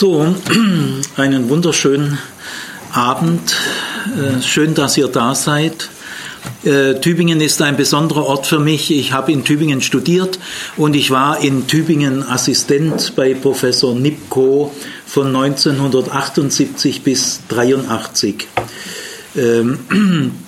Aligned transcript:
So, 0.00 0.32
einen 1.16 1.48
wunderschönen 1.48 2.18
Abend. 2.92 3.56
Äh, 4.16 4.40
schön, 4.42 4.76
dass 4.76 4.96
ihr 4.96 5.08
da 5.08 5.34
seid. 5.34 5.88
Äh, 6.62 7.00
Tübingen 7.00 7.40
ist 7.40 7.60
ein 7.62 7.76
besonderer 7.76 8.24
Ort 8.24 8.46
für 8.46 8.60
mich. 8.60 8.92
Ich 8.92 9.10
habe 9.12 9.32
in 9.32 9.42
Tübingen 9.44 9.82
studiert 9.82 10.38
und 10.76 10.94
ich 10.94 11.10
war 11.10 11.40
in 11.40 11.66
Tübingen 11.66 12.22
Assistent 12.22 13.16
bei 13.16 13.34
Professor 13.34 13.92
Nipko 13.92 14.72
von 15.04 15.34
1978 15.34 17.02
bis 17.02 17.40
1983 17.50 18.46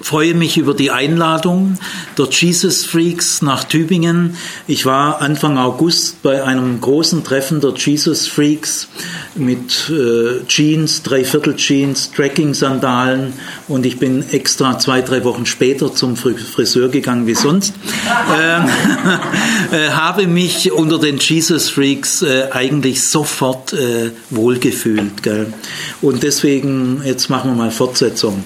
freue 0.00 0.34
mich 0.34 0.58
über 0.58 0.74
die 0.74 0.90
Einladung 0.90 1.78
der 2.18 2.26
Jesus 2.30 2.84
Freaks 2.84 3.40
nach 3.42 3.64
Tübingen. 3.64 4.36
Ich 4.66 4.84
war 4.84 5.20
Anfang 5.22 5.58
August 5.58 6.22
bei 6.22 6.44
einem 6.44 6.80
großen 6.80 7.24
Treffen 7.24 7.60
der 7.60 7.74
Jesus 7.74 8.26
Freaks 8.26 8.88
mit 9.34 9.90
äh, 9.90 10.44
Jeans, 10.46 11.02
Dreiviertel 11.02 11.56
Jeans, 11.56 12.10
Trekking-Sandalen 12.12 13.32
und 13.68 13.86
ich 13.86 13.98
bin 13.98 14.24
extra 14.30 14.78
zwei, 14.78 15.00
drei 15.00 15.24
Wochen 15.24 15.46
später 15.46 15.94
zum 15.94 16.16
Friseur 16.16 16.88
gegangen 16.88 17.26
wie 17.26 17.34
sonst. 17.34 17.74
Ähm, 18.38 18.68
äh, 19.72 19.90
habe 19.90 20.26
mich 20.26 20.72
unter 20.72 20.98
den 20.98 21.18
Jesus 21.18 21.70
Freaks 21.70 22.22
äh, 22.22 22.48
eigentlich 22.50 23.08
sofort 23.08 23.72
äh, 23.72 24.10
wohlgefühlt. 24.30 25.22
Gell? 25.22 25.52
Und 26.02 26.22
deswegen, 26.22 27.02
jetzt 27.04 27.30
machen 27.30 27.52
wir 27.52 27.54
mal 27.54 27.70
Fortsetzung. 27.70 28.44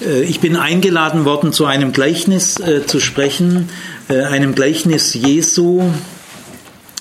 Äh, 0.00 0.22
ich 0.24 0.40
bin 0.40 0.56
eingeladen 0.56 0.91
worden, 1.24 1.52
zu 1.52 1.64
einem 1.64 1.92
Gleichnis 1.92 2.58
äh, 2.60 2.86
zu 2.86 3.00
sprechen, 3.00 3.68
äh, 4.08 4.22
einem 4.22 4.54
Gleichnis 4.54 5.14
Jesu, 5.14 5.90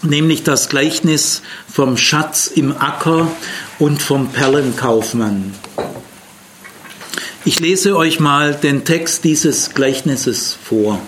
nämlich 0.01 0.43
das 0.43 0.69
Gleichnis 0.69 1.41
vom 1.67 1.97
Schatz 1.97 2.47
im 2.47 2.75
Acker 2.75 3.31
und 3.79 4.01
vom 4.01 4.29
Perlenkaufmann. 4.29 5.53
Ich 7.43 7.59
lese 7.59 7.97
euch 7.97 8.19
mal 8.19 8.53
den 8.53 8.85
Text 8.85 9.23
dieses 9.23 9.73
Gleichnisses 9.73 10.57
vor. 10.63 10.99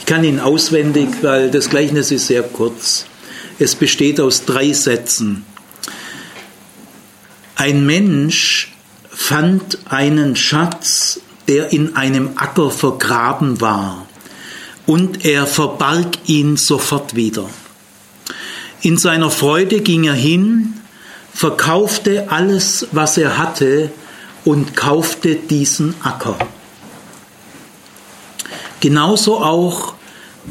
Ich 0.00 0.06
kann 0.06 0.24
ihn 0.24 0.40
auswendig, 0.40 1.08
weil 1.22 1.50
das 1.50 1.70
Gleichnis 1.70 2.10
ist 2.10 2.26
sehr 2.26 2.42
kurz. 2.42 3.06
Es 3.58 3.74
besteht 3.74 4.20
aus 4.20 4.44
drei 4.44 4.72
Sätzen. 4.72 5.44
Ein 7.54 7.86
Mensch 7.86 8.72
fand 9.08 9.78
einen 9.88 10.34
Schatz, 10.34 11.20
der 11.48 11.72
in 11.72 11.96
einem 11.96 12.30
Acker 12.36 12.70
vergraben 12.70 13.60
war, 13.60 14.06
und 14.86 15.24
er 15.24 15.46
verbarg 15.46 16.18
ihn 16.26 16.56
sofort 16.56 17.14
wieder. 17.14 17.48
In 18.80 18.98
seiner 18.98 19.30
Freude 19.30 19.80
ging 19.80 20.04
er 20.04 20.14
hin, 20.14 20.74
verkaufte 21.32 22.30
alles, 22.30 22.88
was 22.92 23.16
er 23.16 23.38
hatte, 23.38 23.90
und 24.44 24.76
kaufte 24.76 25.36
diesen 25.36 25.94
Acker. 26.02 26.36
Genauso 28.80 29.40
auch 29.40 29.94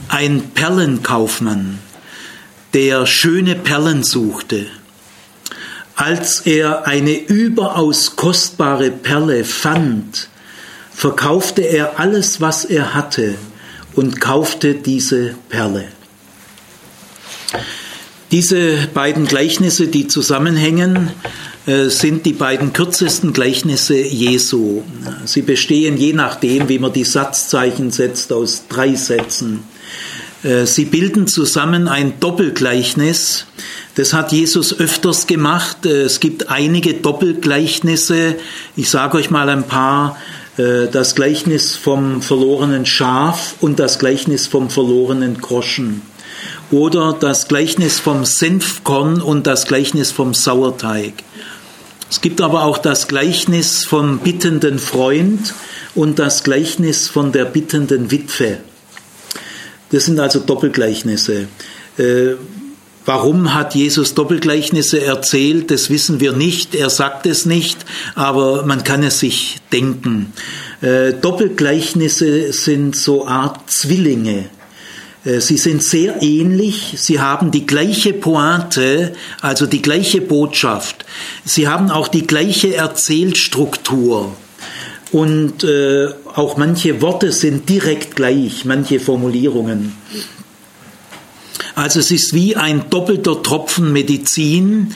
ein 0.07 0.51
Perlenkaufmann, 0.53 1.79
der 2.73 3.05
schöne 3.05 3.55
Perlen 3.55 4.03
suchte 4.03 4.67
als 6.01 6.41
er 6.41 6.87
eine 6.87 7.13
überaus 7.13 8.15
kostbare 8.15 8.89
Perle 8.89 9.43
fand, 9.43 10.29
verkaufte 11.01 11.63
er 11.63 11.99
alles, 11.99 12.41
was 12.41 12.63
er 12.63 12.93
hatte 12.93 13.33
und 13.95 14.21
kaufte 14.21 14.75
diese 14.75 15.33
Perle. 15.49 15.85
Diese 18.29 18.87
beiden 18.93 19.25
Gleichnisse, 19.25 19.87
die 19.87 20.07
zusammenhängen, 20.07 21.09
äh, 21.65 21.89
sind 21.89 22.27
die 22.27 22.33
beiden 22.33 22.71
kürzesten 22.71 23.33
Gleichnisse 23.33 23.95
Jesu. 23.95 24.83
Sie 25.25 25.41
bestehen 25.41 25.97
je 25.97 26.13
nachdem, 26.13 26.69
wie 26.69 26.77
man 26.77 26.93
die 26.93 27.03
Satzzeichen 27.03 27.89
setzt, 27.89 28.31
aus 28.31 28.65
drei 28.69 28.93
Sätzen. 28.93 29.63
Äh, 30.43 30.67
sie 30.67 30.85
bilden 30.85 31.25
zusammen 31.25 31.87
ein 31.87 32.19
Doppelgleichnis, 32.19 33.47
das 33.95 34.13
hat 34.13 34.31
Jesus 34.31 34.79
öfters 34.79 35.27
gemacht. 35.27 35.85
Äh, 35.85 36.03
es 36.03 36.19
gibt 36.19 36.49
einige 36.49 36.93
Doppelgleichnisse. 36.93 38.35
Ich 38.75 38.89
sage 38.89 39.17
euch 39.17 39.29
mal 39.29 39.49
ein 39.49 39.63
paar. 39.63 40.17
Äh, 40.57 40.87
das 40.87 41.15
Gleichnis 41.15 41.75
vom 41.75 42.21
verlorenen 42.21 42.85
Schaf 42.85 43.55
und 43.61 43.79
das 43.79 43.99
Gleichnis 43.99 44.47
vom 44.47 44.69
verlorenen 44.69 45.39
Groschen. 45.39 46.01
Oder 46.71 47.15
das 47.19 47.47
Gleichnis 47.47 47.99
vom 47.99 48.25
Senfkorn 48.25 49.21
und 49.21 49.47
das 49.47 49.65
Gleichnis 49.65 50.11
vom 50.11 50.33
Sauerteig. 50.33 51.13
Es 52.09 52.21
gibt 52.21 52.41
aber 52.41 52.63
auch 52.63 52.77
das 52.77 53.07
Gleichnis 53.07 53.85
vom 53.85 54.19
bittenden 54.19 54.79
Freund 54.79 55.53
und 55.95 56.19
das 56.19 56.43
Gleichnis 56.43 57.07
von 57.07 57.31
der 57.31 57.45
bittenden 57.45 58.11
Witwe. 58.11 58.57
Das 59.91 60.05
sind 60.05 60.19
also 60.19 60.39
Doppelgleichnisse. 60.39 61.47
Warum 63.05 63.55
hat 63.55 63.73
Jesus 63.73 64.13
Doppelgleichnisse 64.13 65.03
erzählt? 65.03 65.71
Das 65.71 65.89
wissen 65.89 66.19
wir 66.19 66.33
nicht. 66.33 66.75
Er 66.75 66.89
sagt 66.89 67.25
es 67.25 67.45
nicht, 67.45 67.83
aber 68.13 68.63
man 68.65 68.83
kann 68.83 69.01
es 69.01 69.19
sich 69.19 69.57
denken. 69.71 70.33
Äh, 70.81 71.13
Doppelgleichnisse 71.13 72.53
sind 72.53 72.95
so 72.95 73.27
Art 73.27 73.69
Zwillinge. 73.71 74.49
Äh, 75.25 75.39
sie 75.39 75.57
sind 75.57 75.83
sehr 75.83 76.21
ähnlich, 76.21 76.95
sie 76.97 77.19
haben 77.19 77.51
die 77.51 77.65
gleiche 77.65 78.13
Pointe, 78.13 79.13
also 79.41 79.65
die 79.65 79.81
gleiche 79.81 80.21
Botschaft. 80.21 81.05
Sie 81.45 81.67
haben 81.67 81.89
auch 81.89 82.07
die 82.07 82.27
gleiche 82.27 82.75
Erzählstruktur. 82.75 84.35
Und 85.11 85.63
äh, 85.63 86.09
auch 86.35 86.55
manche 86.55 87.01
Worte 87.01 87.31
sind 87.31 87.67
direkt 87.67 88.15
gleich, 88.15 88.63
manche 88.63 88.99
Formulierungen. 88.99 89.93
Also 91.75 91.99
es 91.99 92.11
ist 92.11 92.33
wie 92.33 92.55
ein 92.55 92.89
doppelter 92.89 93.41
Tropfen 93.41 93.93
Medizin. 93.93 94.93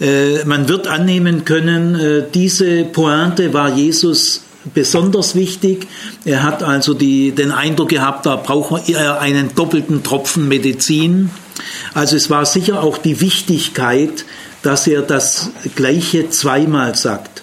Äh, 0.00 0.44
man 0.44 0.68
wird 0.68 0.86
annehmen 0.86 1.44
können, 1.44 1.94
äh, 1.94 2.24
diese 2.32 2.84
Pointe 2.84 3.52
war 3.52 3.74
Jesus 3.74 4.42
besonders 4.74 5.34
wichtig. 5.34 5.86
Er 6.24 6.42
hat 6.42 6.62
also 6.62 6.94
die, 6.94 7.32
den 7.32 7.52
Eindruck 7.52 7.88
gehabt, 7.88 8.26
da 8.26 8.36
braucht 8.36 8.88
er 8.88 9.20
einen 9.20 9.54
doppelten 9.54 10.02
Tropfen 10.02 10.48
Medizin. 10.48 11.30
Also 11.94 12.16
es 12.16 12.30
war 12.30 12.46
sicher 12.46 12.82
auch 12.82 12.98
die 12.98 13.20
Wichtigkeit, 13.20 14.24
dass 14.62 14.86
er 14.86 15.02
das 15.02 15.50
Gleiche 15.74 16.30
zweimal 16.30 16.94
sagt. 16.94 17.42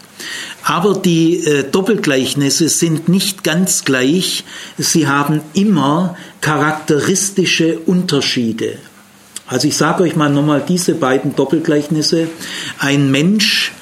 Aber 0.68 0.96
die 0.96 1.46
äh, 1.46 1.64
Doppelgleichnisse 1.70 2.70
sind 2.70 3.08
nicht 3.08 3.44
ganz 3.44 3.86
gleich. 3.86 4.44
Sie 4.80 5.08
haben 5.08 5.42
immer 5.53 6.18
charakteristische 6.42 7.78
Unterschiede. 7.78 8.80
Also 9.46 9.68
ich 9.68 9.78
sage 9.78 10.02
euch 10.02 10.16
mal 10.16 10.31
nochmal 10.31 10.64
diese 10.68 10.96
beiden 10.96 11.36
Doppelgleichnisse. 11.36 12.30
Ein 12.80 13.12
Mensch 13.12 13.74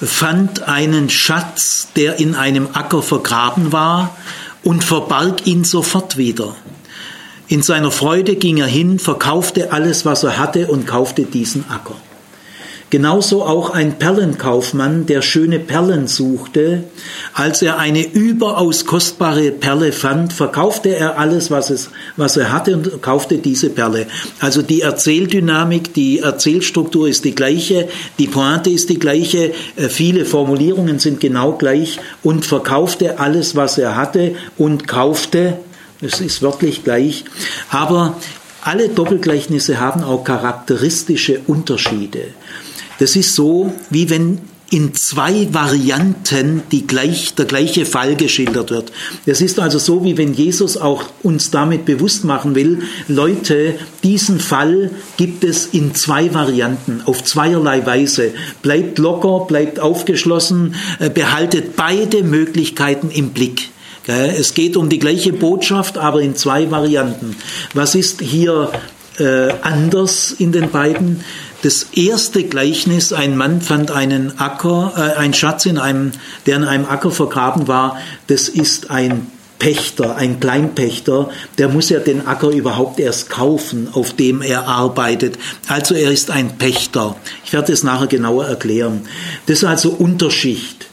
fand 0.00 0.62
einen 0.68 1.10
Schatz, 1.10 1.88
der 1.96 2.20
in 2.20 2.36
einem 2.36 2.68
Acker 2.72 3.02
vergraben 3.02 3.72
war, 3.72 4.16
und 4.62 4.84
verbarg 4.84 5.44
ihn 5.44 5.64
sofort 5.64 6.18
wieder. 6.18 6.54
In 7.48 7.62
seiner 7.62 7.90
Freude 7.90 8.36
ging 8.36 8.58
er 8.58 8.66
hin, 8.66 9.00
verkaufte 9.00 9.72
alles, 9.72 10.04
was 10.04 10.22
er 10.22 10.38
hatte, 10.38 10.68
und 10.68 10.86
kaufte 10.86 11.24
diesen 11.24 11.68
Acker. 11.68 11.96
Genauso 12.90 13.42
auch 13.42 13.68
ein 13.68 13.98
Perlenkaufmann, 13.98 15.04
der 15.04 15.20
schöne 15.20 15.58
Perlen 15.58 16.06
suchte. 16.06 16.84
Als 17.34 17.60
er 17.60 17.78
eine 17.78 18.02
überaus 18.02 18.86
kostbare 18.86 19.50
Perle 19.50 19.92
fand, 19.92 20.32
verkaufte 20.32 20.96
er 20.96 21.18
alles, 21.18 21.50
was, 21.50 21.68
es, 21.68 21.90
was 22.16 22.38
er 22.38 22.50
hatte 22.50 22.74
und 22.74 23.02
kaufte 23.02 23.38
diese 23.38 23.68
Perle. 23.68 24.06
Also 24.40 24.62
die 24.62 24.80
Erzähldynamik, 24.80 25.92
die 25.92 26.20
Erzählstruktur 26.20 27.08
ist 27.08 27.26
die 27.26 27.34
gleiche, 27.34 27.88
die 28.18 28.26
Pointe 28.26 28.70
ist 28.70 28.88
die 28.88 28.98
gleiche, 28.98 29.52
äh, 29.76 29.88
viele 29.90 30.24
Formulierungen 30.24 30.98
sind 30.98 31.20
genau 31.20 31.52
gleich 31.52 31.98
und 32.22 32.46
verkaufte 32.46 33.20
alles, 33.20 33.54
was 33.54 33.76
er 33.76 33.96
hatte 33.96 34.34
und 34.56 34.88
kaufte, 34.88 35.58
es 36.00 36.22
ist 36.22 36.40
wörtlich 36.40 36.84
gleich, 36.84 37.24
aber 37.70 38.16
alle 38.62 38.88
Doppelgleichnisse 38.88 39.78
haben 39.78 40.02
auch 40.02 40.24
charakteristische 40.24 41.40
Unterschiede. 41.46 42.28
Das 42.98 43.16
ist 43.16 43.34
so, 43.34 43.72
wie 43.90 44.10
wenn 44.10 44.38
in 44.70 44.94
zwei 44.94 45.48
Varianten 45.52 46.62
die 46.70 46.86
gleich, 46.86 47.34
der 47.34 47.46
gleiche 47.46 47.86
Fall 47.86 48.16
geschildert 48.16 48.70
wird. 48.70 48.92
Das 49.24 49.40
ist 49.40 49.58
also 49.58 49.78
so, 49.78 50.04
wie 50.04 50.18
wenn 50.18 50.34
Jesus 50.34 50.76
auch 50.76 51.04
uns 51.22 51.50
damit 51.50 51.86
bewusst 51.86 52.24
machen 52.24 52.54
will, 52.54 52.82
Leute, 53.08 53.76
diesen 54.02 54.40
Fall 54.40 54.90
gibt 55.16 55.42
es 55.42 55.68
in 55.72 55.94
zwei 55.94 56.34
Varianten, 56.34 57.00
auf 57.06 57.24
zweierlei 57.24 57.86
Weise. 57.86 58.32
Bleibt 58.60 58.98
locker, 58.98 59.46
bleibt 59.46 59.80
aufgeschlossen, 59.80 60.74
äh, 60.98 61.08
behaltet 61.08 61.76
beide 61.76 62.22
Möglichkeiten 62.22 63.10
im 63.10 63.30
Blick. 63.30 63.70
Es 64.06 64.54
geht 64.54 64.78
um 64.78 64.88
die 64.88 64.98
gleiche 64.98 65.34
Botschaft, 65.34 65.98
aber 65.98 66.22
in 66.22 66.34
zwei 66.34 66.70
Varianten. 66.70 67.36
Was 67.74 67.94
ist 67.94 68.22
hier 68.22 68.72
äh, 69.18 69.50
anders 69.60 70.34
in 70.38 70.50
den 70.50 70.70
beiden? 70.70 71.20
Das 71.62 71.88
erste 71.92 72.44
Gleichnis, 72.44 73.12
ein 73.12 73.36
Mann 73.36 73.60
fand 73.60 73.90
einen 73.90 74.38
Acker, 74.38 74.92
äh, 74.96 75.18
einen 75.18 75.34
Schatz 75.34 75.66
in 75.66 75.78
einem, 75.78 76.12
der 76.46 76.56
in 76.56 76.64
einem 76.64 76.84
Acker 76.84 77.10
vergraben 77.10 77.66
war, 77.66 77.98
das 78.28 78.48
ist 78.48 78.90
ein 78.90 79.26
Pächter, 79.58 80.14
ein 80.14 80.38
Kleinpächter, 80.38 81.30
der 81.58 81.68
muss 81.68 81.88
ja 81.88 81.98
den 81.98 82.28
Acker 82.28 82.50
überhaupt 82.50 83.00
erst 83.00 83.28
kaufen, 83.28 83.88
auf 83.92 84.12
dem 84.12 84.40
er 84.40 84.68
arbeitet. 84.68 85.36
Also 85.66 85.94
er 85.94 86.12
ist 86.12 86.30
ein 86.30 86.58
Pächter. 86.58 87.16
Ich 87.44 87.52
werde 87.52 87.72
es 87.72 87.82
nachher 87.82 88.06
genauer 88.06 88.46
erklären. 88.46 89.02
Das 89.46 89.58
ist 89.58 89.64
also 89.64 89.90
Unterschicht. 89.90 90.86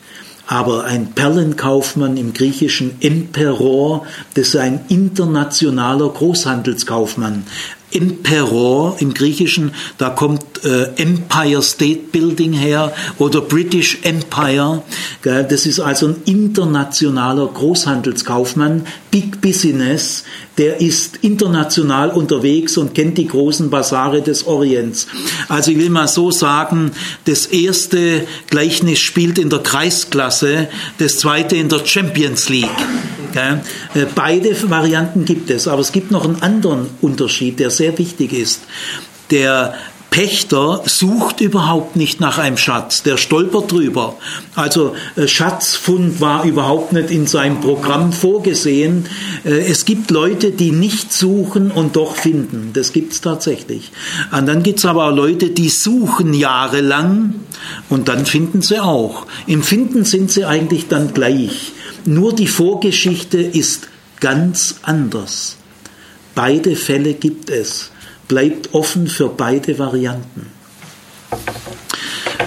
Aber 0.48 0.84
ein 0.84 1.12
Perlenkaufmann 1.14 2.18
im 2.18 2.34
griechischen 2.34 3.02
Emperor, 3.02 4.06
das 4.36 4.50
ist 4.50 4.58
ein 4.58 4.86
internationaler 4.90 6.10
Großhandelskaufmann. 6.10 7.46
Emperor 7.96 8.98
im 9.00 9.14
Griechischen, 9.14 9.72
da 9.98 10.10
kommt 10.10 10.44
äh, 10.66 10.88
Empire 10.98 11.62
State 11.62 12.12
Building 12.12 12.54
her 12.54 12.94
oder 13.18 13.42
British 13.42 14.00
Empire. 14.04 14.84
Gell? 15.22 15.46
Das 15.50 15.66
ist 15.66 15.80
also 15.80 16.08
ein 16.08 16.16
internationaler 16.26 17.48
Großhandelskaufmann, 17.48 18.86
Big 19.12 19.40
Business, 19.42 20.26
der 20.58 20.82
ist 20.82 21.18
international 21.22 22.10
unterwegs 22.10 22.78
und 22.78 22.94
kennt 22.94 23.18
die 23.18 23.28
großen 23.28 23.70
Basare 23.70 24.22
des 24.22 24.46
Orients. 24.46 25.08
Also 25.48 25.72
ich 25.72 25.78
will 25.78 25.90
mal 25.90 26.08
so 26.08 26.32
sagen, 26.32 26.92
das 27.26 27.46
erste 27.46 28.28
Gleichnis 28.50 29.00
spielt 29.00 29.38
in 29.38 29.50
der 29.50 29.60
Kreisklasse, 29.60 30.68
das 30.98 31.18
zweite 31.18 31.56
in 31.56 31.70
der 31.70 31.86
Champions 31.86 32.50
League. 32.50 32.70
Äh, 33.36 34.06
beide 34.14 34.70
Varianten 34.70 35.26
gibt 35.26 35.50
es, 35.50 35.68
aber 35.68 35.82
es 35.82 35.92
gibt 35.92 36.12
noch 36.12 36.26
einen 36.26 36.42
anderen 36.42 36.88
Unterschied, 37.02 37.60
der 37.60 37.70
sehr 37.70 37.98
wichtig 37.98 38.34
ist. 38.34 38.62
Der 39.32 39.76
Pächter 40.16 40.82
sucht 40.86 41.42
überhaupt 41.42 41.98
nicht 41.98 42.22
nach 42.22 42.38
einem 42.38 42.56
Schatz, 42.56 43.04
der 43.04 43.18
stolpert 43.18 43.70
drüber. 43.70 44.16
Also 44.56 44.96
äh, 45.18 45.28
Schatzfund 45.28 46.22
war 46.22 46.46
überhaupt 46.46 46.94
nicht 46.94 47.12
in 47.12 47.28
seinem 47.28 47.60
Programm 47.60 48.14
vorgesehen. 48.14 49.08
Äh, 49.44 49.70
es 49.70 49.84
gibt 49.84 50.12
Leute, 50.12 50.52
die 50.52 50.72
nicht 50.72 51.12
suchen 51.12 51.70
und 51.70 51.98
doch 51.98 52.16
finden. 52.16 52.70
Das 52.72 52.94
gibt 52.94 53.12
es 53.12 53.20
tatsächlich. 53.20 53.92
Und 54.32 54.46
dann 54.46 54.64
gibt 54.64 54.80
es 54.80 54.86
aber 54.86 55.10
auch 55.10 55.16
Leute, 55.16 55.50
die 55.50 55.68
suchen 55.68 56.34
jahrelang 56.34 57.34
und 57.90 58.08
dann 58.08 58.26
finden 58.26 58.62
sie 58.62 58.80
auch. 58.80 59.26
Im 59.48 59.64
Finden 59.64 60.06
sind 60.06 60.32
sie 60.32 60.46
eigentlich 60.46 60.88
dann 60.88 61.14
gleich. 61.14 61.74
Nur 62.06 62.36
die 62.36 62.48
Vorgeschichte 62.48 63.40
ist 63.40 63.88
ganz 64.20 64.76
anders. 64.84 65.58
Beide 66.36 66.76
Fälle 66.76 67.14
gibt 67.14 67.50
es. 67.50 67.92
Bleibt 68.28 68.74
offen 68.74 69.08
für 69.08 69.30
beide 69.30 69.80
Varianten. 69.80 70.48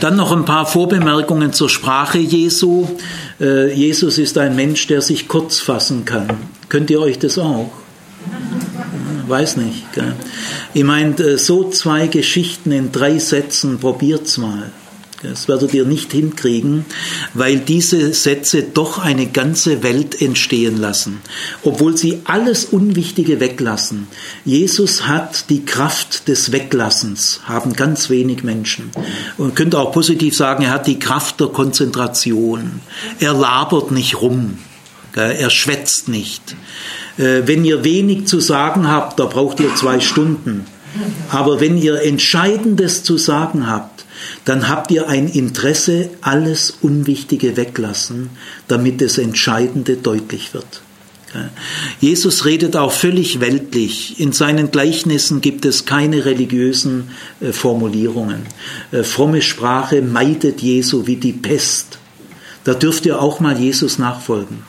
Dann 0.01 0.17
noch 0.17 0.31
ein 0.31 0.45
paar 0.45 0.67
Vorbemerkungen 0.67 1.53
zur 1.53 1.69
Sprache 1.69 2.19
Jesu. 2.19 2.87
Äh, 3.41 3.73
Jesus 3.75 4.19
ist 4.19 4.39
ein 4.39 4.55
Mensch, 4.55 4.87
der 4.87 5.03
sich 5.03 5.27
kurz 5.27 5.59
fassen 5.59 6.05
kann. 6.05 6.29
Könnt 6.69 6.91
ihr 6.91 7.01
euch 7.01 7.19
das 7.19 7.37
auch? 7.39 7.71
Weiß 9.27 9.57
nicht. 9.57 9.93
Gell? 9.93 10.15
Ich 10.73 10.85
meine, 10.85 11.17
äh, 11.17 11.37
so 11.37 11.69
zwei 11.69 12.07
Geschichten 12.07 12.71
in 12.71 12.93
drei 12.93 13.19
Sätzen, 13.19 13.79
probiert's 13.79 14.39
mal. 14.39 14.71
Das 15.23 15.49
werdet 15.49 15.75
ihr 15.75 15.85
nicht 15.85 16.13
hinkriegen, 16.13 16.85
weil 17.35 17.59
diese 17.59 18.15
Sätze 18.15 18.63
doch 18.63 18.99
eine 18.99 19.27
ganze 19.27 19.83
Welt 19.83 20.23
entstehen 20.23 20.77
lassen, 20.77 21.19
obwohl 21.65 21.97
sie 21.97 22.21
alles 22.25 22.67
Unwichtige 22.67 23.41
weglassen. 23.41 24.07
Jesus 24.45 25.09
hat 25.09 25.51
die 25.51 25.65
Kraft 25.65 26.29
des 26.29 26.53
Weglassens, 26.53 27.41
haben 27.47 27.73
ganz 27.73 28.11
wenig 28.11 28.45
Menschen. 28.45 28.91
Und 29.37 29.57
könnt 29.57 29.75
auch 29.75 29.91
positiv 29.91 30.37
sagen, 30.37 30.63
er 30.63 30.71
hat 30.71 30.87
die 30.87 31.01
Kraft 31.01 31.41
der 31.41 31.49
Konzentration. 31.49 32.81
Er 33.19 33.35
labert 33.35 33.91
nicht 33.91 34.21
rum, 34.21 34.59
er 35.15 35.51
schwätzt 35.51 36.07
nicht. 36.07 36.55
Äh, 37.17 37.43
wenn 37.47 37.65
ihr 37.65 37.83
wenig 37.83 38.27
zu 38.27 38.39
sagen 38.39 38.89
habt, 38.89 39.19
da 39.19 39.25
braucht 39.25 39.59
ihr 39.59 39.75
zwei 39.75 39.99
Stunden. 39.99 40.67
Aber 41.31 41.61
wenn 41.61 41.77
ihr 41.77 42.03
Entscheidendes 42.03 43.03
zu 43.03 43.19
sagen 43.19 43.69
habt, 43.69 43.98
dann 44.49 44.71
habt 44.71 44.91
ihr 44.91 45.09
ein 45.09 45.29
Interesse, 45.29 46.09
alles 46.23 46.79
Unwichtige 46.81 47.59
weglassen, 47.59 48.31
damit 48.67 49.03
das 49.03 49.19
Entscheidende 49.19 49.99
deutlich 49.99 50.55
wird. 50.55 50.81
Jesus 52.01 52.47
redet 52.47 52.75
auch 52.75 52.93
völlig 52.93 53.41
weltlich. 53.41 54.19
In 54.19 54.33
seinen 54.33 54.71
Gleichnissen 54.71 55.43
gibt 55.43 55.67
es 55.67 55.85
keine 55.85 56.25
religiösen 56.25 57.11
äh, 57.43 57.53
Formulierungen. 57.53 58.47
Äh, 58.91 59.03
fromme 59.03 59.43
Sprache 59.43 60.01
meidet 60.01 60.63
Jesu 60.63 61.07
wie 61.07 61.17
die 61.17 61.35
Pest. 61.35 61.99
Da 62.65 62.73
dürft 62.73 63.05
ihr 63.05 63.21
auch 63.21 63.41
mal 63.41 63.59
Jesus 63.59 63.99
nachfolgen. 63.99 64.63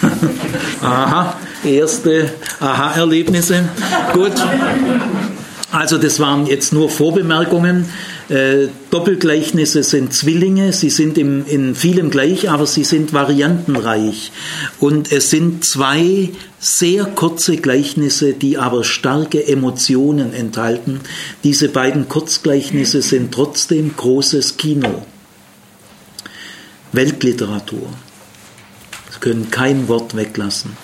Aha, 0.80 1.36
erste 1.62 2.32
Aha-Erlebnisse. 2.60 3.68
Gut. 4.14 4.32
Also 5.72 5.96
das 5.96 6.20
waren 6.20 6.46
jetzt 6.46 6.74
nur 6.74 6.90
Vorbemerkungen. 6.90 7.86
Äh, 8.28 8.68
Doppelgleichnisse 8.90 9.82
sind 9.82 10.12
Zwillinge, 10.12 10.74
sie 10.74 10.90
sind 10.90 11.16
im, 11.16 11.46
in 11.46 11.74
vielem 11.74 12.10
gleich, 12.10 12.50
aber 12.50 12.66
sie 12.66 12.84
sind 12.84 13.14
variantenreich. 13.14 14.32
Und 14.80 15.10
es 15.10 15.30
sind 15.30 15.64
zwei 15.64 16.28
sehr 16.58 17.06
kurze 17.06 17.56
Gleichnisse, 17.56 18.34
die 18.34 18.58
aber 18.58 18.84
starke 18.84 19.48
Emotionen 19.48 20.34
enthalten. 20.34 21.00
Diese 21.42 21.70
beiden 21.70 22.06
Kurzgleichnisse 22.06 23.00
sind 23.00 23.32
trotzdem 23.32 23.96
großes 23.96 24.58
Kino. 24.58 25.06
Weltliteratur. 26.92 27.88
Sie 29.10 29.20
können 29.20 29.50
kein 29.50 29.88
Wort 29.88 30.14
weglassen. 30.14 30.76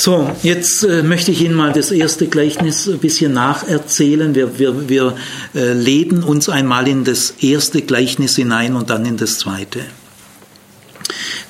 So, 0.00 0.30
jetzt 0.44 0.84
äh, 0.84 1.02
möchte 1.02 1.32
ich 1.32 1.40
Ihnen 1.40 1.56
mal 1.56 1.72
das 1.72 1.90
erste 1.90 2.28
Gleichnis 2.28 2.86
ein 2.86 3.00
bisschen 3.00 3.32
nacherzählen. 3.32 4.32
Wir, 4.32 4.56
wir, 4.56 4.88
wir 4.88 5.16
äh, 5.56 5.72
leben 5.72 6.22
uns 6.22 6.48
einmal 6.48 6.86
in 6.86 7.02
das 7.02 7.32
erste 7.40 7.82
Gleichnis 7.82 8.36
hinein 8.36 8.76
und 8.76 8.90
dann 8.90 9.04
in 9.04 9.16
das 9.16 9.40
zweite. 9.40 9.80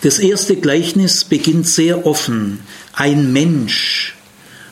Das 0.01 0.19
erste 0.19 0.57
Gleichnis 0.57 1.25
beginnt 1.25 1.69
sehr 1.69 2.07
offen. 2.07 2.61
Ein 2.95 3.35
Mensch 3.35 4.15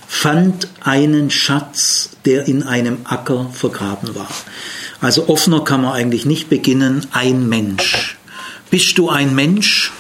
fand 0.08 0.68
einen 0.80 1.30
Schatz, 1.30 2.08
der 2.24 2.48
in 2.48 2.62
einem 2.62 3.00
Acker 3.04 3.50
vergraben 3.52 4.14
war. 4.14 4.30
Also 5.02 5.28
offener 5.28 5.62
kann 5.64 5.82
man 5.82 5.92
eigentlich 5.92 6.24
nicht 6.24 6.48
beginnen. 6.48 7.06
Ein 7.12 7.46
Mensch. 7.46 8.16
Bist 8.70 8.96
du 8.96 9.10
ein 9.10 9.34
Mensch? 9.34 9.92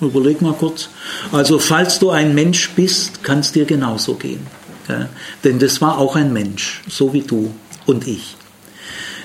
Überleg 0.00 0.40
mal 0.40 0.54
kurz. 0.54 0.88
Also 1.32 1.58
falls 1.58 1.98
du 1.98 2.10
ein 2.10 2.34
Mensch 2.34 2.70
bist, 2.70 3.22
kann 3.22 3.40
es 3.40 3.52
dir 3.52 3.64
genauso 3.64 4.14
gehen. 4.14 4.46
Ja? 4.88 5.08
Denn 5.44 5.58
das 5.58 5.80
war 5.80 5.98
auch 5.98 6.16
ein 6.16 6.32
Mensch, 6.32 6.82
so 6.88 7.12
wie 7.12 7.22
du 7.22 7.54
und 7.86 8.06
ich. 8.06 8.36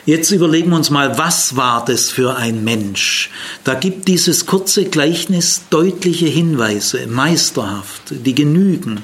Jetzt 0.05 0.29
überlegen 0.29 0.69
wir 0.69 0.75
uns 0.75 0.91
mal, 0.91 1.17
was 1.17 1.55
war 1.55 1.83
das 1.83 2.11
für 2.11 2.35
ein 2.35 2.63
Mensch? 2.63 3.31
Da 3.63 3.73
gibt 3.73 4.07
dieses 4.07 4.45
kurze 4.45 4.85
Gleichnis 4.85 5.63
deutliche 5.71 6.27
Hinweise, 6.27 7.07
meisterhaft, 7.07 8.03
die 8.11 8.35
genügen. 8.35 9.01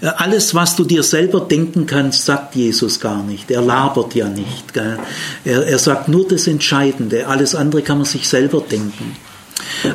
Alles, 0.00 0.54
was 0.54 0.76
du 0.76 0.84
dir 0.84 1.02
selber 1.02 1.40
denken 1.40 1.86
kannst, 1.86 2.24
sagt 2.24 2.54
Jesus 2.54 3.00
gar 3.00 3.24
nicht. 3.24 3.50
Er 3.50 3.62
labert 3.62 4.14
ja 4.14 4.28
nicht. 4.28 4.76
Er, 4.76 5.66
er 5.66 5.78
sagt 5.80 6.08
nur 6.08 6.28
das 6.28 6.46
Entscheidende. 6.46 7.26
Alles 7.26 7.56
andere 7.56 7.82
kann 7.82 7.98
man 7.98 8.06
sich 8.06 8.28
selber 8.28 8.60
denken. 8.60 9.16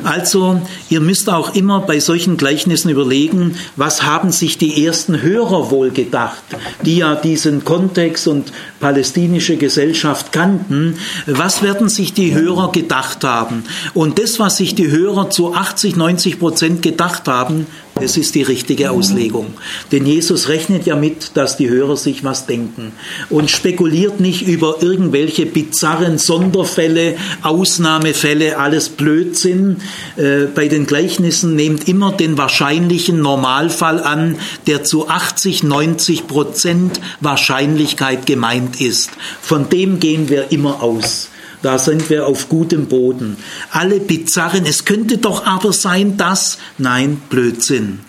Also, 0.04 0.60
ihr 0.88 1.00
müsst 1.00 1.28
auch 1.28 1.54
immer 1.54 1.80
bei 1.80 2.00
solchen 2.00 2.36
Gleichnissen 2.36 2.90
überlegen, 2.90 3.56
was 3.76 4.02
haben 4.02 4.32
sich 4.32 4.58
die 4.58 4.84
ersten 4.84 5.22
Hörer 5.22 5.70
wohl 5.70 5.90
gedacht, 5.90 6.42
die 6.84 6.98
ja 6.98 7.14
diesen 7.14 7.64
Kontext 7.64 8.28
und 8.28 8.52
palästinische 8.80 9.56
Gesellschaft 9.56 10.32
kannten. 10.32 10.96
Was 11.26 11.62
werden 11.62 11.88
sich 11.88 12.12
die 12.12 12.34
Hörer 12.34 12.72
gedacht 12.72 13.24
haben? 13.24 13.64
Und 13.94 14.18
das, 14.18 14.38
was 14.38 14.56
sich 14.56 14.74
die 14.74 14.90
Hörer 14.90 15.30
zu 15.30 15.54
80, 15.54 15.96
90 15.96 16.38
Prozent 16.38 16.82
gedacht 16.82 17.28
haben, 17.28 17.66
das 18.00 18.16
ist 18.16 18.34
die 18.34 18.42
richtige 18.42 18.90
Auslegung. 18.90 19.54
Denn 19.92 20.06
Jesus 20.06 20.48
rechnet 20.48 20.86
ja 20.86 20.96
mit, 20.96 21.36
dass 21.36 21.56
die 21.56 21.68
Hörer 21.68 21.96
sich 21.96 22.24
was 22.24 22.46
denken 22.46 22.92
und 23.28 23.50
spekuliert 23.50 24.20
nicht 24.20 24.42
über 24.42 24.82
irgendwelche 24.82 25.46
bizarren 25.46 26.18
Sonderfälle, 26.18 27.16
Ausnahmefälle, 27.42 28.58
alles 28.58 28.88
Blödsinn. 28.88 29.78
Äh, 30.16 30.46
bei 30.54 30.68
den 30.68 30.86
Gleichnissen 30.86 31.56
nehmt 31.56 31.88
immer 31.88 32.12
den 32.12 32.38
wahrscheinlichen 32.38 33.20
Normalfall 33.20 34.02
an, 34.02 34.36
der 34.66 34.84
zu 34.84 35.08
80, 35.08 35.62
90 35.62 36.26
Prozent 36.26 37.00
Wahrscheinlichkeit 37.20 38.26
gemeint 38.26 38.80
ist. 38.80 39.10
Von 39.40 39.68
dem 39.68 40.00
gehen 40.00 40.28
wir 40.28 40.52
immer 40.52 40.82
aus. 40.82 41.28
Da 41.62 41.78
sind 41.78 42.08
wir 42.08 42.26
auf 42.26 42.48
gutem 42.48 42.86
Boden. 42.86 43.36
Alle 43.70 44.00
bizarren, 44.00 44.64
es 44.64 44.84
könnte 44.84 45.18
doch 45.18 45.46
aber 45.46 45.72
sein, 45.72 46.16
dass, 46.16 46.58
nein, 46.78 47.20
Blödsinn. 47.28 48.00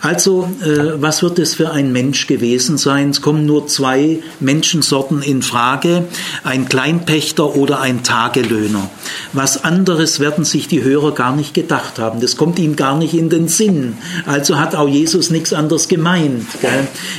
Also, 0.00 0.48
äh, 0.62 1.00
was 1.00 1.22
wird 1.22 1.38
es 1.38 1.54
für 1.54 1.70
ein 1.70 1.92
Mensch 1.92 2.26
gewesen 2.26 2.78
sein? 2.78 3.10
Es 3.10 3.22
kommen 3.22 3.46
nur 3.46 3.66
zwei 3.66 4.18
Menschensorten 4.40 5.22
in 5.22 5.42
Frage, 5.42 6.04
ein 6.44 6.68
Kleinpächter 6.68 7.56
oder 7.56 7.80
ein 7.80 8.02
Tagelöhner. 8.02 8.90
Was 9.32 9.64
anderes 9.64 10.20
werden 10.20 10.44
sich 10.44 10.68
die 10.68 10.82
Hörer 10.82 11.12
gar 11.14 11.34
nicht 11.34 11.54
gedacht 11.54 11.98
haben. 11.98 12.20
Das 12.20 12.36
kommt 12.36 12.58
ihnen 12.58 12.76
gar 12.76 12.96
nicht 12.96 13.14
in 13.14 13.30
den 13.30 13.48
Sinn. 13.48 13.96
Also 14.26 14.58
hat 14.58 14.74
auch 14.74 14.88
Jesus 14.88 15.30
nichts 15.30 15.52
anderes 15.52 15.88
gemeint. 15.88 16.46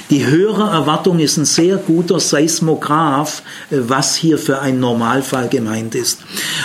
Die 0.09 0.25
Hörererwartung 0.25 1.19
ist 1.19 1.37
ein 1.37 1.45
sehr 1.45 1.77
guter 1.77 2.19
Seismograph, 2.19 3.41
äh, 3.71 3.77
was 3.87 4.15
hier 4.15 4.37
für 4.37 4.59
ein 4.59 4.79
Normalfall 4.79 5.49
gemeint 5.49 5.95
ist. 5.95 6.19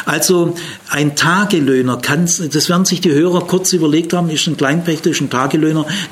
Also 0.04 0.54
ein 0.90 1.16
Tagelöhner 1.16 1.98
kann, 1.98 2.24
das 2.24 2.68
werden 2.68 2.84
sich 2.84 3.00
die 3.00 3.12
Hörer 3.12 3.46
kurz 3.46 3.72
überlegt 3.72 4.12
haben, 4.12 4.30
ist 4.30 4.46
ein 4.46 4.56
Kleinpächter, 4.56 5.10
ist 5.10 5.20
ein 5.20 5.30
Tagelöhner, 5.30 5.37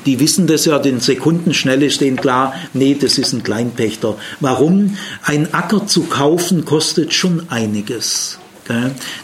die 0.05 0.19
wissen 0.19 0.47
das 0.47 0.65
ja, 0.65 0.79
den 0.79 0.99
Sekundenschnelle 0.99 1.89
stehen 1.89 2.15
klar, 2.15 2.53
nee, 2.73 2.95
das 2.99 3.17
ist 3.17 3.33
ein 3.33 3.43
Kleinpächter. 3.43 4.15
Warum? 4.39 4.97
Ein 5.23 5.53
Acker 5.53 5.87
zu 5.87 6.03
kaufen 6.03 6.65
kostet 6.65 7.13
schon 7.13 7.49
einiges. 7.49 8.39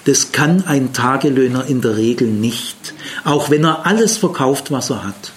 Das 0.05 0.31
kann 0.31 0.63
ein 0.65 0.93
Tagelöhner 0.93 1.65
in 1.65 1.81
der 1.81 1.97
Regel 1.97 2.27
nicht, 2.27 2.93
auch 3.25 3.49
wenn 3.49 3.65
er 3.65 3.85
alles 3.85 4.17
verkauft, 4.17 4.71
was 4.71 4.89
er 4.89 5.03
hat. 5.03 5.33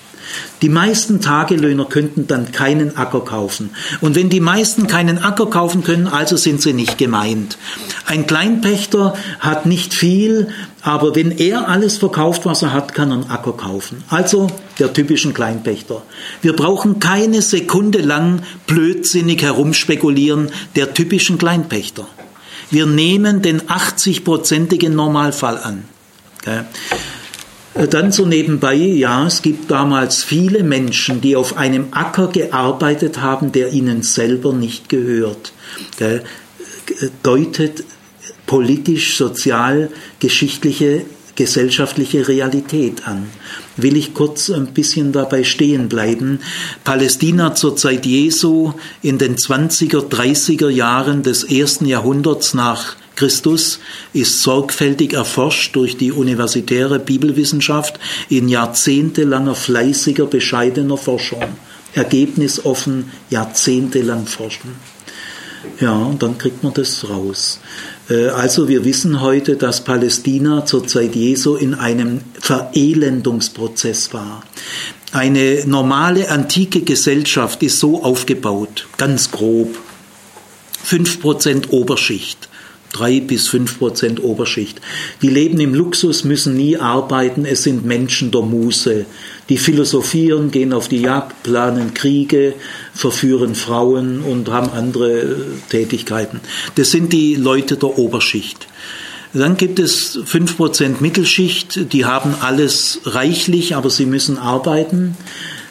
Die 0.62 0.68
meisten 0.68 1.20
Tagelöhner 1.20 1.84
könnten 1.84 2.26
dann 2.26 2.52
keinen 2.52 2.96
Acker 2.96 3.20
kaufen. 3.20 3.70
Und 4.00 4.16
wenn 4.16 4.30
die 4.30 4.40
meisten 4.40 4.86
keinen 4.86 5.18
Acker 5.18 5.46
kaufen 5.46 5.84
können, 5.84 6.06
also 6.06 6.36
sind 6.36 6.62
sie 6.62 6.72
nicht 6.72 6.98
gemeint. 6.98 7.58
Ein 8.06 8.26
Kleinpächter 8.26 9.14
hat 9.40 9.66
nicht 9.66 9.94
viel, 9.94 10.48
aber 10.82 11.14
wenn 11.14 11.32
er 11.32 11.68
alles 11.68 11.98
verkauft, 11.98 12.46
was 12.46 12.62
er 12.62 12.72
hat, 12.72 12.94
kann 12.94 13.10
er 13.10 13.16
einen 13.16 13.30
Acker 13.30 13.52
kaufen. 13.52 14.04
Also 14.08 14.48
der 14.78 14.92
typischen 14.92 15.34
Kleinpächter. 15.34 16.02
Wir 16.42 16.54
brauchen 16.54 17.00
keine 17.00 17.42
Sekunde 17.42 18.00
lang 18.00 18.42
blödsinnig 18.66 19.42
herumspekulieren 19.42 20.50
der 20.74 20.94
typischen 20.94 21.38
Kleinpächter. 21.38 22.06
Wir 22.70 22.86
nehmen 22.86 23.42
den 23.42 23.62
80-prozentigen 23.62 24.90
Normalfall 24.90 25.58
an. 25.58 25.84
Äh, 26.44 26.62
dann 27.84 28.12
so 28.12 28.24
nebenbei, 28.24 28.74
ja, 28.74 29.26
es 29.26 29.42
gibt 29.42 29.70
damals 29.70 30.24
viele 30.24 30.62
Menschen, 30.62 31.20
die 31.20 31.36
auf 31.36 31.56
einem 31.56 31.88
Acker 31.90 32.28
gearbeitet 32.28 33.20
haben, 33.20 33.52
der 33.52 33.72
ihnen 33.72 34.02
selber 34.02 34.52
nicht 34.52 34.88
gehört. 34.88 35.52
Deutet 37.22 37.84
politisch, 38.46 39.16
sozial, 39.16 39.90
geschichtliche, 40.20 41.04
gesellschaftliche 41.34 42.26
Realität 42.28 43.06
an. 43.06 43.26
Will 43.76 43.96
ich 43.96 44.14
kurz 44.14 44.48
ein 44.48 44.72
bisschen 44.72 45.12
dabei 45.12 45.44
stehen 45.44 45.88
bleiben. 45.88 46.40
Palästina 46.82 47.54
zur 47.54 47.76
Zeit 47.76 48.06
Jesu 48.06 48.72
in 49.02 49.18
den 49.18 49.36
20er, 49.36 50.08
30er 50.08 50.70
Jahren 50.70 51.22
des 51.22 51.44
ersten 51.44 51.84
Jahrhunderts 51.84 52.54
nach 52.54 52.96
Christus 53.16 53.80
ist 54.12 54.42
sorgfältig 54.42 55.14
erforscht 55.14 55.74
durch 55.74 55.96
die 55.96 56.12
universitäre 56.12 56.98
Bibelwissenschaft 56.98 57.98
in 58.28 58.48
jahrzehntelanger 58.48 59.54
fleißiger, 59.54 60.26
bescheidener 60.26 60.96
Forschung. 60.96 61.42
Ergebnisoffen, 61.94 63.10
jahrzehntelang 63.30 64.26
forschen. 64.26 64.74
Ja, 65.80 65.94
und 65.94 66.22
dann 66.22 66.38
kriegt 66.38 66.62
man 66.62 66.74
das 66.74 67.08
raus. 67.08 67.58
Äh, 68.08 68.28
also 68.28 68.68
wir 68.68 68.84
wissen 68.84 69.20
heute, 69.20 69.56
dass 69.56 69.82
Palästina 69.82 70.64
zur 70.64 70.86
Zeit 70.86 71.16
Jesu 71.16 71.56
in 71.56 71.74
einem 71.74 72.20
Verelendungsprozess 72.40 74.12
war. 74.12 74.42
Eine 75.12 75.64
normale 75.66 76.30
antike 76.30 76.82
Gesellschaft 76.82 77.62
ist 77.62 77.80
so 77.80 78.02
aufgebaut, 78.04 78.86
ganz 78.96 79.30
grob. 79.30 79.76
5% 80.86 81.70
Oberschicht, 81.70 82.48
drei 82.96 83.20
bis 83.20 83.48
fünf 83.48 83.78
Prozent 83.78 84.22
Oberschicht. 84.22 84.80
Die 85.22 85.28
leben 85.28 85.60
im 85.60 85.74
Luxus, 85.74 86.24
müssen 86.24 86.56
nie 86.56 86.76
arbeiten, 86.76 87.44
es 87.44 87.62
sind 87.62 87.84
Menschen 87.84 88.30
der 88.30 88.42
Muße. 88.42 89.06
Die 89.48 89.58
philosophieren, 89.58 90.50
gehen 90.50 90.72
auf 90.72 90.88
die 90.88 91.00
Jagd, 91.00 91.42
planen 91.42 91.94
Kriege, 91.94 92.54
verführen 92.94 93.54
Frauen 93.54 94.20
und 94.20 94.48
haben 94.48 94.70
andere 94.70 95.20
äh, 95.20 95.36
Tätigkeiten. 95.68 96.40
Das 96.74 96.90
sind 96.90 97.12
die 97.12 97.34
Leute 97.34 97.76
der 97.76 97.98
Oberschicht. 97.98 98.66
Dann 99.32 99.56
gibt 99.58 99.78
es 99.78 100.18
fünf 100.24 100.56
Prozent 100.56 101.00
Mittelschicht, 101.02 101.92
die 101.92 102.06
haben 102.06 102.34
alles 102.40 103.00
reichlich, 103.04 103.76
aber 103.76 103.90
sie 103.90 104.06
müssen 104.06 104.38
arbeiten. 104.38 105.16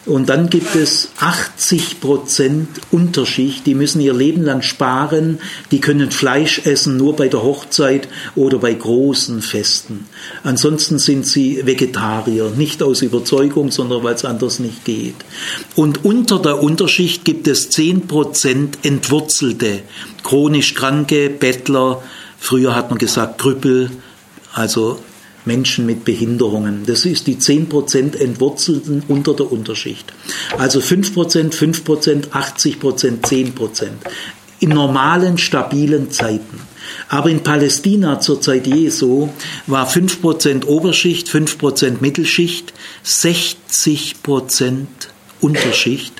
Und 0.05 0.29
dann 0.29 0.49
gibt 0.51 0.75
es 0.75 1.09
80 1.17 1.99
Prozent 1.99 2.67
Unterschicht, 2.91 3.65
die 3.65 3.73
müssen 3.73 3.99
ihr 4.01 4.13
Leben 4.13 4.43
lang 4.43 4.61
sparen, 4.61 5.39
die 5.71 5.81
können 5.81 6.11
Fleisch 6.11 6.61
essen 6.65 6.95
nur 6.97 7.15
bei 7.15 7.27
der 7.27 7.41
Hochzeit 7.41 8.07
oder 8.35 8.59
bei 8.59 8.73
großen 8.73 9.41
Festen. 9.41 10.05
Ansonsten 10.43 10.99
sind 10.99 11.25
sie 11.25 11.65
Vegetarier, 11.65 12.51
nicht 12.55 12.83
aus 12.83 13.01
Überzeugung, 13.01 13.71
sondern 13.71 14.03
weil 14.03 14.13
es 14.13 14.25
anders 14.25 14.59
nicht 14.59 14.85
geht. 14.85 15.15
Und 15.75 16.05
unter 16.05 16.39
der 16.39 16.61
Unterschicht 16.61 17.25
gibt 17.25 17.47
es 17.47 17.71
10 17.71 18.07
Prozent 18.07 18.77
Entwurzelte, 18.83 19.81
chronisch 20.21 20.75
Kranke, 20.75 21.31
Bettler, 21.31 22.03
früher 22.37 22.75
hat 22.75 22.91
man 22.91 22.99
gesagt 22.99 23.39
Krüppel, 23.39 23.89
also 24.53 24.99
Menschen 25.45 25.85
mit 25.85 26.05
Behinderungen. 26.05 26.83
Das 26.85 27.05
ist 27.05 27.27
die 27.27 27.37
10% 27.37 28.17
Entwurzelten 28.17 29.03
unter 29.07 29.33
der 29.33 29.51
Unterschicht. 29.51 30.11
Also 30.57 30.79
5%, 30.79 31.53
5%, 31.53 32.29
80%, 32.29 33.21
10%. 33.21 33.87
In 34.59 34.69
normalen, 34.69 35.37
stabilen 35.37 36.11
Zeiten. 36.11 36.61
Aber 37.09 37.29
in 37.29 37.43
Palästina 37.43 38.19
zur 38.19 38.41
Zeit 38.41 38.67
Jesu 38.67 39.29
war 39.67 39.89
5% 39.89 40.65
Oberschicht, 40.65 41.27
5% 41.27 41.95
Mittelschicht, 41.99 42.73
60% 43.05 44.85
Unterschicht 45.41 46.13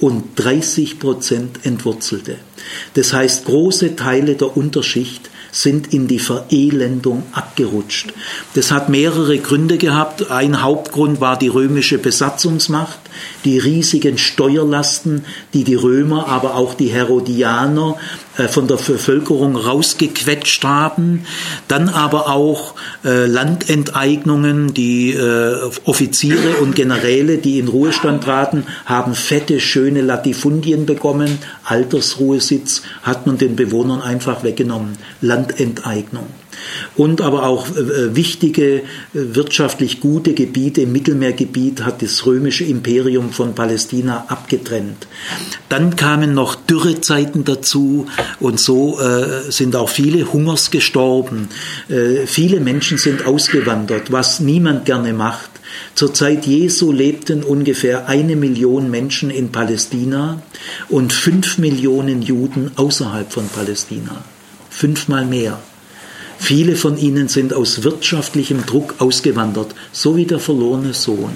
und 0.00 0.38
30% 0.38 1.64
Entwurzelte. 1.64 2.38
Das 2.94 3.12
heißt, 3.12 3.44
große 3.44 3.94
Teile 3.94 4.34
der 4.34 4.56
Unterschicht 4.56 5.30
sind 5.52 5.92
in 5.92 6.08
die 6.08 6.18
Verelendung 6.18 7.22
abgerutscht. 7.32 8.12
Das 8.54 8.72
hat 8.72 8.88
mehrere 8.88 9.38
Gründe 9.38 9.76
gehabt. 9.76 10.30
Ein 10.30 10.62
Hauptgrund 10.62 11.20
war 11.20 11.38
die 11.38 11.48
römische 11.48 11.98
Besatzungsmacht, 11.98 12.98
die 13.44 13.58
riesigen 13.58 14.16
Steuerlasten, 14.16 15.26
die 15.52 15.62
die 15.62 15.74
Römer, 15.74 16.26
aber 16.26 16.56
auch 16.56 16.72
die 16.74 16.88
Herodianer 16.88 17.98
von 18.48 18.66
der 18.66 18.76
Bevölkerung 18.76 19.56
rausgequetscht 19.56 20.64
haben. 20.64 21.26
Dann 21.68 21.88
aber 21.88 22.28
auch 22.28 22.74
äh, 23.04 23.26
Landenteignungen, 23.26 24.74
die 24.74 25.12
äh, 25.12 25.70
Offiziere 25.84 26.56
und 26.60 26.74
Generäle, 26.74 27.38
die 27.38 27.58
in 27.58 27.68
Ruhestand 27.68 28.24
traten, 28.24 28.64
haben 28.86 29.14
fette, 29.14 29.60
schöne 29.60 30.00
Latifundien 30.00 30.86
bekommen. 30.86 31.38
Altersruhesitz 31.64 32.82
hat 33.02 33.26
man 33.26 33.38
den 33.38 33.56
Bewohnern 33.56 34.00
einfach 34.00 34.42
weggenommen. 34.44 34.96
Landenteignung 35.20 36.26
und 36.96 37.20
aber 37.20 37.44
auch 37.44 37.68
äh, 37.68 38.14
wichtige, 38.14 38.76
äh, 38.76 38.82
wirtschaftlich 39.12 40.00
gute 40.00 40.34
Gebiete 40.34 40.82
im 40.82 40.92
Mittelmeergebiet 40.92 41.84
hat 41.84 42.02
das 42.02 42.26
römische 42.26 42.64
Imperium 42.64 43.30
von 43.32 43.54
Palästina 43.54 44.26
abgetrennt. 44.28 45.06
Dann 45.68 45.96
kamen 45.96 46.34
noch 46.34 46.54
Dürrezeiten 46.54 47.44
dazu 47.44 48.06
und 48.40 48.60
so 48.60 49.00
äh, 49.00 49.50
sind 49.50 49.76
auch 49.76 49.88
viele 49.88 50.32
Hungers 50.32 50.70
gestorben. 50.70 51.48
Äh, 51.88 52.26
viele 52.26 52.60
Menschen 52.60 52.98
sind 52.98 53.26
ausgewandert, 53.26 54.12
was 54.12 54.40
niemand 54.40 54.84
gerne 54.84 55.12
macht. 55.12 55.50
Zur 55.94 56.12
Zeit 56.14 56.46
Jesu 56.46 56.92
lebten 56.92 57.42
ungefähr 57.42 58.08
eine 58.08 58.36
Million 58.36 58.90
Menschen 58.90 59.30
in 59.30 59.52
Palästina 59.52 60.42
und 60.88 61.12
fünf 61.12 61.58
Millionen 61.58 62.22
Juden 62.22 62.72
außerhalb 62.76 63.32
von 63.32 63.48
Palästina. 63.48 64.24
Fünfmal 64.70 65.24
mehr. 65.26 65.58
Viele 66.42 66.74
von 66.74 66.98
ihnen 66.98 67.28
sind 67.28 67.54
aus 67.54 67.84
wirtschaftlichem 67.84 68.66
Druck 68.66 68.96
ausgewandert, 68.98 69.76
so 69.92 70.16
wie 70.16 70.26
der 70.26 70.40
verlorene 70.40 70.92
Sohn. 70.92 71.30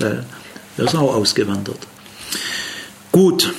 Der 0.00 0.24
ist 0.76 0.96
auch 0.96 1.14
ausgewandert. 1.14 1.78
Gut, 3.12 3.54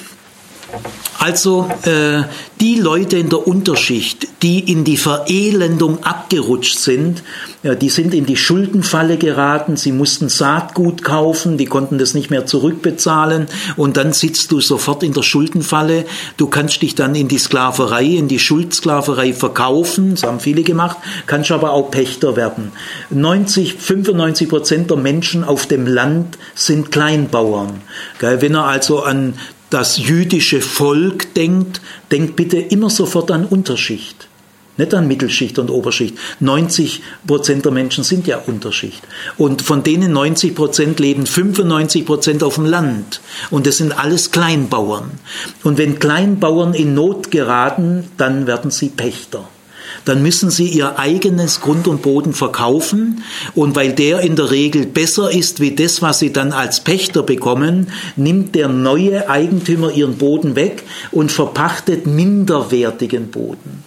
Also 1.19 1.69
äh, 1.83 2.23
die 2.59 2.75
Leute 2.75 3.17
in 3.17 3.29
der 3.29 3.47
Unterschicht, 3.47 4.27
die 4.43 4.71
in 4.71 4.83
die 4.83 4.97
Verelendung 4.97 6.03
abgerutscht 6.03 6.77
sind, 6.77 7.23
ja, 7.63 7.73
die 7.73 7.89
sind 7.89 8.13
in 8.13 8.25
die 8.25 8.37
Schuldenfalle 8.37 9.17
geraten, 9.17 9.75
sie 9.75 9.91
mussten 9.91 10.29
Saatgut 10.29 11.03
kaufen, 11.03 11.57
die 11.57 11.65
konnten 11.65 11.97
das 11.97 12.13
nicht 12.13 12.29
mehr 12.29 12.45
zurückbezahlen 12.45 13.47
und 13.75 13.97
dann 13.97 14.13
sitzt 14.13 14.51
du 14.51 14.61
sofort 14.61 15.01
in 15.01 15.13
der 15.13 15.23
Schuldenfalle. 15.23 16.05
Du 16.37 16.47
kannst 16.47 16.81
dich 16.81 16.93
dann 16.93 17.15
in 17.15 17.27
die 17.27 17.39
Sklaverei, 17.39 18.05
in 18.05 18.27
die 18.27 18.39
Schuldsklaverei 18.39 19.33
verkaufen, 19.33 20.11
das 20.11 20.23
haben 20.23 20.39
viele 20.39 20.63
gemacht, 20.63 20.97
kannst 21.25 21.51
aber 21.51 21.71
auch 21.71 21.89
Pächter 21.89 22.35
werden. 22.35 22.71
90, 23.09 23.73
95 23.73 24.49
Prozent 24.49 24.89
der 24.91 24.97
Menschen 24.97 25.43
auf 25.43 25.65
dem 25.65 25.87
Land 25.87 26.37
sind 26.53 26.91
Kleinbauern. 26.91 27.81
Wenn 28.19 28.53
er 28.53 28.65
also 28.65 29.01
an 29.01 29.33
das 29.69 29.97
jüdische 29.97 30.61
Volk 30.61 31.33
denkt, 31.33 31.81
denkt 32.11 32.35
bitte 32.35 32.57
immer 32.57 32.89
sofort 32.89 33.31
an 33.31 33.45
Unterschicht. 33.45 34.27
Nicht 34.77 34.93
an 34.93 35.07
Mittelschicht 35.07 35.57
und 35.57 35.69
Oberschicht. 35.69 36.15
90 36.41 37.01
Prozent 37.25 37.63
der 37.63 37.71
Menschen 37.71 38.03
sind 38.03 38.27
ja 38.27 38.39
Unterschicht. 38.45 39.01
Und 39.37 39.61
von 39.61 39.83
denen 39.83 40.11
90 40.11 40.53
Prozent 40.53 40.99
leben 40.99 41.25
95 41.25 42.05
Prozent 42.05 42.43
auf 42.43 42.55
dem 42.55 42.65
Land. 42.65 43.21
Und 43.51 43.67
das 43.67 43.77
sind 43.77 43.97
alles 43.97 44.31
Kleinbauern. 44.31 45.11
Und 45.63 45.77
wenn 45.77 45.99
Kleinbauern 45.99 46.73
in 46.73 46.93
Not 46.93 47.31
geraten, 47.31 48.09
dann 48.17 48.47
werden 48.47 48.69
sie 48.69 48.89
Pächter 48.89 49.47
dann 50.05 50.21
müssen 50.21 50.49
sie 50.49 50.67
ihr 50.67 50.97
eigenes 50.97 51.61
Grund 51.61 51.87
und 51.87 52.01
Boden 52.01 52.33
verkaufen 52.33 53.23
und 53.55 53.75
weil 53.75 53.93
der 53.93 54.21
in 54.21 54.35
der 54.35 54.51
Regel 54.51 54.85
besser 54.85 55.31
ist 55.31 55.59
wie 55.59 55.75
das, 55.75 56.01
was 56.01 56.19
sie 56.19 56.31
dann 56.31 56.53
als 56.53 56.79
Pächter 56.79 57.23
bekommen, 57.23 57.87
nimmt 58.15 58.55
der 58.55 58.67
neue 58.67 59.29
Eigentümer 59.29 59.91
ihren 59.91 60.17
Boden 60.17 60.55
weg 60.55 60.83
und 61.11 61.31
verpachtet 61.31 62.07
minderwertigen 62.07 63.31
Boden. 63.31 63.83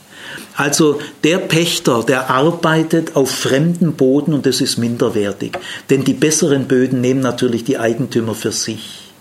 Also 0.56 1.00
der 1.22 1.38
Pächter, 1.38 2.02
der 2.02 2.30
arbeitet 2.30 3.14
auf 3.14 3.30
fremden 3.30 3.92
Boden 3.92 4.34
und 4.34 4.44
das 4.44 4.60
ist 4.60 4.76
minderwertig, 4.76 5.52
denn 5.88 6.02
die 6.02 6.14
besseren 6.14 6.66
Böden 6.66 7.00
nehmen 7.00 7.20
natürlich 7.20 7.62
die 7.62 7.78
Eigentümer 7.78 8.34
für 8.34 8.50
sich. 8.50 9.12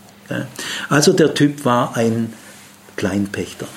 Also 0.90 1.14
der 1.14 1.36
Typ 1.36 1.64
war 1.64 1.96
ein 1.96 2.34
Kleinpächter. 2.96 3.68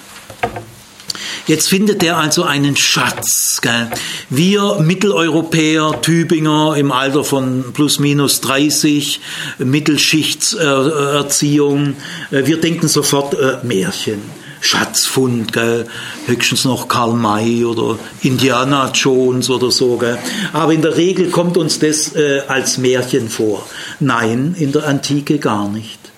Jetzt 1.47 1.69
findet 1.69 2.03
er 2.03 2.17
also 2.19 2.43
einen 2.45 2.77
Schatz. 2.77 3.61
Gell? 3.61 3.91
Wir 4.29 4.81
Mitteleuropäer, 4.81 6.01
Tübinger 6.03 6.77
im 6.77 6.91
Alter 6.93 7.25
von 7.25 7.73
plus 7.73 7.99
minus 7.99 8.41
30, 8.41 9.21
Mittelschichtserziehung, 9.59 11.97
äh, 12.31 12.47
wir 12.47 12.61
denken 12.61 12.89
sofort 12.89 13.35
äh, 13.35 13.59
Märchen. 13.63 14.41
Schatzfund, 14.61 15.53
gell? 15.53 15.87
höchstens 16.27 16.65
noch 16.65 16.89
Karl 16.89 17.15
May 17.15 17.65
oder 17.65 17.99
Indiana 18.23 18.91
Jones 18.93 19.49
oder 19.49 19.71
so. 19.71 19.97
Gell? 19.97 20.19
Aber 20.53 20.73
in 20.73 20.83
der 20.83 20.97
Regel 20.97 21.31
kommt 21.31 21.57
uns 21.57 21.79
das 21.79 22.15
äh, 22.15 22.43
als 22.47 22.79
Märchen 22.79 23.29
vor. 23.29 23.67
Nein, 24.01 24.55
in 24.59 24.73
der 24.73 24.87
Antike 24.87 25.39
gar 25.39 25.69
nicht. 25.69 26.10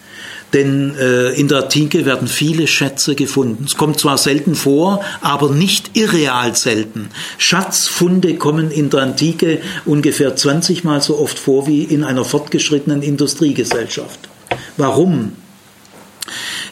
Denn 0.53 0.95
äh, 0.97 1.31
in 1.31 1.49
der 1.49 1.65
Antike 1.65 2.05
werden 2.05 2.29
viele 2.29 2.67
Schätze 2.67 3.15
gefunden. 3.15 3.65
Es 3.67 3.77
kommt 3.77 3.99
zwar 3.99 4.19
selten 4.19 4.55
vor, 4.55 5.03
aber 5.21 5.51
nicht 5.51 5.97
irreal 5.97 6.55
selten. 6.55 7.09
Schatzfunde 7.39 8.37
kommen 8.37 8.71
in 8.71 8.91
der 8.91 9.03
Antike 9.03 9.61
ungefähr 9.85 10.37
20 10.37 10.85
Mal 10.85 11.01
so 11.01 11.19
oft 11.19 11.39
vor 11.39 11.67
wie 11.67 11.85
in 11.85 12.05
einer 12.05 12.25
fortgeschrittenen 12.25 13.03
Industriegesellschaft. 13.03 14.29
Warum? 14.77 15.33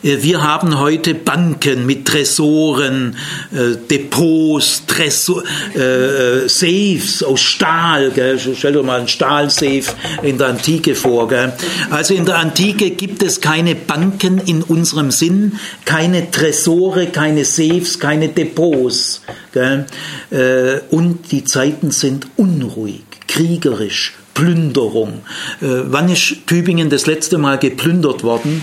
Äh, 0.03 0.23
wir 0.23 0.43
haben 0.43 0.79
heute 0.79 1.15
Banken 1.15 1.87
mit 1.87 2.07
Tresoren, 2.07 3.17
äh, 3.53 3.77
Depots, 3.91 4.85
Tresor, 4.87 5.43
äh, 5.75 6.49
Safes 6.49 7.23
aus 7.23 7.41
Stahl. 7.41 8.11
Gell? 8.11 8.39
Stell 8.39 8.73
dir 8.73 8.83
mal 8.83 9.01
einen 9.01 9.09
Stahlsafe 9.09 9.93
in 10.23 10.39
der 10.39 10.49
Antike 10.49 10.95
vor. 10.95 11.29
Gell? 11.29 11.53
Also 11.91 12.15
in 12.15 12.25
der 12.25 12.39
Antike 12.39 12.91
gibt 12.91 13.23
es 13.23 13.41
keine 13.41 13.75
Banken 13.75 14.39
in 14.39 14.63
unserem 14.63 15.11
Sinn, 15.11 15.59
keine 15.85 16.31
Tresore, 16.31 17.07
keine 17.07 17.45
Safes, 17.45 17.99
keine 17.99 18.29
Depots. 18.29 19.23
Gell? 19.53 19.87
Äh, 20.31 20.81
und 20.95 21.33
die 21.33 21.45
Zeiten 21.45 21.91
sind 21.91 22.27
unruhig, 22.37 23.03
kriegerisch, 23.27 24.15
Plünderung. 24.35 25.21
Wann 25.61 26.09
ist 26.09 26.47
Tübingen 26.47 26.89
das 26.89 27.07
letzte 27.07 27.37
Mal 27.37 27.59
geplündert 27.59 28.23
worden? 28.23 28.63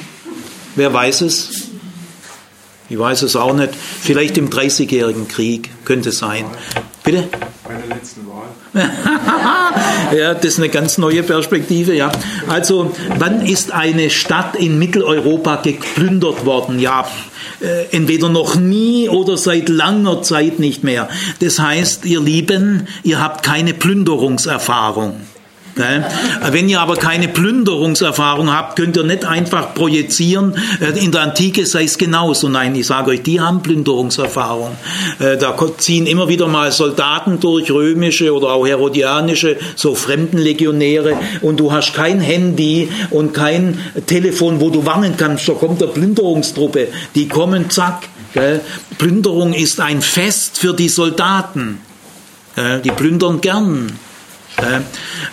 Wer 0.77 0.93
weiß 0.93 1.22
es? 1.22 1.69
Ich 2.88 3.00
weiß 3.00 3.24
es 3.24 3.36
auch 3.36 3.53
nicht. 3.53 3.72
Vielleicht 3.75 4.37
im 4.37 4.51
Dreißigjährigen 4.51 5.27
Krieg 5.27 5.72
könnte 5.85 6.09
es 6.09 6.20
sein. 6.20 6.46
Bitte? 7.03 7.27
Bei 7.63 7.74
der 7.74 7.87
letzten 7.87 8.22
Wahl. 8.27 8.85
ja, 10.16 10.35
das 10.35 10.46
ist 10.46 10.59
eine 10.59 10.70
ganz 10.70 11.00
neue 11.00 11.24
Perspektive, 11.24 11.96
ja. 11.96 12.11
Also, 12.48 12.96
wann 13.18 13.44
ist 13.44 13.72
eine 13.72 14.11
Stadt 14.11 14.55
in 14.55 14.77
Mitteleuropa 14.77 15.55
geplündert 15.55 16.46
worden? 16.46 16.79
Ja, 16.79 17.07
äh, 17.59 17.85
entweder 17.96 18.29
noch 18.29 18.55
nie 18.55 19.09
oder 19.09 19.35
seit 19.35 19.70
langer 19.70 20.22
Zeit 20.22 20.59
nicht 20.59 20.83
mehr. 20.83 21.09
Das 21.40 21.59
heißt, 21.59 22.05
ihr 22.05 22.22
Lieben, 22.22 22.87
ihr 23.01 23.20
habt 23.20 23.44
keine 23.44 23.74
Plünderungserfahrung. 23.74 25.22
Wenn 26.51 26.70
ihr 26.70 26.81
aber 26.81 26.96
keine 26.96 27.27
Plünderungserfahrung 27.27 28.51
habt, 28.51 28.77
könnt 28.77 28.98
ihr 28.98 29.03
nicht 29.03 29.25
einfach 29.25 29.74
projizieren, 29.74 30.55
äh, 30.79 30.98
in 31.03 31.11
der 31.11 31.22
Antike 31.22 31.66
sei 31.66 31.83
es 31.83 31.98
genauso. 31.98 32.50
Nein, 32.50 32.75
ich 32.75 32.87
sage 32.87 33.11
euch, 33.11 33.22
die 33.22 33.40
haben 33.40 33.61
Plünderungserfahrung. 33.61 34.75
Äh, 35.20 35.37
da 35.37 35.55
ziehen 35.77 36.07
immer 36.07 36.27
wieder 36.29 36.48
mal 36.48 36.72
Soldaten 36.72 37.40
durch, 37.40 37.72
römische 37.72 38.33
oder 38.33 38.50
auch 38.50 38.66
herodianische, 38.66 39.57
so 39.75 39.96
Fremdenlegionäre, 39.96 41.18
und 41.42 41.59
du 41.59 41.72
hast 41.72 41.94
kein 41.94 42.20
Handy 42.20 42.90
und 43.11 43.33
kein 43.33 43.79
Telefon, 44.07 44.59
wo 44.59 44.70
du 44.70 44.85
warnen 44.85 45.16
kannst, 45.18 45.48
da 45.48 45.53
kommt 45.53 45.81
der 45.81 45.87
Plünderungstruppe. 45.87 46.87
Die 47.16 47.27
kommen, 47.27 47.70
zack. 47.70 48.09
Plünderung 48.98 49.53
ist 49.53 49.79
ein 49.79 50.01
Fest 50.01 50.59
für 50.59 50.74
die 50.74 50.90
Soldaten. 50.90 51.79
Die 52.83 52.92
plündern 52.92 53.42
gern. 53.42 53.92
Äh, 54.57 54.79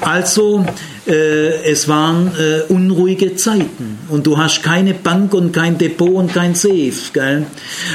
also, 0.00 0.66
äh, 1.06 1.70
es 1.70 1.88
waren 1.88 2.32
äh, 2.38 2.72
unruhige 2.72 3.37
Zeiten 3.37 3.98
und 4.08 4.26
du 4.26 4.37
hast 4.37 4.62
keine 4.62 4.92
Bank 4.92 5.32
und 5.34 5.52
kein 5.52 5.78
Depot 5.78 6.10
und 6.10 6.32
kein 6.32 6.54
Safe. 6.54 6.92
Gell? 7.12 7.46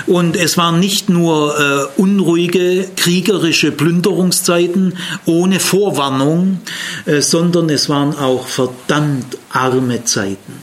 Und 0.07 0.35
es 0.35 0.57
waren 0.57 0.79
nicht 0.79 1.09
nur 1.09 1.89
unruhige, 1.97 2.85
kriegerische 2.95 3.71
Plünderungszeiten 3.71 4.95
ohne 5.25 5.59
Vorwarnung, 5.59 6.59
sondern 7.19 7.69
es 7.69 7.89
waren 7.89 8.17
auch 8.17 8.47
verdammt 8.47 9.37
arme 9.49 10.03
Zeiten. 10.05 10.53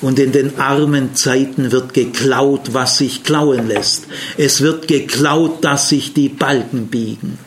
Und 0.00 0.18
in 0.18 0.32
den 0.32 0.58
armen 0.58 1.14
Zeiten 1.14 1.72
wird 1.72 1.94
geklaut, 1.94 2.72
was 2.72 2.98
sich 2.98 3.24
klauen 3.24 3.68
lässt. 3.68 4.06
Es 4.36 4.60
wird 4.60 4.88
geklaut, 4.88 5.64
dass 5.64 5.88
sich 5.88 6.14
die 6.14 6.28
Balken 6.28 6.88
biegen. 6.88 7.38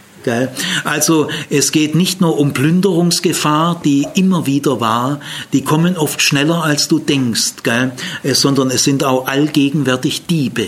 Also 0.84 1.30
es 1.50 1.72
geht 1.72 1.96
nicht 1.96 2.22
nur 2.22 2.38
um 2.38 2.54
Plünderungsgefahr, 2.54 3.82
die 3.84 4.08
immer 4.16 4.46
wieder 4.46 4.80
war, 4.80 5.20
die 5.54 5.64
kommen 5.64 5.98
oft 5.98 6.22
schneller 6.22 6.64
als 6.64 6.88
du 6.88 7.00
denkst, 7.00 7.54
äh, 7.64 8.34
sondern 8.34 8.70
es 8.70 8.84
sind 8.84 9.04
auch 9.04 9.28
allgegenwärtig 9.28 10.26
Diebe. 10.26 10.68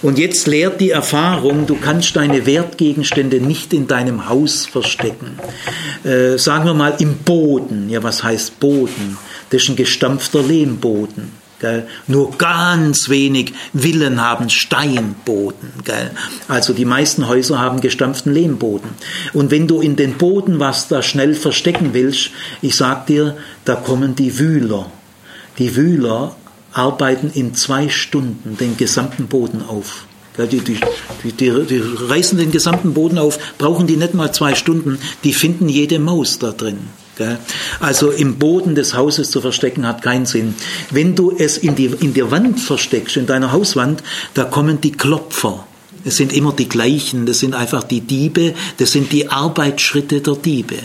Und 0.00 0.18
jetzt 0.18 0.46
lehrt 0.46 0.80
die 0.80 0.90
Erfahrung, 0.90 1.66
du 1.66 1.76
kannst 1.76 2.16
deine 2.16 2.46
Wertgegenstände 2.46 3.40
nicht 3.40 3.72
in 3.72 3.86
deinem 3.86 4.28
Haus 4.28 4.64
verstecken. 4.64 5.38
Äh, 6.04 6.38
sagen 6.38 6.64
wir 6.64 6.74
mal 6.74 6.94
im 6.98 7.18
Boden. 7.18 7.90
Ja, 7.90 8.02
was 8.02 8.22
heißt 8.22 8.60
Boden? 8.60 9.18
Das 9.50 9.62
ist 9.62 9.68
ein 9.68 9.76
gestampfter 9.76 10.42
Lehmboden. 10.42 11.43
Gell? 11.60 11.86
Nur 12.06 12.36
ganz 12.36 13.08
wenig 13.08 13.52
Villen 13.72 14.20
haben 14.20 14.50
Steinboden. 14.50 15.70
Gell? 15.84 16.10
Also 16.48 16.72
die 16.72 16.84
meisten 16.84 17.28
Häuser 17.28 17.58
haben 17.58 17.80
gestampften 17.80 18.32
Lehmboden. 18.32 18.90
Und 19.32 19.50
wenn 19.50 19.66
du 19.66 19.80
in 19.80 19.96
den 19.96 20.14
Boden 20.14 20.60
was 20.60 20.88
da 20.88 21.02
schnell 21.02 21.34
verstecken 21.34 21.90
willst, 21.92 22.30
ich 22.62 22.76
sag 22.76 23.06
dir, 23.06 23.36
da 23.64 23.76
kommen 23.76 24.14
die 24.14 24.38
Wühler. 24.38 24.90
Die 25.58 25.76
Wühler 25.76 26.34
arbeiten 26.72 27.30
in 27.32 27.54
zwei 27.54 27.88
Stunden 27.88 28.56
den 28.58 28.76
gesamten 28.76 29.28
Boden 29.28 29.62
auf. 29.66 30.06
Die, 30.36 30.58
die, 30.58 30.80
die, 31.22 31.32
die, 31.32 31.82
reißen 32.08 32.36
den 32.36 32.50
gesamten 32.50 32.92
Boden 32.92 33.18
auf, 33.18 33.38
brauchen 33.56 33.86
die 33.86 33.96
nicht 33.96 34.14
mal 34.14 34.32
zwei 34.32 34.56
Stunden, 34.56 34.98
die 35.22 35.32
finden 35.32 35.68
jede 35.68 36.00
Maus 36.00 36.40
da 36.40 36.50
drin. 36.50 36.88
Also 37.80 38.10
im 38.10 38.38
Boden 38.38 38.74
des 38.74 38.94
Hauses 38.94 39.30
zu 39.30 39.40
verstecken 39.40 39.86
hat 39.86 40.02
keinen 40.02 40.26
Sinn. 40.26 40.54
Wenn 40.90 41.14
du 41.14 41.34
es 41.36 41.58
in, 41.58 41.74
die, 41.74 41.86
in 41.86 42.14
der 42.14 42.30
Wand 42.30 42.60
versteckst, 42.60 43.16
in 43.16 43.26
deiner 43.26 43.52
Hauswand, 43.52 44.02
da 44.34 44.44
kommen 44.44 44.80
die 44.80 44.92
Klopfer. 44.92 45.66
Es 46.06 46.16
sind 46.16 46.34
immer 46.34 46.52
die 46.52 46.68
gleichen, 46.68 47.24
das 47.24 47.38
sind 47.38 47.54
einfach 47.54 47.82
die 47.82 48.02
Diebe, 48.02 48.54
das 48.76 48.92
sind 48.92 49.10
die 49.12 49.30
Arbeitsschritte 49.30 50.20
der 50.20 50.34
Diebe. 50.34 50.76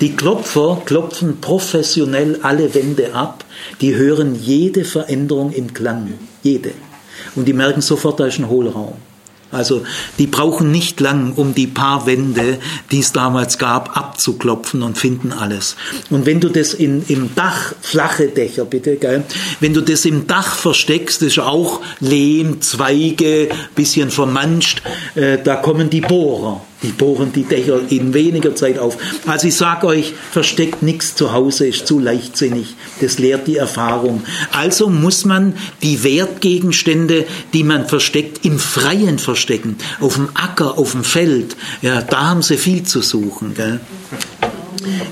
Die 0.00 0.16
Klopfer 0.16 0.80
klopfen 0.86 1.40
professionell 1.40 2.38
alle 2.42 2.74
Wände 2.74 3.14
ab, 3.14 3.44
die 3.82 3.94
hören 3.94 4.34
jede 4.34 4.84
Veränderung 4.84 5.52
im 5.52 5.74
Klang, 5.74 6.14
jede. 6.42 6.72
Und 7.34 7.46
die 7.46 7.52
merken 7.52 7.82
sofort, 7.82 8.18
da 8.20 8.26
ist 8.26 8.38
ein 8.38 8.48
Hohlraum. 8.48 8.94
Also 9.52 9.84
die 10.18 10.26
brauchen 10.26 10.72
nicht 10.72 10.98
lang, 11.00 11.34
um 11.36 11.54
die 11.54 11.66
paar 11.66 12.06
Wände, 12.06 12.58
die 12.90 13.00
es 13.00 13.12
damals 13.12 13.58
gab, 13.58 13.96
abzuklopfen 13.96 14.82
und 14.82 14.98
finden 14.98 15.32
alles. 15.32 15.76
Und 16.10 16.26
wenn 16.26 16.40
du 16.40 16.48
das 16.48 16.74
in, 16.74 17.04
im 17.08 17.34
Dach, 17.34 17.74
flache 17.80 18.28
Dächer 18.28 18.64
bitte, 18.64 18.96
gell, 18.96 19.24
wenn 19.60 19.74
du 19.74 19.82
das 19.82 20.04
im 20.06 20.26
Dach 20.26 20.56
versteckst, 20.56 21.22
ist 21.22 21.38
auch 21.38 21.80
Lehm, 22.00 22.62
Zweige, 22.62 23.50
bisschen 23.74 24.10
vermanscht, 24.10 24.82
äh, 25.14 25.38
da 25.42 25.56
kommen 25.56 25.90
die 25.90 26.00
Bohrer. 26.00 26.62
Die 26.82 26.92
bohren 26.92 27.32
die 27.32 27.44
Dächer 27.44 27.80
in 27.88 28.14
weniger 28.14 28.54
Zeit 28.54 28.78
auf. 28.78 28.98
Also 29.26 29.48
ich 29.48 29.56
sage 29.56 29.86
euch, 29.86 30.14
versteckt 30.30 30.82
nichts 30.82 31.14
zu 31.14 31.32
Hause, 31.32 31.66
ist 31.66 31.86
zu 31.86 31.98
leichtsinnig. 31.98 32.74
Das 33.00 33.18
lehrt 33.18 33.46
die 33.46 33.56
Erfahrung. 33.56 34.22
Also 34.52 34.88
muss 34.88 35.24
man 35.24 35.54
die 35.82 36.02
Wertgegenstände, 36.02 37.26
die 37.52 37.64
man 37.64 37.86
versteckt, 37.86 38.44
im 38.44 38.58
Freien 38.58 39.18
verstecken. 39.18 39.76
Auf 40.00 40.14
dem 40.14 40.30
Acker, 40.34 40.78
auf 40.78 40.92
dem 40.92 41.04
Feld. 41.04 41.56
Ja, 41.82 42.02
da 42.02 42.30
haben 42.30 42.42
sie 42.42 42.56
viel 42.56 42.82
zu 42.82 43.00
suchen. 43.02 43.54
Gell? 43.54 43.80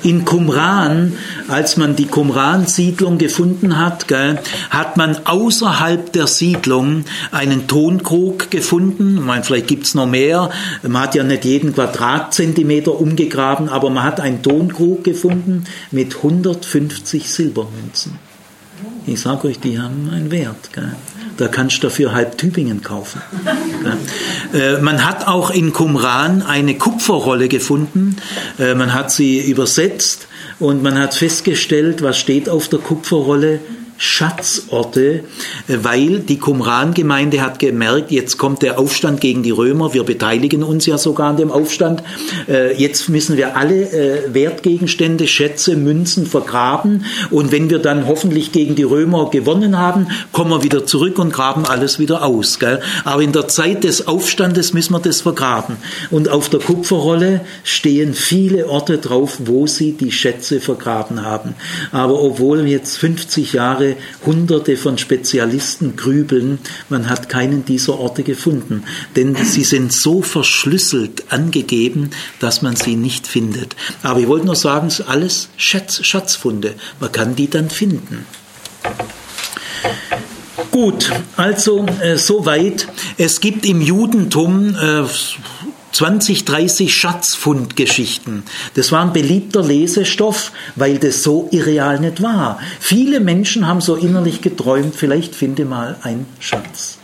In 0.02 0.24
Qumran, 0.24 1.14
als 1.48 1.76
man 1.76 1.96
die 1.96 2.06
Qumran-Siedlung 2.06 3.18
gefunden 3.18 3.78
hat, 3.78 4.08
gell, 4.08 4.38
hat 4.70 4.96
man 4.96 5.16
außerhalb 5.24 6.12
der 6.12 6.26
Siedlung 6.26 7.04
einen 7.30 7.66
Tonkrug 7.66 8.50
gefunden. 8.50 9.18
Ich 9.18 9.24
meine, 9.24 9.44
vielleicht 9.44 9.68
gibt's 9.68 9.94
noch 9.94 10.06
mehr. 10.06 10.50
Man 10.82 11.02
hat 11.02 11.14
ja 11.14 11.22
nicht 11.22 11.44
jeden 11.44 11.74
Quadratzentimeter 11.74 12.98
umgegraben, 12.98 13.68
aber 13.68 13.90
man 13.90 14.04
hat 14.04 14.20
einen 14.20 14.42
Tonkrug 14.42 15.04
gefunden 15.04 15.64
mit 15.90 16.16
150 16.16 17.30
Silbermünzen. 17.30 18.18
Ich 19.06 19.20
sage 19.20 19.48
euch, 19.48 19.58
die 19.58 19.78
haben 19.78 20.10
einen 20.12 20.30
Wert. 20.30 20.72
Gell. 20.72 20.94
Da 21.40 21.48
kannst 21.48 21.78
du 21.78 21.86
dafür 21.86 22.12
halb 22.12 22.36
Tübingen 22.36 22.82
kaufen. 22.82 23.22
Ja. 23.82 24.58
Äh, 24.58 24.82
man 24.82 25.06
hat 25.06 25.26
auch 25.26 25.50
in 25.50 25.72
Qumran 25.72 26.42
eine 26.42 26.76
Kupferrolle 26.76 27.48
gefunden. 27.48 28.16
Äh, 28.58 28.74
man 28.74 28.92
hat 28.92 29.10
sie 29.10 29.40
übersetzt 29.40 30.28
und 30.58 30.82
man 30.82 30.98
hat 30.98 31.14
festgestellt, 31.14 32.02
was 32.02 32.18
steht 32.18 32.50
auf 32.50 32.68
der 32.68 32.80
Kupferrolle? 32.80 33.60
Schatzorte, 34.02 35.24
äh, 35.68 35.76
weil 35.82 36.20
die 36.20 36.38
Qumran-Gemeinde 36.38 37.42
hat 37.42 37.58
gemerkt, 37.58 38.10
jetzt 38.10 38.38
kommt 38.38 38.62
der 38.62 38.78
Aufstand 38.78 39.20
gegen 39.20 39.42
die 39.42 39.50
Römer, 39.50 39.92
wir 39.92 40.04
beteiligen 40.04 40.62
uns 40.62 40.86
ja 40.86 40.96
sogar 40.96 41.28
an 41.28 41.36
dem 41.36 41.50
Aufstand, 41.50 42.02
äh, 42.48 42.74
jetzt 42.80 43.10
müssen 43.10 43.36
wir 43.36 43.58
alle 43.58 43.92
äh, 43.92 44.32
Wertgegenstände, 44.32 45.26
Schätze, 45.26 45.76
Münzen 45.76 46.24
vergraben 46.24 47.04
und 47.30 47.52
wenn 47.52 47.68
wir 47.68 47.78
dann 47.78 48.06
hoffentlich 48.06 48.52
gegen 48.52 48.74
die 48.74 48.84
Römer 48.84 49.28
gewonnen 49.28 49.76
haben, 49.76 50.06
kommen 50.32 50.50
wir 50.50 50.62
wieder 50.62 50.86
zurück 50.86 51.18
und 51.18 51.30
graben 51.30 51.66
alles 51.66 51.98
wieder 51.98 52.24
aus. 52.24 52.58
Aber 53.04 53.22
in 53.22 53.32
der 53.32 53.48
Zeit 53.48 53.84
des 53.84 54.08
Aufstandes 54.08 54.72
müssen 54.72 54.94
wir 54.94 55.00
das 55.00 55.20
vergraben. 55.20 55.76
Und 56.10 56.30
auf 56.30 56.48
der 56.48 56.60
Kupferrolle 56.60 57.42
stehen 57.64 58.14
viele 58.14 58.66
Orte 58.66 58.96
drauf, 58.96 59.38
wo 59.40 59.66
sie 59.66 59.92
die 59.92 60.10
Schätze 60.10 60.60
vergraben 60.60 61.22
haben. 61.22 61.54
Aber 61.92 62.22
obwohl 62.22 62.66
jetzt 62.66 62.96
50 62.96 63.52
Jahre 63.52 63.89
Hunderte 64.24 64.76
von 64.76 64.98
Spezialisten 64.98 65.96
grübeln, 65.96 66.58
man 66.88 67.08
hat 67.08 67.28
keinen 67.28 67.64
dieser 67.64 67.98
Orte 67.98 68.22
gefunden, 68.22 68.84
denn 69.16 69.36
sie 69.36 69.64
sind 69.64 69.92
so 69.92 70.22
verschlüsselt 70.22 71.24
angegeben, 71.30 72.10
dass 72.38 72.62
man 72.62 72.76
sie 72.76 72.96
nicht 72.96 73.26
findet. 73.26 73.76
Aber 74.02 74.20
ich 74.20 74.28
wollte 74.28 74.46
nur 74.46 74.56
sagen, 74.56 74.88
es 74.88 74.98
sind 74.98 75.08
alles 75.08 75.48
Schatz, 75.56 76.04
Schatzfunde, 76.04 76.74
man 77.00 77.12
kann 77.12 77.36
die 77.36 77.48
dann 77.48 77.70
finden. 77.70 78.26
Gut, 80.70 81.10
also 81.36 81.84
äh, 82.00 82.16
soweit. 82.16 82.86
Es 83.18 83.40
gibt 83.40 83.66
im 83.66 83.80
Judentum 83.80 84.74
äh, 84.76 85.02
20, 85.92 86.44
30 86.44 86.94
Schatzfundgeschichten. 86.94 88.44
Das 88.74 88.92
war 88.92 89.02
ein 89.02 89.12
beliebter 89.12 89.62
Lesestoff, 89.62 90.52
weil 90.76 90.98
das 90.98 91.22
so 91.22 91.48
irreal 91.50 92.00
nicht 92.00 92.22
war. 92.22 92.60
Viele 92.78 93.20
Menschen 93.20 93.66
haben 93.66 93.80
so 93.80 93.96
innerlich 93.96 94.40
geträumt, 94.40 94.94
vielleicht 94.94 95.34
finde 95.34 95.64
mal 95.64 95.96
ein 96.02 96.26
Schatz. 96.38 96.98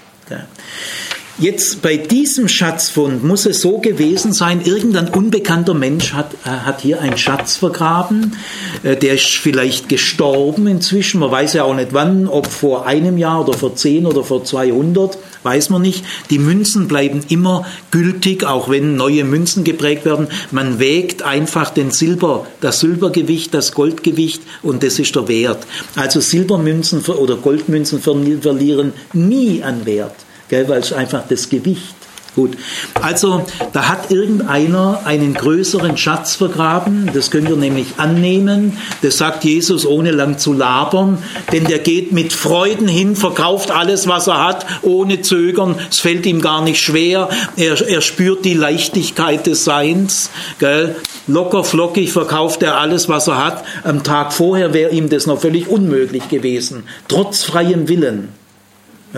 Jetzt 1.39 1.83
bei 1.83 1.99
diesem 1.99 2.49
Schatzfund 2.49 3.23
muss 3.23 3.45
es 3.45 3.61
so 3.61 3.77
gewesen 3.77 4.33
sein, 4.33 4.63
irgendein 4.65 5.11
unbekannter 5.11 5.75
Mensch 5.75 6.15
hat, 6.15 6.33
äh, 6.47 6.49
hat 6.49 6.81
hier 6.81 7.03
einen 7.03 7.19
Schatz 7.19 7.57
vergraben, 7.57 8.35
äh, 8.83 8.97
der 8.97 9.17
ist 9.17 9.27
vielleicht 9.27 9.91
gestorben 9.91 10.67
inzwischen, 10.67 11.21
man 11.21 11.31
weiß 11.31 11.53
ja 11.53 11.65
auch 11.65 11.75
nicht 11.75 11.93
wann, 11.93 12.27
ob 12.27 12.47
vor 12.47 12.87
einem 12.87 13.19
Jahr 13.19 13.47
oder 13.47 13.53
vor 13.53 13.77
zehn 13.77 14.07
oder 14.07 14.25
vor 14.25 14.45
200, 14.45 15.19
weiß 15.43 15.69
man 15.69 15.83
nicht. 15.83 16.07
Die 16.31 16.39
Münzen 16.39 16.89
bleiben 16.89 17.21
immer 17.29 17.67
gültig, 17.91 18.45
auch 18.45 18.71
wenn 18.71 18.97
neue 18.97 19.25
Münzen 19.25 19.63
geprägt 19.63 20.07
werden. 20.07 20.29
Man 20.53 20.79
wägt 20.79 21.21
einfach 21.23 21.69
den 21.69 21.91
Silber, 21.91 22.47
das 22.63 22.81
Silbergewicht, 22.81 23.53
das 23.53 23.73
Goldgewicht 23.73 24.41
und 24.63 24.83
das 24.83 24.99
ist 24.99 25.15
der 25.15 25.29
Wert. 25.29 25.67
Also 25.97 26.21
Silbermünzen 26.21 27.05
oder 27.05 27.37
Goldmünzen 27.37 28.01
verlieren 28.01 28.95
nie 29.13 29.63
an 29.63 29.85
Wert 29.85 30.26
gell, 30.49 30.69
weil 30.69 30.81
es 30.81 30.93
einfach 30.93 31.23
das 31.29 31.49
Gewicht. 31.49 31.95
Gut, 32.37 32.59
also 33.01 33.47
da 33.73 33.89
hat 33.89 34.11
irgendeiner 34.11 35.01
einen 35.07 35.33
größeren 35.33 35.97
Schatz 35.97 36.35
vergraben, 36.35 37.09
das 37.15 37.31
können 37.31 37.49
wir 37.49 37.57
nämlich 37.57 37.87
annehmen, 37.97 38.77
das 39.01 39.17
sagt 39.17 39.43
Jesus 39.43 39.87
ohne 39.87 40.11
lang 40.11 40.37
zu 40.37 40.53
labern, 40.53 41.17
denn 41.51 41.65
der 41.65 41.79
geht 41.79 42.13
mit 42.13 42.35
Freuden 42.35 42.89
hin, 42.89 43.17
verkauft 43.17 43.71
alles, 43.71 44.07
was 44.07 44.27
er 44.27 44.47
hat, 44.47 44.67
ohne 44.83 45.23
Zögern, 45.23 45.77
es 45.91 46.01
fällt 46.01 46.27
ihm 46.27 46.43
gar 46.43 46.63
nicht 46.63 46.83
schwer, 46.83 47.31
er, 47.57 47.81
er 47.89 48.03
spürt 48.03 48.45
die 48.45 48.53
Leichtigkeit 48.53 49.47
des 49.47 49.65
Seins, 49.65 50.29
gell? 50.59 50.95
locker 51.27 51.65
flockig 51.65 52.13
verkauft 52.13 52.63
er 52.63 52.77
alles, 52.77 53.09
was 53.09 53.29
er 53.29 53.43
hat, 53.43 53.65
am 53.83 54.05
Tag 54.05 54.35
vorher 54.35 54.75
wäre 54.75 54.91
ihm 54.91 55.09
das 55.09 55.27
noch 55.27 55.41
völlig 55.41 55.69
unmöglich 55.69 56.29
gewesen, 56.29 56.83
trotz 57.09 57.45
freiem 57.45 57.89
Willen. 57.89 58.46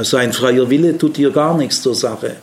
Sein 0.02 0.32
freier 0.32 0.70
Wille 0.70 0.96
tut 0.96 1.16
hier 1.16 1.30
gar 1.30 1.56
nichts 1.56 1.82
zur 1.82 1.94
Sache. 1.94 2.36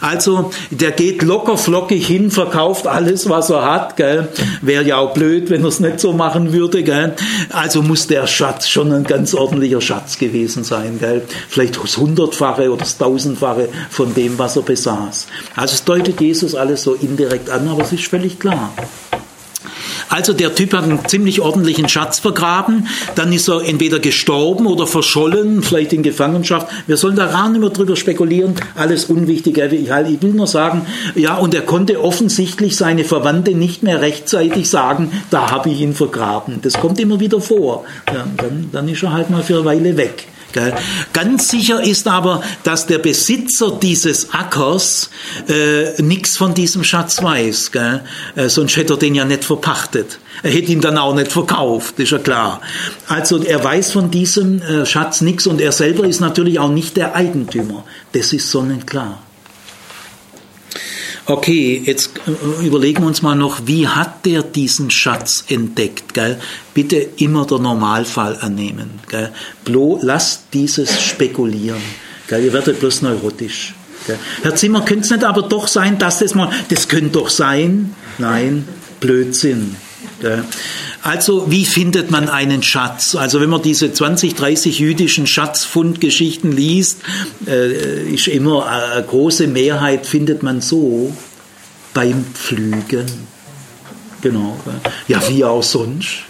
Also, 0.00 0.50
der 0.70 0.92
geht 0.92 1.22
locker 1.22 1.58
flockig 1.58 2.06
hin, 2.06 2.30
verkauft 2.30 2.86
alles, 2.86 3.28
was 3.28 3.50
er 3.50 3.70
hat. 3.70 3.98
Wäre 4.62 4.84
ja 4.84 4.96
auch 4.96 5.12
blöd, 5.12 5.50
wenn 5.50 5.62
er 5.62 5.68
es 5.68 5.78
nicht 5.78 6.00
so 6.00 6.14
machen 6.14 6.54
würde. 6.54 7.14
Also 7.50 7.82
muss 7.82 8.06
der 8.06 8.26
Schatz 8.26 8.68
schon 8.68 8.92
ein 8.92 9.04
ganz 9.04 9.34
ordentlicher 9.34 9.82
Schatz 9.82 10.18
gewesen 10.18 10.64
sein. 10.64 10.98
Vielleicht 11.48 11.82
das 11.82 11.98
Hundertfache 11.98 12.70
oder 12.70 12.78
das 12.78 12.96
Tausendfache 12.96 13.68
von 13.90 14.14
dem, 14.14 14.38
was 14.38 14.56
er 14.56 14.62
besaß. 14.62 15.26
Also 15.54 15.74
es 15.74 15.84
deutet 15.84 16.18
Jesus 16.20 16.54
alles 16.54 16.82
so 16.82 16.94
indirekt 16.94 17.50
an, 17.50 17.68
aber 17.68 17.82
es 17.82 17.92
ist 17.92 18.06
völlig 18.06 18.38
klar. 18.38 18.72
Also 20.08 20.32
der 20.32 20.54
Typ 20.54 20.72
hat 20.72 20.84
einen 20.84 21.06
ziemlich 21.06 21.40
ordentlichen 21.40 21.88
Schatz 21.88 22.18
vergraben, 22.18 22.88
dann 23.14 23.32
ist 23.32 23.48
er 23.48 23.62
entweder 23.62 23.98
gestorben 23.98 24.66
oder 24.66 24.86
verschollen, 24.86 25.62
vielleicht 25.62 25.92
in 25.92 26.02
Gefangenschaft. 26.02 26.68
Wir 26.86 26.96
sollen 26.96 27.16
da 27.16 27.26
gar 27.26 27.48
nicht 27.48 27.60
mehr 27.60 27.70
drüber 27.70 27.96
spekulieren, 27.96 28.54
alles 28.74 29.06
unwichtig. 29.06 29.58
Ich 29.58 30.22
will 30.22 30.32
nur 30.32 30.46
sagen, 30.46 30.86
ja, 31.14 31.36
und 31.36 31.54
er 31.54 31.62
konnte 31.62 32.02
offensichtlich 32.02 32.76
seine 32.76 33.04
Verwandte 33.04 33.52
nicht 33.52 33.82
mehr 33.82 34.00
rechtzeitig 34.00 34.68
sagen, 34.68 35.10
da 35.30 35.50
habe 35.50 35.70
ich 35.70 35.80
ihn 35.80 35.94
vergraben. 35.94 36.60
Das 36.62 36.74
kommt 36.74 37.00
immer 37.00 37.20
wieder 37.20 37.40
vor. 37.40 37.84
Ja, 38.12 38.26
dann, 38.36 38.68
dann 38.72 38.88
ist 38.88 39.02
er 39.02 39.12
halt 39.12 39.30
mal 39.30 39.42
für 39.42 39.56
eine 39.56 39.64
Weile 39.64 39.96
weg. 39.96 40.28
Ganz 41.12 41.48
sicher 41.48 41.82
ist 41.82 42.08
aber, 42.08 42.42
dass 42.64 42.86
der 42.86 42.98
Besitzer 42.98 43.78
dieses 43.80 44.32
Ackers 44.32 45.10
äh, 45.48 46.00
nichts 46.02 46.36
von 46.36 46.54
diesem 46.54 46.84
Schatz 46.84 47.22
weiß. 47.22 47.72
Gell? 47.72 48.02
Äh, 48.34 48.48
sonst 48.48 48.76
hätte 48.76 48.94
er 48.94 48.98
den 48.98 49.14
ja 49.14 49.24
nicht 49.24 49.44
verpachtet. 49.44 50.18
Er 50.42 50.50
hätte 50.50 50.72
ihn 50.72 50.80
dann 50.80 50.98
auch 50.98 51.14
nicht 51.14 51.32
verkauft, 51.32 51.98
ist 51.98 52.12
ja 52.12 52.18
klar. 52.18 52.60
Also 53.08 53.42
er 53.42 53.62
weiß 53.62 53.92
von 53.92 54.10
diesem 54.10 54.60
äh, 54.62 54.86
Schatz 54.86 55.20
nichts 55.20 55.46
und 55.46 55.60
er 55.60 55.72
selber 55.72 56.06
ist 56.06 56.20
natürlich 56.20 56.58
auch 56.58 56.70
nicht 56.70 56.96
der 56.96 57.14
Eigentümer. 57.14 57.84
Das 58.12 58.32
ist 58.32 58.50
sonnenklar. 58.50 59.25
Okay, 61.28 61.82
jetzt 61.84 62.12
äh, 62.28 62.66
überlegen 62.66 63.02
wir 63.02 63.08
uns 63.08 63.20
mal 63.20 63.34
noch, 63.34 63.62
wie 63.66 63.88
hat 63.88 64.24
der 64.24 64.44
diesen 64.44 64.90
Schatz 64.90 65.44
entdeckt? 65.48 66.14
Gell? 66.14 66.38
Bitte 66.72 66.96
immer 67.16 67.44
der 67.44 67.58
Normalfall 67.58 68.38
annehmen. 68.40 69.00
Gell? 69.08 69.32
Blo, 69.64 69.98
lasst 70.02 70.44
dieses 70.52 71.02
spekulieren. 71.02 71.82
Gell? 72.28 72.44
Ihr 72.44 72.52
werdet 72.52 72.78
bloß 72.78 73.02
neurotisch. 73.02 73.74
Gell? 74.06 74.18
Herr 74.42 74.54
Zimmer, 74.54 74.84
könnte 74.84 75.04
es 75.04 75.10
nicht 75.10 75.24
aber 75.24 75.42
doch 75.42 75.66
sein, 75.66 75.98
dass 75.98 76.20
das 76.20 76.36
mal, 76.36 76.50
das 76.68 76.86
könnte 76.86 77.18
doch 77.18 77.28
sein? 77.28 77.94
Nein, 78.18 78.68
Blödsinn. 79.00 79.74
Also 81.02 81.50
wie 81.50 81.64
findet 81.64 82.10
man 82.10 82.28
einen 82.28 82.62
Schatz? 82.62 83.14
Also 83.14 83.40
wenn 83.40 83.50
man 83.50 83.62
diese 83.62 83.92
20, 83.92 84.34
30 84.34 84.78
jüdischen 84.78 85.26
Schatzfundgeschichten 85.26 86.52
liest, 86.52 87.00
äh, 87.46 88.12
ist 88.12 88.28
immer 88.28 88.66
eine 88.66 89.04
große 89.04 89.46
Mehrheit 89.46 90.06
findet 90.06 90.42
man 90.42 90.60
so 90.60 91.12
beim 91.94 92.24
Pflügen. 92.34 93.06
Genau. 94.22 94.58
Ja, 95.06 95.20
wie 95.28 95.44
auch 95.44 95.62
sonst. 95.62 96.24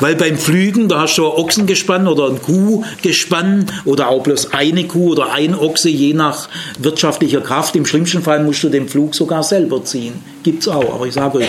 Weil 0.00 0.14
beim 0.16 0.38
Pflügen, 0.38 0.88
da 0.88 1.02
hast 1.02 1.18
du 1.18 1.26
ein 1.26 1.32
Ochsengespann 1.32 2.06
oder 2.06 2.28
ein 2.28 2.40
Kuhgespann 2.40 3.66
oder 3.84 4.08
auch 4.08 4.22
bloß 4.22 4.52
eine 4.52 4.84
Kuh 4.84 5.12
oder 5.12 5.32
ein 5.32 5.54
Ochse, 5.54 5.90
je 5.90 6.14
nach 6.14 6.48
wirtschaftlicher 6.78 7.40
Kraft. 7.40 7.76
Im 7.76 7.84
schlimmsten 7.84 8.22
Fall 8.22 8.42
musst 8.42 8.62
du 8.62 8.68
den 8.68 8.88
Pflug 8.88 9.14
sogar 9.14 9.42
selber 9.42 9.84
ziehen. 9.84 10.14
Gibt's 10.42 10.68
auch, 10.68 10.94
aber 10.94 11.06
ich 11.06 11.14
sage 11.14 11.38
euch, 11.38 11.48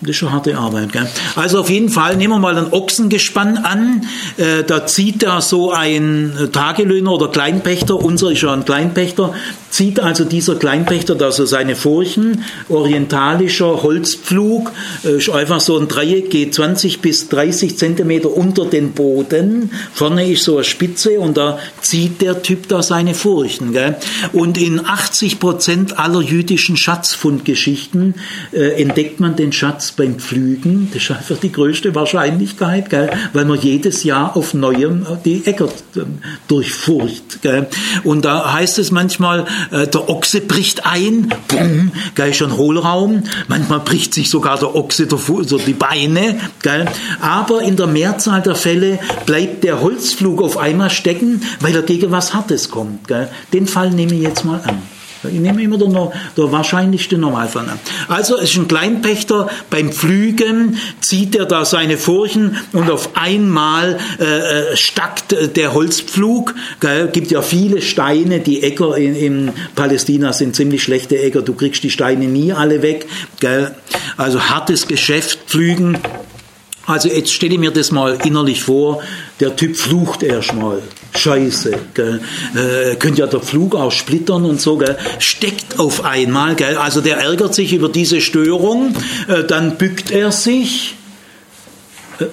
das 0.00 0.10
ist 0.10 0.16
schon 0.16 0.32
harte 0.32 0.56
Arbeit. 0.56 0.92
Gell? 0.92 1.06
Also 1.36 1.60
auf 1.60 1.68
jeden 1.68 1.90
Fall 1.90 2.16
nehmen 2.16 2.32
wir 2.32 2.38
mal 2.38 2.56
ein 2.56 2.72
Ochsengespann 2.72 3.58
an. 3.58 4.06
Äh, 4.38 4.64
da 4.64 4.86
zieht 4.86 5.22
da 5.22 5.42
so 5.42 5.72
ein 5.72 6.48
Tagelöhner 6.52 7.12
oder 7.12 7.28
Kleinpächter, 7.28 7.96
unser 7.96 8.30
ist 8.30 8.40
ja 8.40 8.52
ein 8.52 8.64
Kleinpächter, 8.64 9.34
zieht 9.68 10.00
also 10.00 10.24
dieser 10.24 10.56
Kleinpächter 10.56 11.14
da 11.14 11.30
so 11.30 11.44
seine 11.44 11.76
Furchen, 11.76 12.44
orientalischer 12.70 13.82
Holzpflug, 13.82 14.72
äh, 15.04 15.18
ist 15.18 15.28
einfach 15.28 15.60
so 15.60 15.78
ein 15.78 15.86
Dreieck, 15.86 16.30
geht 16.30 16.54
20 16.54 17.00
bis 17.00 17.28
30 17.28 17.76
Zentimeter 17.76 18.34
unter 18.34 18.64
den 18.64 18.92
Boden. 18.92 19.70
Vorne 19.92 20.30
ist 20.30 20.44
so 20.44 20.56
eine 20.56 20.64
Spitze 20.64 21.20
und 21.20 21.36
da 21.36 21.58
zieht 21.82 22.22
der 22.22 22.40
Typ 22.42 22.68
da 22.68 22.82
seine 22.82 23.12
Furchen. 23.12 23.72
Gell? 23.74 23.96
Und 24.32 24.56
in 24.56 24.84
80 24.84 25.38
Prozent 25.38 25.98
aller 25.98 26.22
jüdischen 26.22 26.78
Schatzfundgeschichten 26.78 28.14
äh, 28.52 28.80
entdeckt 28.80 29.20
man 29.20 29.36
den 29.36 29.52
Schatz 29.52 29.89
beim 29.96 30.18
Pflügen, 30.18 30.88
das 30.92 31.02
ist 31.02 31.10
einfach 31.10 31.36
die 31.36 31.52
größte 31.52 31.94
Wahrscheinlichkeit, 31.94 32.90
gell, 32.90 33.10
weil 33.32 33.44
man 33.44 33.60
jedes 33.60 34.04
Jahr 34.04 34.36
auf 34.36 34.54
Neuem 34.54 35.06
die 35.24 35.46
Äcker 35.46 35.68
ähm, 35.96 36.18
durchfurcht. 36.48 37.42
Gell. 37.42 37.66
Und 38.04 38.24
da 38.24 38.52
heißt 38.52 38.78
es 38.78 38.90
manchmal, 38.90 39.46
äh, 39.70 39.86
der 39.86 40.08
Ochse 40.08 40.40
bricht 40.40 40.86
ein, 40.86 41.32
bumm, 41.48 41.92
gell, 42.14 42.34
schon 42.34 42.56
Hohlraum, 42.56 43.24
manchmal 43.48 43.80
bricht 43.80 44.14
sich 44.14 44.30
sogar 44.30 44.58
der 44.58 44.74
Ochse 44.74 45.06
der 45.06 45.18
so 45.18 45.58
die 45.58 45.72
Beine, 45.72 46.38
gell. 46.62 46.86
aber 47.20 47.62
in 47.62 47.76
der 47.76 47.86
Mehrzahl 47.86 48.42
der 48.42 48.54
Fälle 48.54 48.98
bleibt 49.26 49.64
der 49.64 49.80
Holzflug 49.80 50.42
auf 50.42 50.56
einmal 50.56 50.90
stecken, 50.90 51.42
weil 51.60 51.74
er 51.74 51.82
gegen 51.82 52.10
was 52.10 52.34
Hartes 52.34 52.70
kommt. 52.70 53.08
Gell. 53.08 53.28
Den 53.52 53.66
Fall 53.66 53.90
nehme 53.90 54.14
ich 54.14 54.22
jetzt 54.22 54.44
mal 54.44 54.60
an. 54.64 54.82
Ich 55.24 55.38
nehme 55.38 55.62
immer 55.62 55.76
der, 55.76 56.12
der 56.36 56.52
wahrscheinlichste 56.52 57.18
Normalfall 57.18 57.68
an. 57.68 57.78
Also 58.08 58.36
es 58.36 58.50
ist 58.50 58.56
ein 58.56 58.68
Kleinpächter, 58.68 59.48
beim 59.68 59.92
Pflügen 59.92 60.78
zieht 61.00 61.36
er 61.36 61.44
da 61.44 61.64
seine 61.64 61.98
Furchen 61.98 62.56
und 62.72 62.90
auf 62.90 63.16
einmal 63.16 63.98
äh, 64.18 64.24
äh 64.24 64.76
stackt 64.76 65.32
äh, 65.32 65.48
der 65.48 65.74
Holzpflug. 65.74 66.54
Gell? 66.80 67.08
gibt 67.08 67.30
ja 67.30 67.42
viele 67.42 67.82
Steine, 67.82 68.40
die 68.40 68.62
Äcker 68.62 68.96
in, 68.96 69.14
in, 69.14 69.52
Palästina 69.74 70.32
sind 70.32 70.56
ziemlich 70.56 70.82
schlechte 70.82 71.18
Äcker, 71.18 71.42
du 71.42 71.54
kriegst 71.54 71.82
die 71.82 71.90
Steine 71.90 72.26
nie 72.26 72.52
alle 72.52 72.80
weg. 72.82 73.06
Gell? 73.40 73.74
Also 74.16 74.40
hartes 74.40 74.88
Geschäft, 74.88 75.40
Pflügen. 75.46 75.98
Also 76.90 77.08
jetzt 77.08 77.32
stelle 77.32 77.54
ich 77.54 77.60
mir 77.60 77.70
das 77.70 77.92
mal 77.92 78.18
innerlich 78.24 78.62
vor, 78.62 79.02
der 79.38 79.54
Typ 79.56 79.76
flucht 79.76 80.22
erstmal. 80.22 80.82
Scheiße, 81.16 81.72
gell. 81.94 82.20
Äh, 82.54 82.96
könnte 82.96 83.20
ja 83.20 83.26
der 83.26 83.40
Flug 83.40 83.74
auch 83.74 83.92
splittern 83.92 84.44
und 84.44 84.60
so, 84.60 84.76
gell. 84.76 84.96
Steckt 85.18 85.78
auf 85.78 86.04
einmal, 86.04 86.54
gell. 86.54 86.76
Also 86.76 87.00
der 87.00 87.18
ärgert 87.18 87.54
sich 87.54 87.72
über 87.72 87.88
diese 87.88 88.20
Störung, 88.20 88.94
äh, 89.28 89.44
dann 89.44 89.76
bückt 89.76 90.10
er 90.10 90.32
sich, 90.32 90.96
äh, 92.18 92.26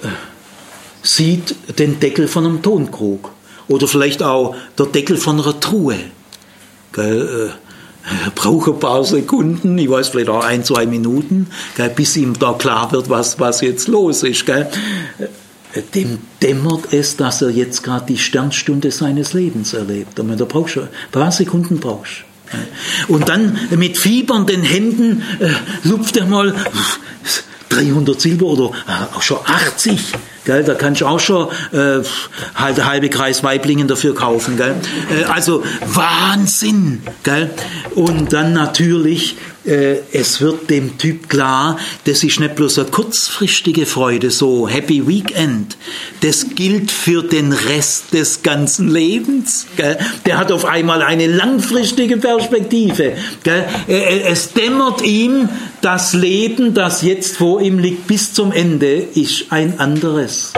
sieht 1.02 1.54
den 1.78 2.00
Deckel 2.00 2.28
von 2.28 2.44
einem 2.44 2.62
Tonkrug. 2.62 3.30
Oder 3.68 3.86
vielleicht 3.86 4.22
auch 4.22 4.56
der 4.78 4.86
Deckel 4.86 5.16
von 5.16 5.40
einer 5.40 5.58
Truhe. 5.60 5.96
Gell. 6.92 7.52
Braucht 8.34 8.68
ein 8.68 8.78
paar 8.78 9.04
Sekunden, 9.04 9.76
ich 9.78 9.90
weiß 9.90 10.08
vielleicht 10.08 10.28
auch 10.28 10.44
ein, 10.44 10.64
zwei 10.64 10.86
Minuten, 10.86 11.48
gell, 11.76 11.90
bis 11.90 12.16
ihm 12.16 12.38
da 12.38 12.52
klar 12.52 12.90
wird, 12.92 13.08
was, 13.08 13.38
was 13.38 13.60
jetzt 13.60 13.88
los 13.88 14.22
ist. 14.22 14.46
Gell. 14.46 14.68
Dem 15.94 16.18
dämmert 16.42 16.92
es, 16.92 17.16
dass 17.16 17.42
er 17.42 17.50
jetzt 17.50 17.82
gerade 17.82 18.06
die 18.06 18.18
Sternstunde 18.18 18.90
seines 18.90 19.34
Lebens 19.34 19.74
erlebt. 19.74 20.18
Und 20.18 20.38
da 20.38 20.44
brauchst 20.44 20.76
du 20.76 20.82
ein 20.82 20.88
paar 21.12 21.30
Sekunden 21.30 21.78
brauchst. 21.78 22.24
Und 23.08 23.28
dann 23.28 23.58
mit 23.76 23.98
fiebernden 23.98 24.62
Händen 24.62 25.22
äh, 25.38 25.50
lupft 25.84 26.16
er 26.16 26.26
mal 26.26 26.54
300 27.78 28.20
Silber 28.20 28.46
oder 28.46 28.70
äh, 28.86 29.16
auch 29.16 29.22
schon 29.22 29.38
80. 29.44 30.12
Gell, 30.44 30.64
da 30.64 30.74
kannst 30.74 31.00
du 31.00 31.06
auch 31.06 31.20
schon 31.20 31.48
äh, 31.72 32.02
halt 32.54 32.84
halbe 32.84 33.08
Kreis 33.08 33.44
Weiblingen 33.44 33.86
dafür 33.86 34.14
kaufen. 34.14 34.56
Gell? 34.56 34.74
Äh, 35.10 35.24
also 35.24 35.62
Wahnsinn. 35.86 37.02
Gell? 37.22 37.50
Und 37.94 38.32
dann 38.32 38.52
natürlich 38.52 39.36
es 39.68 40.40
wird 40.40 40.70
dem 40.70 40.98
Typ 40.98 41.28
klar, 41.28 41.78
das 42.04 42.24
ist 42.24 42.40
nicht 42.40 42.56
bloß 42.56 42.78
eine 42.78 42.88
kurzfristige 42.88 43.86
Freude, 43.86 44.30
so 44.30 44.68
Happy 44.68 45.06
Weekend. 45.06 45.76
Das 46.22 46.54
gilt 46.54 46.90
für 46.90 47.22
den 47.22 47.52
Rest 47.52 48.14
des 48.14 48.42
ganzen 48.42 48.88
Lebens. 48.88 49.66
Gell? 49.76 49.98
Der 50.26 50.38
hat 50.38 50.52
auf 50.52 50.64
einmal 50.64 51.02
eine 51.02 51.26
langfristige 51.26 52.16
Perspektive. 52.16 53.14
Gell? 53.42 53.64
Es 53.86 54.52
dämmert 54.52 55.02
ihm, 55.02 55.48
das 55.80 56.14
Leben, 56.14 56.74
das 56.74 57.02
jetzt 57.02 57.36
vor 57.36 57.60
ihm 57.60 57.78
liegt, 57.78 58.06
bis 58.06 58.32
zum 58.32 58.52
Ende, 58.52 58.94
ist 58.94 59.46
ein 59.50 59.78
anderes. 59.78 60.52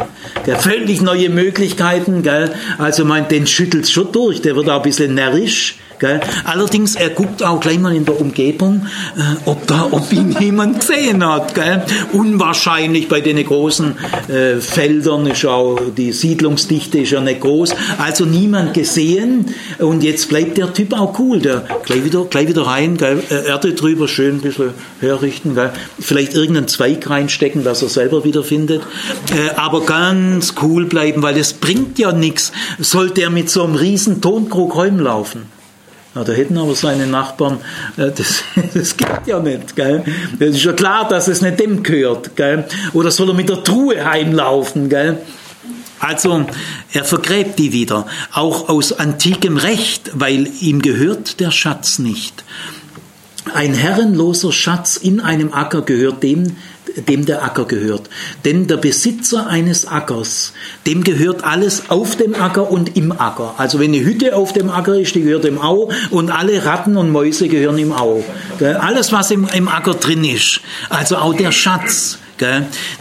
Gell? 0.44 0.56
Völlig 0.56 1.00
neue 1.02 1.28
Möglichkeiten. 1.30 2.22
Gell? 2.22 2.54
Also 2.78 3.04
meint, 3.04 3.30
den 3.30 3.46
schüttelt 3.46 3.88
schon 3.88 4.12
durch. 4.12 4.40
Der 4.40 4.56
wird 4.56 4.68
auch 4.68 4.76
ein 4.76 4.82
bisschen 4.82 5.14
närrisch. 5.14 5.76
Gell? 6.00 6.18
Allerdings, 6.44 6.96
er 6.96 7.10
guckt 7.10 7.42
auch 7.42 7.60
gleich 7.60 7.78
mal 7.78 7.94
in 7.94 8.06
der 8.06 8.18
Umgebung, 8.18 8.86
äh, 9.18 9.20
ob, 9.44 9.66
da, 9.66 9.86
ob 9.90 10.10
ihn 10.12 10.34
jemand 10.40 10.80
gesehen 10.80 11.24
hat. 11.24 11.54
Gell? 11.54 11.82
Unwahrscheinlich 12.12 13.06
bei 13.06 13.20
den 13.20 13.44
großen 13.44 13.96
äh, 14.28 14.60
Feldern 14.60 15.26
ist 15.26 15.44
auch 15.44 15.78
die 15.94 16.12
Siedlungsdichte 16.12 17.00
ist 17.00 17.10
ja 17.10 17.20
nicht 17.20 17.40
groß. 17.40 17.74
Also 17.98 18.24
niemand 18.24 18.72
gesehen 18.72 19.54
und 19.78 20.02
jetzt 20.02 20.30
bleibt 20.30 20.56
der 20.56 20.72
Typ 20.72 20.94
auch 20.94 21.18
cool. 21.18 21.38
Der 21.40 21.64
gleich 21.84 22.02
wieder, 22.02 22.24
gleich 22.24 22.48
wieder 22.48 22.62
rein, 22.62 22.96
gell? 22.96 23.22
Erde 23.28 23.74
drüber, 23.74 24.08
schön 24.08 24.36
ein 24.36 24.40
bisschen 24.40 24.70
herrichten, 25.00 25.54
gell? 25.54 25.70
vielleicht 25.98 26.34
irgendeinen 26.34 26.68
Zweig 26.68 27.10
reinstecken, 27.10 27.62
dass 27.62 27.82
er 27.82 27.90
selber 27.90 28.24
wieder 28.24 28.42
findet. 28.42 28.82
Äh, 29.34 29.54
aber 29.56 29.82
ganz 29.84 30.54
cool 30.62 30.86
bleiben, 30.86 31.22
weil 31.22 31.36
es 31.36 31.52
bringt 31.52 31.98
ja 31.98 32.12
nichts. 32.12 32.52
Sollte 32.78 33.20
er 33.20 33.30
mit 33.30 33.50
so 33.50 33.62
einem 33.64 33.74
riesen 33.74 34.22
Tonkrug 34.22 34.76
heimlaufen? 34.76 35.59
Ja, 36.14 36.24
da 36.24 36.32
hätten 36.32 36.58
aber 36.58 36.74
seine 36.74 37.06
Nachbarn, 37.06 37.58
äh, 37.96 38.10
das, 38.10 38.42
das 38.74 38.96
geht 38.96 39.26
ja 39.26 39.38
nicht. 39.38 39.76
Gell? 39.76 40.04
Das 40.38 40.50
ist 40.50 40.64
ja 40.64 40.72
klar, 40.72 41.06
dass 41.08 41.28
es 41.28 41.40
nicht 41.40 41.60
dem 41.60 41.82
gehört. 41.82 42.36
Gell? 42.36 42.64
Oder 42.92 43.10
soll 43.10 43.28
er 43.28 43.34
mit 43.34 43.48
der 43.48 43.62
Truhe 43.62 44.04
heimlaufen? 44.04 44.88
Gell? 44.88 45.18
Also 46.00 46.46
er 46.92 47.04
vergräbt 47.04 47.58
die 47.58 47.72
wieder, 47.74 48.06
auch 48.32 48.70
aus 48.70 48.94
antikem 48.94 49.58
Recht, 49.58 50.10
weil 50.14 50.48
ihm 50.60 50.80
gehört 50.80 51.40
der 51.40 51.50
Schatz 51.50 51.98
nicht. 51.98 52.42
Ein 53.52 53.74
herrenloser 53.74 54.50
Schatz 54.50 54.96
in 54.96 55.20
einem 55.20 55.52
Acker 55.52 55.82
gehört 55.82 56.22
dem, 56.22 56.56
dem 57.06 57.26
der 57.26 57.42
Acker 57.44 57.64
gehört. 57.64 58.08
Denn 58.44 58.66
der 58.66 58.76
Besitzer 58.76 59.46
eines 59.46 59.86
Ackers, 59.86 60.52
dem 60.86 61.04
gehört 61.04 61.44
alles 61.44 61.84
auf 61.88 62.16
dem 62.16 62.34
Acker 62.34 62.70
und 62.70 62.96
im 62.96 63.12
Acker. 63.12 63.54
Also 63.58 63.78
wenn 63.78 63.92
eine 63.92 64.04
Hütte 64.04 64.36
auf 64.36 64.52
dem 64.52 64.70
Acker 64.70 64.98
ist, 64.98 65.14
die 65.14 65.22
gehört 65.22 65.44
ihm 65.44 65.58
auch 65.58 65.92
und 66.10 66.30
alle 66.30 66.64
Ratten 66.64 66.96
und 66.96 67.10
Mäuse 67.10 67.48
gehören 67.48 67.78
ihm 67.78 67.92
auch. 67.92 68.22
Alles, 68.60 69.12
was 69.12 69.30
im, 69.30 69.48
im 69.52 69.68
Acker 69.68 69.94
drin 69.94 70.24
ist, 70.24 70.60
also 70.88 71.16
auch 71.16 71.34
der 71.34 71.52
Schatz. 71.52 72.18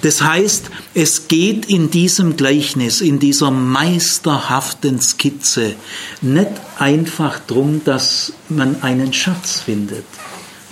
Das 0.02 0.22
heißt, 0.22 0.70
es 0.94 1.30
geht 1.30 1.68
in 1.68 1.90
diesem 1.90 2.36
Gleichnis, 2.36 3.00
in 3.00 3.20
dieser 3.20 3.52
meisterhaften 3.52 5.00
Skizze 5.00 5.76
nicht 6.22 6.52
einfach 6.78 7.40
darum, 7.48 7.82
dass 7.86 8.34
man 8.50 8.82
einen 8.82 9.14
Schatz 9.14 9.62
findet. 9.62 10.04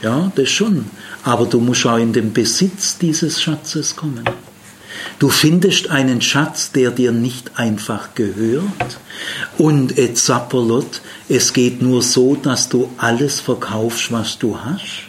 Ja, 0.01 0.31
das 0.35 0.49
schon. 0.49 0.85
Aber 1.23 1.45
du 1.45 1.59
musst 1.59 1.85
auch 1.85 1.97
in 1.97 2.13
den 2.13 2.33
Besitz 2.33 2.97
dieses 2.97 3.41
Schatzes 3.41 3.95
kommen. 3.95 4.23
Du 5.19 5.29
findest 5.29 5.89
einen 5.89 6.21
Schatz, 6.21 6.71
der 6.71 6.91
dir 6.91 7.11
nicht 7.11 7.57
einfach 7.57 8.13
gehört. 8.13 8.99
Und 9.57 9.97
et 9.97 10.17
sapperlot, 10.17 11.01
es 11.27 11.53
geht 11.53 11.81
nur 11.81 12.01
so, 12.01 12.35
dass 12.35 12.69
du 12.69 12.91
alles 12.97 13.39
verkaufst, 13.39 14.11
was 14.11 14.37
du 14.37 14.59
hast. 14.59 15.06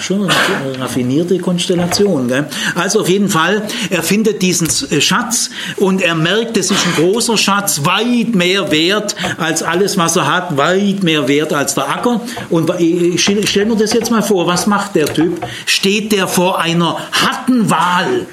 Schon 0.00 0.30
eine 0.30 0.80
raffinierte 0.80 1.38
Konstellation. 1.38 2.28
Gell? 2.28 2.46
Also 2.74 3.00
auf 3.00 3.08
jeden 3.08 3.28
Fall, 3.28 3.62
er 3.90 4.02
findet 4.02 4.42
diesen 4.42 4.68
äh, 4.90 5.00
Schatz 5.00 5.50
und 5.76 6.02
er 6.02 6.14
merkt, 6.14 6.56
es 6.56 6.70
ist 6.70 6.86
ein 6.86 7.04
großer 7.04 7.36
Schatz, 7.36 7.84
weit 7.84 8.34
mehr 8.34 8.70
wert 8.70 9.14
als 9.38 9.62
alles, 9.62 9.96
was 9.96 10.16
er 10.16 10.32
hat, 10.32 10.56
weit 10.56 11.02
mehr 11.02 11.28
wert 11.28 11.52
als 11.52 11.74
der 11.74 11.88
Acker. 11.88 12.20
Und 12.50 12.70
ich 12.78 13.22
stelle 13.22 13.66
mir 13.66 13.76
das 13.76 13.92
jetzt 13.92 14.10
mal 14.10 14.22
vor, 14.22 14.46
was 14.46 14.66
macht 14.66 14.94
der 14.94 15.12
Typ? 15.12 15.44
Steht 15.66 16.12
der 16.12 16.28
vor 16.28 16.60
einer 16.60 16.98
harten 17.12 17.70
Wahl? 17.70 18.26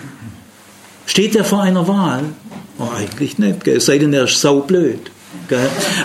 Steht 1.06 1.36
der 1.36 1.44
vor 1.44 1.62
einer 1.62 1.88
Wahl? 1.88 2.24
Oh, 2.78 2.90
eigentlich 2.98 3.38
nicht, 3.38 3.64
gell? 3.64 3.78
es 3.78 3.86
sei 3.86 3.98
denn, 3.98 4.14
er 4.14 4.26
ist 4.26 4.42
saublöd. 4.42 5.12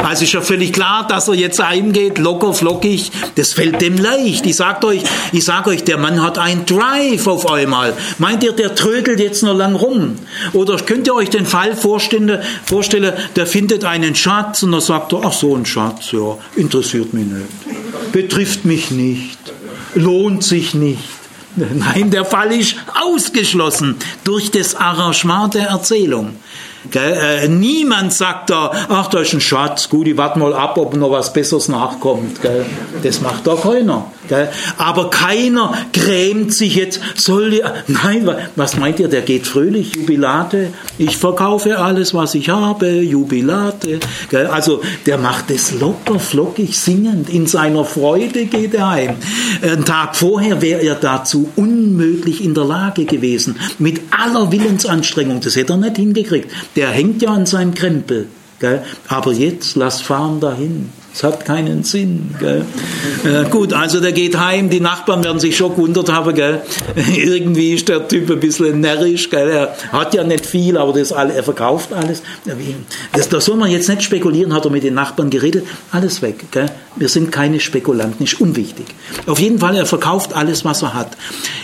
Also 0.03 0.25
ist 0.25 0.33
ja 0.33 0.41
völlig 0.41 0.73
klar, 0.73 1.07
dass 1.07 1.29
er 1.29 1.35
jetzt 1.35 1.63
heimgeht, 1.63 2.19
locker, 2.19 2.53
flockig. 2.53 3.11
Das 3.37 3.53
fällt 3.53 3.81
dem 3.81 3.97
leicht. 3.97 4.47
Ich 4.47 4.57
sag 4.57 4.85
euch, 4.85 5.03
ich 5.33 5.45
sag 5.45 5.67
euch, 5.67 5.85
der 5.85 5.99
Mann 5.99 6.23
hat 6.23 6.39
ein 6.39 6.67
Drive 6.67 7.27
auf 7.27 7.51
einmal. 7.51 7.95
Meint 8.19 8.43
ihr, 8.45 8.53
der 8.53 8.75
trödelt 8.75 9.21
jetzt 9.21 9.43
noch 9.43 9.57
lang 9.57 9.75
rum? 9.75 10.17
Oder 10.53 10.77
könnt 10.79 11.07
ihr 11.07 11.15
euch 11.15 11.31
den 11.31 11.47
Fall 11.47 11.75
vorstellen, 11.75 12.41
vorstellen, 12.65 13.15
der 13.37 13.47
findet 13.47 13.85
einen 13.85 14.15
Schatz 14.15 14.63
und 14.63 14.73
er 14.73 14.81
sagt, 14.81 15.15
ach 15.15 15.33
so 15.33 15.57
ein 15.57 15.67
Schatz, 15.67 16.13
ja, 16.13 16.37
interessiert 16.57 17.13
mich 17.15 17.27
nicht. 17.27 18.13
Betrifft 18.13 18.65
mich 18.65 18.91
nicht. 18.91 19.39
Lohnt 19.95 20.45
sich 20.45 20.75
nicht. 20.75 20.99
Nein, 21.57 22.11
der 22.11 22.25
Fall 22.25 22.53
ist 22.53 22.77
ausgeschlossen 23.03 23.97
durch 24.25 24.51
das 24.51 24.75
Arrangement 24.75 25.55
der 25.55 25.69
Erzählung. 25.69 26.37
Äh, 26.95 27.49
niemand 27.49 28.13
sagt 28.13 28.51
da, 28.51 28.71
ach, 28.89 29.09
da 29.09 29.21
ist 29.21 29.33
ein 29.35 29.41
Schatz, 29.41 29.89
gut, 29.89 30.07
ich 30.07 30.17
warte 30.17 30.39
mal 30.39 30.55
ab, 30.55 30.79
ob 30.79 30.95
noch 30.97 31.11
was 31.11 31.33
Besseres 31.33 31.69
nachkommt. 31.69 32.41
Gell? 32.41 32.65
Das 33.03 33.21
macht 33.21 33.47
da 33.47 33.55
keiner. 33.55 34.07
Gell? 34.31 34.49
Aber 34.79 35.11
keiner 35.11 35.75
grämt 35.93 36.55
sich 36.55 36.77
jetzt, 36.77 37.01
soll 37.17 37.51
die, 37.51 37.63
nein, 37.89 38.31
was 38.57 38.79
meint 38.79 38.99
ihr, 38.99 39.09
der 39.09 39.21
geht 39.21 39.47
fröhlich, 39.47 39.95
Jubilate, 39.95 40.69
ich 40.97 41.19
verkaufe 41.19 41.79
alles, 41.79 42.15
was 42.15 42.35
ich 42.35 42.49
habe, 42.49 42.89
Jubilate. 43.03 44.01
Gell? 44.31 44.47
Also 44.47 44.81
der 45.05 45.19
macht 45.19 45.51
es 45.51 45.79
locker, 45.79 46.19
flockig, 46.19 46.79
singend, 46.79 47.29
in 47.29 47.47
seiner 47.47 47.85
Freude 47.85 48.47
geht 48.47 48.73
er 48.73 48.89
heim. 48.89 49.17
Einen 49.61 49.85
Tag 49.85 50.17
vorher 50.17 50.63
wäre 50.63 50.81
er 50.81 50.95
dazu 50.95 51.51
unmöglich 51.57 52.43
in 52.43 52.55
der 52.55 52.65
Lage 52.65 53.05
gewesen, 53.05 53.57
mit 53.79 54.01
aller 54.11 54.51
Willensanstrengung, 54.51 55.41
das 55.41 55.57
hätte 55.57 55.75
er 55.75 55.77
nicht 55.77 55.97
hingekriegt 55.97 56.51
der 56.77 56.91
hängt 56.91 57.23
ja 57.23 57.31
an 57.31 57.47
seinem 57.47 57.75
Krempel. 57.75 58.29
Gell? 58.59 58.83
Aber 59.09 59.33
jetzt 59.33 59.77
lass 59.77 60.01
fahren 60.01 60.41
dahin. 60.41 60.93
Es 61.13 61.25
hat 61.25 61.45
keinen 61.45 61.83
Sinn. 61.83 62.35
Äh, 62.41 63.49
gut, 63.51 63.73
also 63.73 64.01
der 64.01 64.13
geht 64.13 64.39
heim, 64.39 64.71
die 64.71 64.81
Nachbarn 64.81 65.25
werden 65.25 65.41
sich 65.41 65.57
schon 65.57 65.73
gewundert 65.73 66.11
haben. 66.11 66.35
Gell? 66.35 66.63
Irgendwie 67.17 67.75
ist 67.75 67.89
der 67.89 68.07
Typ 68.07 68.31
ein 68.31 68.41
bisschen 68.41 68.81
närrisch. 68.81 69.29
Gell? 69.29 69.49
Er 69.51 69.77
hat 69.93 70.15
ja 70.15 70.23
nicht 70.23 70.47
viel, 70.47 70.77
aber 70.77 70.93
das 70.93 71.13
alle, 71.13 71.35
er 71.35 71.43
verkauft 71.43 71.93
alles. 71.93 72.23
Das, 73.13 73.29
da 73.29 73.41
soll 73.41 73.57
man 73.57 73.71
jetzt 73.71 73.89
nicht 73.89 74.03
spekulieren, 74.03 74.55
hat 74.55 74.65
er 74.65 74.71
mit 74.71 74.85
den 74.85 74.95
Nachbarn 74.95 75.31
geredet. 75.31 75.67
Alles 75.91 76.23
weg. 76.23 76.51
Gell? 76.53 76.71
Wir 76.97 77.09
sind 77.09 77.33
keine 77.33 77.59
Spekulanten, 77.59 78.25
ist 78.25 78.41
unwichtig. 78.41 78.87
Auf 79.27 79.41
jeden 79.41 79.59
Fall, 79.59 79.77
er 79.77 79.87
verkauft 79.87 80.35
alles, 80.35 80.65
was 80.65 80.83
er 80.83 80.95
hat. 80.95 81.17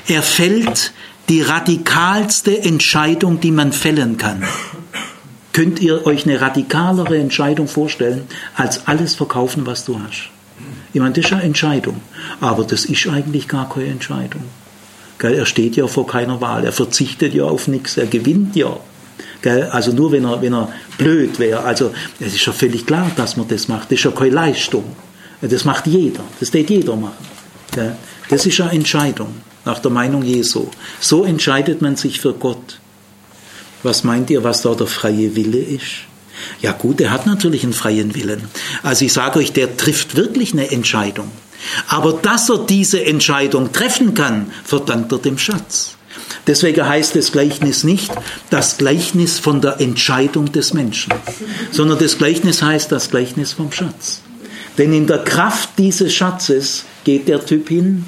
Er 0.09 0.23
fällt 0.23 0.93
die 1.29 1.43
radikalste 1.43 2.63
Entscheidung, 2.63 3.41
die 3.41 3.51
man 3.51 3.73
fällen 3.73 4.17
kann. 4.17 4.43
Könnt 5.57 5.81
ihr 5.81 6.05
euch 6.05 6.27
eine 6.27 6.39
radikalere 6.39 7.17
Entscheidung 7.17 7.67
vorstellen, 7.67 8.25
als 8.57 8.87
alles 8.87 9.15
verkaufen, 9.15 9.65
was 9.65 9.87
du 9.87 9.99
hast? 9.99 10.29
Ich 10.93 11.01
meine, 11.01 11.15
das 11.15 11.25
ist 11.25 11.33
eine 11.33 11.45
Entscheidung, 11.45 12.03
aber 12.43 12.65
das 12.65 12.85
ist 12.85 13.09
eigentlich 13.09 13.49
gar 13.49 13.67
keine 13.67 13.87
Entscheidung. 13.87 14.43
Er 15.19 15.47
steht 15.47 15.77
ja 15.77 15.87
vor 15.87 16.07
keiner 16.07 16.43
Wahl, 16.43 16.67
er 16.67 16.73
verzichtet 16.73 17.33
ja 17.33 17.45
auf 17.45 17.69
nichts, 17.69 17.97
er 17.97 18.05
gewinnt 18.05 18.55
ja. 18.55 18.77
Also 19.71 19.93
nur 19.93 20.13
wenn 20.13 20.27
er, 20.27 20.43
wenn 20.43 20.53
er 20.53 20.69
blöd 20.99 21.39
wäre. 21.39 21.63
Also 21.63 21.91
es 22.21 22.35
ist 22.35 22.45
ja 22.45 22.53
völlig 22.53 22.85
klar, 22.85 23.11
dass 23.17 23.39
man 23.39 23.49
das 23.49 23.67
macht. 23.67 23.85
Das 23.85 23.99
ist 23.99 24.05
ja 24.05 24.11
keine 24.11 24.35
Leistung. 24.35 24.85
Das 25.41 25.65
macht 25.65 25.87
jeder. 25.87 26.25
Das 26.39 26.53
wird 26.53 26.69
jeder 26.69 26.97
machen. 26.97 27.17
Das 28.29 28.45
ist 28.45 28.61
eine 28.61 28.73
Entscheidung 28.73 29.37
nach 29.65 29.79
der 29.79 29.91
Meinung 29.91 30.23
Jesu. 30.23 30.67
So 31.01 31.25
entscheidet 31.25 31.81
man 31.81 31.97
sich 31.97 32.21
für 32.21 32.35
Gott. 32.35 32.79
Was 33.87 34.03
meint 34.03 34.31
ihr, 34.31 34.43
was 34.43 34.63
da 34.63 34.75
der 34.75 34.89
freie 34.89 35.37
Wille 35.37 35.61
ist? 35.61 36.09
Ja 36.61 36.73
gut, 36.73 37.01
er 37.01 37.13
hat 37.13 37.25
natürlich 37.25 37.63
einen 37.63 37.73
freien 37.73 38.17
Willen. 38.17 38.43
Also 38.83 39.05
ich 39.05 39.13
sage 39.13 39.39
euch, 39.39 39.53
der 39.53 39.77
trifft 39.77 40.17
wirklich 40.17 40.55
eine 40.55 40.73
Entscheidung. 40.73 41.31
Aber 41.87 42.15
dass 42.15 42.51
er 42.51 42.67
diese 42.67 43.05
Entscheidung 43.07 43.71
treffen 43.71 44.15
kann, 44.15 44.51
verdankt 44.65 45.13
er 45.13 45.19
dem 45.19 45.39
Schatz. 45.39 45.97
Deswegen 46.49 46.85
heißt 46.85 47.15
das 47.15 47.31
Gleichnis 47.31 47.85
nicht 47.85 48.11
das 48.51 48.77
Gleichnis 48.77 49.39
von 49.39 49.61
der 49.61 49.81
Entscheidung 49.81 50.51
des 50.51 50.75
Menschen, 50.75 51.15
sondern 51.71 52.01
das 52.01 52.19
Gleichnis 52.19 52.63
heißt 52.63 52.91
das 52.91 53.11
Gleichnis 53.11 53.53
vom 53.53 53.71
Schatz. 53.71 54.21
Denn 54.79 54.93
in 54.93 55.07
der 55.07 55.19
Kraft 55.19 55.71
dieses 55.79 56.13
Schatzes 56.13 56.85
geht 57.05 57.29
der 57.29 57.47
Typ 57.47 57.69
hin, 57.69 58.05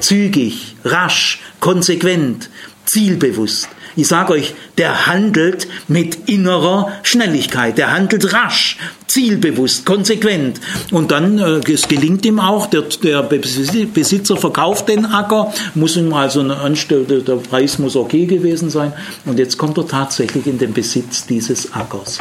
zügig, 0.00 0.76
rasch, 0.82 1.42
konsequent, 1.60 2.48
zielbewusst. 2.86 3.68
Ich 3.96 4.08
sage 4.08 4.32
euch, 4.32 4.54
der 4.78 5.06
handelt 5.06 5.68
mit 5.88 6.28
innerer 6.28 6.92
Schnelligkeit, 7.02 7.76
der 7.78 7.92
handelt 7.92 8.32
rasch, 8.32 8.78
zielbewusst, 9.06 9.84
konsequent. 9.84 10.60
Und 10.90 11.10
dann, 11.10 11.38
äh, 11.38 11.60
es 11.72 11.88
gelingt 11.88 12.24
ihm 12.24 12.40
auch, 12.40 12.66
der, 12.66 12.84
der 13.02 13.22
Besitzer 13.22 14.36
verkauft 14.36 14.88
den 14.88 15.04
Acker, 15.04 15.52
muss 15.74 15.96
ihm 15.96 16.12
also 16.12 16.40
eine 16.40 16.56
Anstelle, 16.56 17.22
der 17.22 17.36
Preis 17.36 17.78
muss 17.78 17.96
okay 17.96 18.26
gewesen 18.26 18.70
sein. 18.70 18.92
Und 19.24 19.38
jetzt 19.38 19.58
kommt 19.58 19.76
er 19.76 19.86
tatsächlich 19.86 20.46
in 20.46 20.58
den 20.58 20.72
Besitz 20.72 21.26
dieses 21.26 21.72
Ackers. 21.72 22.18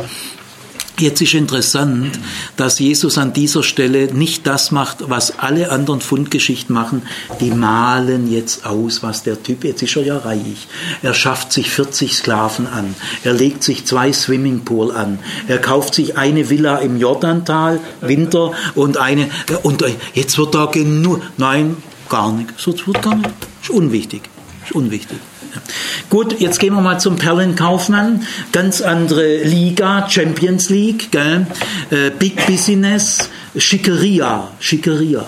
Jetzt 1.02 1.20
ist 1.20 1.34
interessant, 1.34 2.20
dass 2.58 2.78
Jesus 2.78 3.18
an 3.18 3.34
dieser 3.34 3.64
Stelle 3.64 4.14
nicht 4.14 4.46
das 4.46 4.70
macht, 4.70 5.10
was 5.10 5.40
alle 5.40 5.72
anderen 5.72 6.00
Fundgeschichten 6.00 6.76
machen. 6.76 7.02
Die 7.40 7.50
malen 7.50 8.32
jetzt 8.32 8.68
aus, 8.68 9.02
was 9.02 9.24
der 9.24 9.42
Typ, 9.42 9.64
jetzt 9.64 9.82
ist 9.82 9.96
er 9.96 10.04
ja 10.04 10.20
reich. 10.20 10.68
Er 11.02 11.16
schafft 11.16 11.54
sich 11.54 11.72
40 11.72 12.14
Sklaven 12.14 12.68
an. 12.68 12.94
Er 13.24 13.34
legt 13.34 13.64
sich 13.64 13.86
zwei 13.86 14.14
Swimmingpool 14.14 14.92
an. 14.92 15.18
Er 15.48 15.58
kauft 15.58 15.96
sich 15.96 16.20
eine 16.20 16.52
Villa 16.52 16.78
im 16.78 17.00
Jordantal, 17.00 17.80
Winter, 18.02 18.52
und 18.76 18.98
eine, 18.98 19.28
und 19.64 19.84
jetzt 20.14 20.38
wird 20.38 20.54
da 20.54 20.68
genug, 20.68 21.20
nein, 21.38 21.78
gar 22.10 22.32
nicht. 22.32 22.52
So 22.58 22.76
wird 22.86 23.02
gar 23.02 23.16
nicht. 23.16 23.32
Ist 23.64 23.72
unwichtig. 23.72 24.22
Ist 24.66 24.76
unwichtig. 24.76 25.18
Gut, 26.10 26.40
jetzt 26.40 26.60
gehen 26.60 26.74
wir 26.74 26.82
mal 26.82 27.00
zum 27.00 27.18
Perlenkaufmann. 27.18 28.26
Ganz 28.52 28.82
andere 28.82 29.44
Liga, 29.44 30.10
Champions 30.10 30.70
League, 30.70 31.12
gell? 31.12 31.48
Äh, 31.90 32.12
Big 32.12 32.46
Business, 32.48 33.30
Schickeria, 33.56 34.50
Schickeria. 34.60 35.26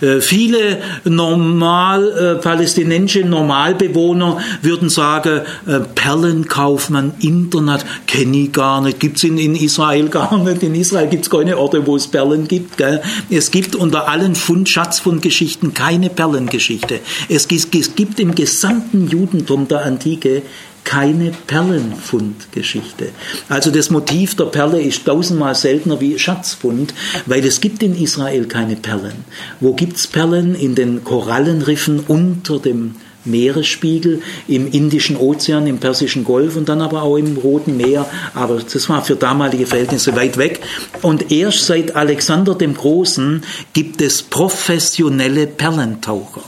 Äh, 0.00 0.20
viele 0.20 0.78
normal, 1.04 2.36
äh, 2.38 2.42
palästinensische 2.42 3.26
Normalbewohner 3.26 4.38
würden 4.62 4.88
sagen, 4.88 5.42
äh, 5.66 5.80
Perlenkaufmann, 5.94 7.12
Internet, 7.20 7.84
kenne 8.06 8.36
ich 8.36 8.52
gar 8.52 8.80
nicht, 8.80 9.00
gibt 9.00 9.18
es 9.18 9.24
in, 9.24 9.38
in, 9.38 9.54
Israel 9.54 10.08
gar 10.10 10.38
nicht. 10.38 10.62
In 10.62 10.74
Israel 10.74 11.08
gibt 11.08 11.24
es 11.24 11.30
keine 11.30 11.56
Orte, 11.56 11.86
wo 11.86 11.96
es 11.96 12.06
Perlen 12.06 12.48
gibt. 12.48 12.76
Gell? 12.76 13.02
Es 13.30 13.50
gibt 13.50 13.74
unter 13.76 14.08
allen 14.08 14.34
Fund, 14.34 14.68
Schatzfundgeschichten 14.68 15.74
keine 15.74 16.10
Perlengeschichte. 16.10 17.00
Es, 17.28 17.46
es 17.50 17.94
gibt 17.94 18.20
im 18.20 18.34
gesamten 18.34 19.08
Judentum 19.08 19.68
der 19.68 19.84
Antike 19.84 20.42
keine 20.88 21.32
Perlenfundgeschichte. 21.46 23.10
Also 23.50 23.70
das 23.70 23.90
Motiv 23.90 24.36
der 24.36 24.46
Perle 24.46 24.80
ist 24.80 25.04
tausendmal 25.04 25.54
seltener 25.54 26.00
wie 26.00 26.18
Schatzfund, 26.18 26.94
weil 27.26 27.44
es 27.44 27.60
gibt 27.60 27.82
in 27.82 27.94
Israel 27.94 28.46
keine 28.46 28.74
Perlen. 28.74 29.26
Wo 29.60 29.74
gibt's 29.74 30.06
Perlen? 30.06 30.54
In 30.54 30.74
den 30.74 31.04
Korallenriffen 31.04 32.00
unter 32.08 32.58
dem 32.58 32.94
Meeresspiegel 33.26 34.22
im 34.46 34.72
Indischen 34.72 35.18
Ozean, 35.18 35.66
im 35.66 35.76
Persischen 35.76 36.24
Golf 36.24 36.56
und 36.56 36.70
dann 36.70 36.80
aber 36.80 37.02
auch 37.02 37.18
im 37.18 37.36
Roten 37.36 37.76
Meer. 37.76 38.06
Aber 38.32 38.58
das 38.58 38.88
war 38.88 39.04
für 39.04 39.16
damalige 39.16 39.66
Verhältnisse 39.66 40.16
weit 40.16 40.38
weg. 40.38 40.60
Und 41.02 41.30
erst 41.30 41.66
seit 41.66 41.96
Alexander 41.96 42.54
dem 42.54 42.72
Großen 42.72 43.42
gibt 43.74 44.00
es 44.00 44.22
professionelle 44.22 45.48
Perlentaucher, 45.48 46.44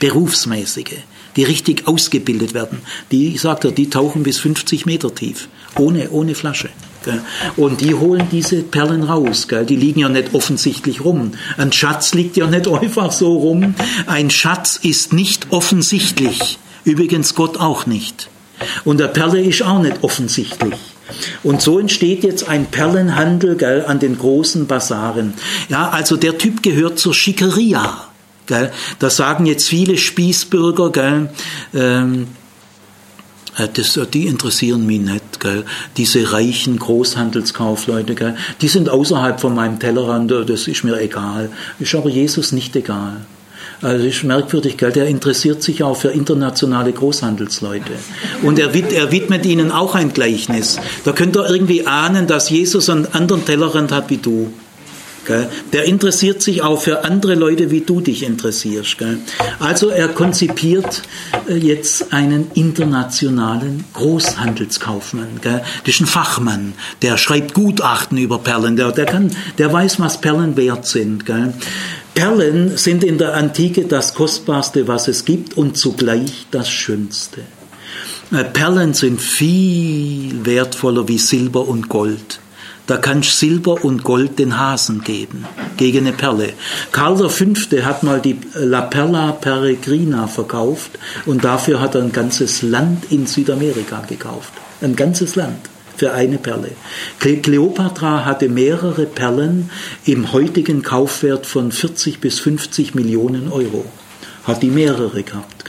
berufsmäßige 0.00 1.04
die 1.36 1.44
richtig 1.44 1.86
ausgebildet 1.86 2.54
werden. 2.54 2.78
Die, 3.10 3.34
ich 3.34 3.40
sagte, 3.40 3.72
die 3.72 3.90
tauchen 3.90 4.22
bis 4.22 4.38
50 4.38 4.86
Meter 4.86 5.14
tief, 5.14 5.48
ohne, 5.76 6.10
ohne 6.10 6.34
Flasche. 6.34 6.70
Und 7.56 7.80
die 7.80 7.94
holen 7.94 8.28
diese 8.32 8.62
Perlen 8.62 9.02
raus. 9.02 9.46
Die 9.68 9.76
liegen 9.76 10.00
ja 10.00 10.08
nicht 10.08 10.34
offensichtlich 10.34 11.04
rum. 11.04 11.32
Ein 11.56 11.72
Schatz 11.72 12.14
liegt 12.14 12.36
ja 12.36 12.46
nicht 12.46 12.66
einfach 12.82 13.12
so 13.12 13.36
rum. 13.36 13.74
Ein 14.06 14.30
Schatz 14.30 14.78
ist 14.82 15.12
nicht 15.12 15.48
offensichtlich. 15.50 16.58
Übrigens 16.84 17.34
Gott 17.34 17.58
auch 17.58 17.86
nicht. 17.86 18.28
Und 18.84 19.00
der 19.00 19.08
Perle 19.08 19.42
ist 19.42 19.62
auch 19.62 19.80
nicht 19.80 20.02
offensichtlich. 20.02 20.74
Und 21.42 21.60
so 21.60 21.78
entsteht 21.78 22.24
jetzt 22.24 22.48
ein 22.48 22.66
Perlenhandel 22.66 23.56
gell, 23.56 23.84
an 23.86 23.98
den 23.98 24.18
großen 24.18 24.66
Basaren. 24.66 25.34
Ja, 25.68 25.90
also 25.90 26.16
der 26.16 26.38
Typ 26.38 26.62
gehört 26.62 26.98
zur 26.98 27.14
Schickeria. 27.14 28.08
Gell? 28.46 28.70
Das 28.98 29.16
sagen 29.16 29.46
jetzt 29.46 29.68
viele 29.68 29.96
Spießbürger, 29.96 30.90
gell? 30.90 31.30
Ähm, 31.74 32.28
äh, 33.56 33.68
das, 33.72 33.96
äh, 33.96 34.06
die 34.06 34.26
interessieren 34.26 34.86
mich 34.86 35.00
nicht. 35.00 35.40
Gell? 35.40 35.64
Diese 35.96 36.32
reichen 36.32 36.78
Großhandelskaufleute, 36.78 38.14
gell? 38.14 38.36
die 38.60 38.68
sind 38.68 38.88
außerhalb 38.88 39.40
von 39.40 39.54
meinem 39.54 39.78
Tellerrand, 39.78 40.30
äh, 40.32 40.44
das 40.44 40.68
ist 40.68 40.84
mir 40.84 41.00
egal. 41.00 41.50
Ist 41.78 41.94
aber 41.94 42.10
Jesus 42.10 42.52
nicht 42.52 42.74
egal. 42.76 43.26
Also 43.82 44.06
ist 44.06 44.24
merkwürdig, 44.24 44.76
gell? 44.76 44.92
der 44.92 45.06
interessiert 45.06 45.62
sich 45.62 45.82
auch 45.82 45.96
für 45.96 46.08
internationale 46.08 46.92
Großhandelsleute. 46.92 47.92
Und 48.42 48.58
er, 48.58 48.74
er 48.74 49.10
widmet 49.12 49.46
ihnen 49.46 49.70
auch 49.70 49.94
ein 49.94 50.12
Gleichnis. 50.12 50.78
Da 51.04 51.12
könnt 51.12 51.36
ihr 51.36 51.48
irgendwie 51.48 51.86
ahnen, 51.86 52.26
dass 52.26 52.50
Jesus 52.50 52.88
einen 52.88 53.06
anderen 53.12 53.44
Tellerrand 53.44 53.92
hat 53.92 54.10
wie 54.10 54.18
du. 54.18 54.52
Der 55.72 55.84
interessiert 55.84 56.42
sich 56.42 56.62
auch 56.62 56.80
für 56.80 57.04
andere 57.04 57.34
Leute, 57.34 57.70
wie 57.70 57.80
du 57.80 58.00
dich 58.00 58.22
interessierst. 58.22 58.96
Also 59.58 59.88
er 59.88 60.08
konzipiert 60.08 61.02
äh, 61.48 61.56
jetzt 61.56 62.12
einen 62.12 62.50
internationalen 62.54 63.84
Großhandelskaufmann. 63.94 65.40
Das 65.42 65.62
ist 65.84 66.00
ein 66.00 66.06
Fachmann, 66.06 66.74
der 67.02 67.16
schreibt 67.16 67.54
Gutachten 67.54 68.18
über 68.18 68.38
Perlen, 68.38 68.76
der, 68.76 68.92
der, 68.92 69.06
kann, 69.06 69.30
der 69.58 69.72
weiß, 69.72 70.00
was 70.00 70.20
Perlen 70.20 70.56
wert 70.56 70.86
sind. 70.86 71.24
Perlen 72.14 72.76
sind 72.76 73.02
in 73.02 73.18
der 73.18 73.34
Antike 73.34 73.84
das 73.84 74.14
Kostbarste, 74.14 74.86
was 74.86 75.08
es 75.08 75.24
gibt 75.24 75.56
und 75.56 75.76
zugleich 75.76 76.46
das 76.50 76.70
Schönste. 76.70 77.40
Äh, 78.32 78.44
Perlen 78.44 78.94
sind 78.94 79.20
viel 79.20 80.44
wertvoller 80.44 81.08
wie 81.08 81.18
Silber 81.18 81.66
und 81.66 81.88
Gold. 81.88 82.40
Da 82.86 82.98
kannst 82.98 83.38
Silber 83.38 83.82
und 83.82 84.04
Gold 84.04 84.38
den 84.38 84.58
Hasen 84.58 85.02
geben, 85.02 85.46
gegen 85.78 86.06
eine 86.06 86.12
Perle. 86.12 86.52
Karl 86.92 87.16
V. 87.16 87.44
hat 87.82 88.02
mal 88.02 88.20
die 88.20 88.38
La 88.54 88.82
Perla 88.82 89.32
Peregrina 89.32 90.26
verkauft 90.26 90.90
und 91.24 91.44
dafür 91.44 91.80
hat 91.80 91.94
er 91.94 92.02
ein 92.02 92.12
ganzes 92.12 92.60
Land 92.60 93.10
in 93.10 93.26
Südamerika 93.26 94.02
gekauft. 94.06 94.52
Ein 94.82 94.96
ganzes 94.96 95.34
Land 95.34 95.70
für 95.96 96.12
eine 96.12 96.36
Perle. 96.36 96.72
Kleopatra 97.20 98.26
hatte 98.26 98.50
mehrere 98.50 99.06
Perlen 99.06 99.70
im 100.04 100.32
heutigen 100.32 100.82
Kaufwert 100.82 101.46
von 101.46 101.72
40 101.72 102.20
bis 102.20 102.38
50 102.40 102.94
Millionen 102.94 103.50
Euro 103.50 103.86
hat 104.44 104.62
die 104.62 104.68
mehrere 104.68 105.22
gehabt. 105.22 105.64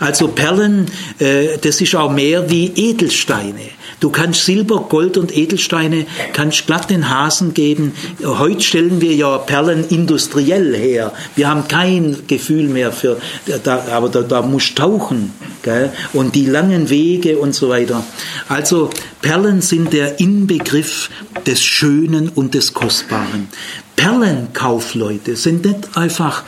Also 0.00 0.28
Perlen, 0.28 0.86
äh, 1.18 1.58
das 1.60 1.80
ist 1.80 1.94
auch 1.94 2.10
mehr 2.10 2.50
wie 2.50 2.72
Edelsteine. 2.74 3.70
Du 4.00 4.10
kannst 4.10 4.44
Silber, 4.44 4.86
Gold 4.88 5.16
und 5.16 5.36
Edelsteine, 5.36 6.06
kannst 6.32 6.66
glatt 6.66 6.90
den 6.90 7.10
Hasen 7.10 7.54
geben. 7.54 7.92
Heute 8.24 8.60
stellen 8.60 9.00
wir 9.00 9.14
ja 9.14 9.38
Perlen 9.38 9.86
industriell 9.88 10.76
her. 10.76 11.12
Wir 11.36 11.48
haben 11.48 11.68
kein 11.68 12.16
Gefühl 12.26 12.68
mehr 12.68 12.92
für, 12.92 13.18
da, 13.62 13.84
aber 13.90 14.08
da, 14.08 14.22
da 14.22 14.42
musst 14.42 14.76
tauchen. 14.76 15.32
Gell? 15.62 15.90
Und 16.12 16.34
die 16.34 16.46
langen 16.46 16.90
Wege 16.90 17.38
und 17.38 17.54
so 17.54 17.70
weiter. 17.70 18.04
Also 18.48 18.90
Perlen 19.22 19.62
sind 19.62 19.92
der 19.92 20.20
Inbegriff 20.20 21.08
des 21.46 21.62
Schönen 21.62 22.28
und 22.28 22.54
des 22.54 22.74
Kostbaren. 22.74 23.48
Perlenkaufleute 23.96 25.36
sind 25.36 25.64
nicht 25.64 25.96
einfach 25.96 26.42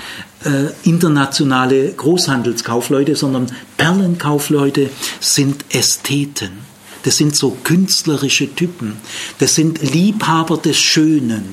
äh, 0.44 0.88
internationale 0.88 1.92
Großhandelskaufleute, 1.92 3.16
sondern 3.16 3.46
Perlenkaufleute 3.76 4.90
sind 5.20 5.64
Ästheten. 5.70 6.75
Das 7.06 7.18
sind 7.18 7.36
so 7.36 7.56
künstlerische 7.62 8.52
Typen. 8.52 8.96
Das 9.38 9.54
sind 9.54 9.80
Liebhaber 9.94 10.56
des 10.56 10.76
Schönen. 10.76 11.44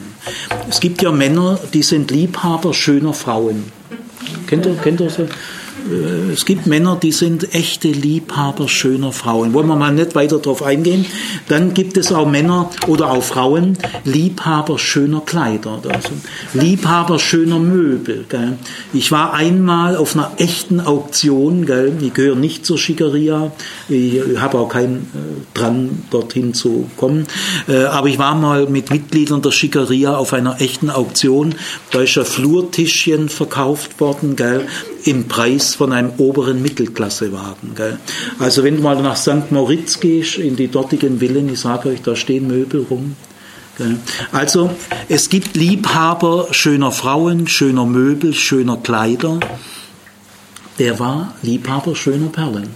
Es 0.68 0.80
gibt 0.80 1.04
ja 1.04 1.12
Männer, 1.12 1.60
die 1.76 1.84
sind 1.84 2.10
Liebhaber 2.10 2.74
schöner 2.74 3.14
Frauen. 3.14 3.66
Kennt 4.47 4.66
ihr, 4.66 4.74
kennt 4.78 4.99
ihr 4.99 5.12
so? 5.12 5.28
Äh, 5.89 6.31
es 6.34 6.45
gibt 6.45 6.67
Männer, 6.67 6.97
die 7.01 7.11
sind 7.11 7.53
echte 7.53 7.89
Liebhaber 7.89 8.67
schöner 8.67 9.11
Frauen. 9.11 9.53
Wollen 9.53 9.67
wir 9.67 9.75
mal 9.75 9.93
nicht 9.93 10.15
weiter 10.15 10.39
darauf 10.39 10.63
eingehen. 10.63 11.05
Dann 11.47 11.73
gibt 11.73 11.97
es 11.97 12.11
auch 12.11 12.27
Männer 12.27 12.69
oder 12.88 13.11
auch 13.11 13.23
Frauen, 13.23 13.77
Liebhaber 14.05 14.79
schöner 14.79 15.21
Kleider. 15.21 15.81
Also 15.88 16.09
Liebhaber 16.53 17.19
schöner 17.19 17.59
Möbel. 17.59 18.25
Gell. 18.29 18.57
Ich 18.93 19.11
war 19.11 19.34
einmal 19.34 19.97
auf 19.97 20.15
einer 20.15 20.31
echten 20.38 20.79
Auktion. 20.79 21.65
Gell. 21.65 21.93
Ich 22.01 22.13
gehöre 22.13 22.36
nicht 22.36 22.65
zur 22.65 22.77
Schickeria. 22.77 23.51
Ich 23.89 24.21
habe 24.38 24.59
auch 24.59 24.69
keinen 24.69 25.11
äh, 25.13 25.57
dran, 25.57 26.03
dorthin 26.09 26.53
zu 26.53 26.89
kommen. 26.97 27.27
Äh, 27.67 27.86
aber 27.86 28.07
ich 28.07 28.19
war 28.19 28.36
mal 28.36 28.67
mit 28.67 28.89
Mitgliedern 28.89 29.41
der 29.41 29.51
Schickeria 29.51 30.15
auf 30.15 30.34
einer 30.34 30.61
echten 30.61 30.89
Auktion. 30.89 31.55
Da 31.91 32.01
ist 32.01 32.17
ein 32.17 32.25
Flurtischchen 32.25 33.29
verkauft 33.29 33.99
worden. 33.99 34.36
Gell 34.36 34.67
im 35.06 35.28
Preis 35.28 35.76
von 35.76 35.91
einem 35.91 36.12
oberen 36.18 36.62
Mittelklassewagen. 36.62 37.76
Gell? 37.76 37.99
Also 38.39 38.64
wenn 38.64 38.78
du 38.78 38.84
mal 38.84 39.01
nach 39.01 39.18
St. 39.18 39.51
Moritz 39.51 39.99
gehst, 39.99 40.38
in 40.38 40.56
die 40.56 40.68
dortigen 40.68 41.20
Villen, 41.20 41.49
ich 41.49 41.60
sage 41.60 41.89
euch, 41.89 42.01
da 42.01 42.16
stehen 42.16 42.47
Möbel 42.47 42.86
rum. 42.89 43.16
Also 44.32 44.70
es 45.10 45.30
gibt 45.30 45.56
Liebhaber 45.56 46.47
schöner 46.51 46.91
Frauen, 46.91 47.47
schöner 47.47 47.86
Möbel, 47.86 48.34
schöner 48.34 48.78
Kleider. 48.78 49.39
Der 50.80 50.99
war 50.99 51.34
Liebhaber 51.41 51.95
schöner 51.95 52.28
Perlen, 52.28 52.70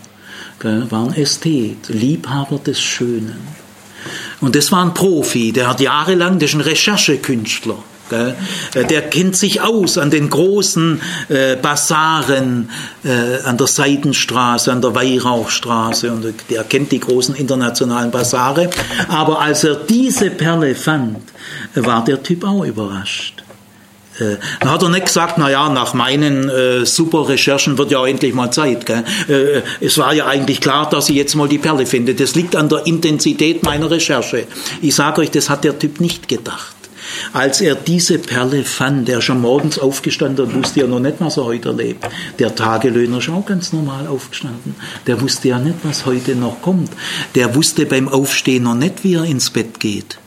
war 0.60 1.06
ein 1.06 1.14
Ästhet, 1.14 1.90
Liebhaber 1.90 2.58
des 2.58 2.82
Schönen. 2.82 3.38
Und 4.42 4.56
das 4.56 4.72
war 4.72 4.84
ein 4.84 4.94
Profi, 4.94 5.52
der 5.52 5.68
hat 5.68 5.82
jahrelang, 5.82 6.40
das 6.40 6.50
ist 6.52 6.56
ein 6.56 6.62
Recherchekünstler. 6.62 7.78
Äh, 8.12 8.86
der 8.86 9.02
kennt 9.04 9.36
sich 9.36 9.62
aus 9.62 9.98
an 9.98 10.12
den 10.12 10.30
großen 10.30 11.02
äh, 11.30 11.56
Basaren, 11.56 12.70
äh, 13.04 13.44
an 13.44 13.58
der 13.58 13.68
Seidenstraße, 13.68 14.72
an 14.72 14.82
der 14.82 14.96
Weihrauchstraße 14.96 16.12
und 16.12 16.34
der 16.50 16.64
kennt 16.64 16.92
die 16.92 17.00
großen 17.00 17.36
internationalen 17.36 18.12
Basare. 18.12 18.70
Aber 19.08 19.42
als 19.42 19.64
er 19.64 19.76
diese 19.76 20.30
Perle 20.30 20.76
fand, 20.76 21.18
war 21.76 22.04
der 22.04 22.22
Typ 22.24 22.44
auch 22.44 22.64
überrascht. 22.64 23.44
Dann 24.60 24.72
hat 24.72 24.82
er 24.82 24.90
nicht 24.90 25.06
gesagt, 25.06 25.38
na 25.38 25.50
ja, 25.50 25.70
nach 25.70 25.94
meinen 25.94 26.50
äh, 26.50 26.86
super 26.86 27.30
Recherchen 27.30 27.78
wird 27.78 27.92
ja 27.92 28.00
auch 28.00 28.08
endlich 28.08 28.34
mal 28.34 28.52
Zeit. 28.52 28.90
Äh, 28.90 29.62
es 29.80 29.98
war 29.98 30.14
ja 30.14 30.26
eigentlich 30.26 30.60
klar, 30.60 30.90
dass 30.90 31.10
ich 31.10 31.16
jetzt 31.16 31.36
mal 31.36 31.48
die 31.48 31.60
Perle 31.60 31.86
finde. 31.86 32.16
Das 32.16 32.34
liegt 32.34 32.56
an 32.56 32.68
der 32.68 32.88
Intensität 32.88 33.64
meiner 33.64 33.92
Recherche. 33.92 34.48
Ich 34.82 34.96
sage 34.96 35.22
euch, 35.22 35.32
das 35.32 35.50
hat 35.50 35.64
der 35.64 35.78
Typ 35.78 36.02
nicht 36.02 36.28
gedacht. 36.28 36.77
Als 37.34 37.62
er 37.62 37.76
diese 37.76 38.20
Perle 38.20 38.64
fand, 38.64 39.10
er 39.10 39.22
schon 39.22 39.42
morgens 39.42 39.80
aufgestanden 39.80 40.46
und 40.46 40.56
wusste 40.56 40.82
ja 40.82 40.88
noch 40.88 41.00
nicht, 41.00 41.16
was 41.20 41.38
er 41.38 41.46
heute 41.46 41.70
erlebt. 41.70 42.08
Der 42.40 42.56
Tagelöhner 42.56 43.20
ist 43.20 43.30
auch 43.30 43.46
ganz 43.46 43.74
normal 43.74 44.08
aufgestanden. 44.08 44.76
Der 45.06 45.22
wusste 45.22 45.50
ja 45.50 45.60
nicht, 45.60 45.78
was 45.84 46.06
heute 46.06 46.36
noch 46.36 46.62
kommt. 46.62 46.92
Der 47.36 47.56
wusste 47.56 47.86
beim 47.86 48.08
Aufstehen 48.10 48.64
noch 48.64 48.76
nicht, 48.76 49.04
wie 49.04 49.16
er 49.16 49.24
ins 49.24 49.50
Bett 49.50 49.80
geht. 49.80 50.18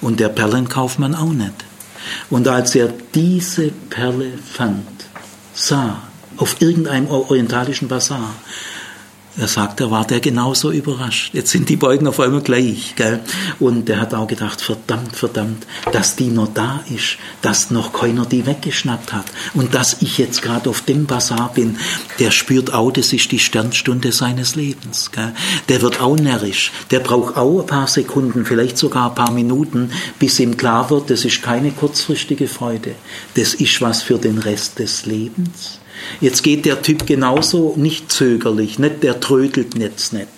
Und 0.00 0.20
der 0.20 0.28
Perlenkaufmann 0.28 1.14
auch 1.14 1.32
nicht. 1.32 1.64
Und 2.30 2.48
als 2.48 2.74
er 2.74 2.92
diese 3.14 3.70
Perle 3.90 4.32
fand, 4.52 4.86
sah, 5.52 6.02
auf 6.36 6.60
irgendeinem 6.60 7.08
orientalischen 7.08 7.88
Bazar, 7.88 8.34
er 9.38 9.46
sagt, 9.46 9.80
er 9.80 9.90
war 9.90 10.04
der 10.04 10.18
genauso 10.18 10.72
überrascht. 10.72 11.32
Jetzt 11.32 11.52
sind 11.52 11.68
die 11.68 11.76
beiden 11.76 12.08
auf 12.08 12.18
einmal 12.18 12.40
gleich. 12.40 12.94
Gell? 12.96 13.20
Und 13.60 13.88
er 13.88 14.00
hat 14.00 14.12
auch 14.12 14.26
gedacht, 14.26 14.60
verdammt, 14.60 15.14
verdammt, 15.14 15.64
dass 15.92 16.16
die 16.16 16.28
noch 16.28 16.52
da 16.52 16.80
ist, 16.92 17.18
dass 17.40 17.70
noch 17.70 17.92
keiner 17.92 18.26
die 18.26 18.46
weggeschnappt 18.46 19.12
hat. 19.12 19.26
Und 19.54 19.74
dass 19.74 20.02
ich 20.02 20.18
jetzt 20.18 20.42
gerade 20.42 20.68
auf 20.68 20.80
dem 20.80 21.06
Bazar 21.06 21.52
bin, 21.54 21.76
der 22.18 22.32
spürt 22.32 22.74
auch, 22.74 22.90
das 22.90 23.12
ist 23.12 23.30
die 23.30 23.38
Sternstunde 23.38 24.10
seines 24.10 24.56
Lebens. 24.56 25.12
Gell? 25.12 25.32
Der 25.68 25.82
wird 25.82 26.00
auch 26.00 26.16
närrisch. 26.16 26.72
Der 26.90 26.98
braucht 26.98 27.36
auch 27.36 27.60
ein 27.60 27.66
paar 27.66 27.86
Sekunden, 27.86 28.44
vielleicht 28.44 28.76
sogar 28.76 29.10
ein 29.10 29.14
paar 29.14 29.30
Minuten, 29.30 29.92
bis 30.18 30.40
ihm 30.40 30.56
klar 30.56 30.90
wird, 30.90 31.10
das 31.10 31.24
ist 31.24 31.42
keine 31.42 31.70
kurzfristige 31.70 32.48
Freude. 32.48 32.96
Das 33.34 33.54
ist 33.54 33.80
was 33.80 34.02
für 34.02 34.18
den 34.18 34.38
Rest 34.38 34.80
des 34.80 35.06
Lebens. 35.06 35.77
Jetzt 36.20 36.42
geht 36.42 36.64
der 36.64 36.82
Typ 36.82 37.06
genauso 37.06 37.74
nicht 37.76 38.10
zögerlich, 38.10 38.78
nicht, 38.78 39.02
der 39.02 39.20
trödelt 39.20 39.78
jetzt 39.78 40.12
nicht. 40.12 40.28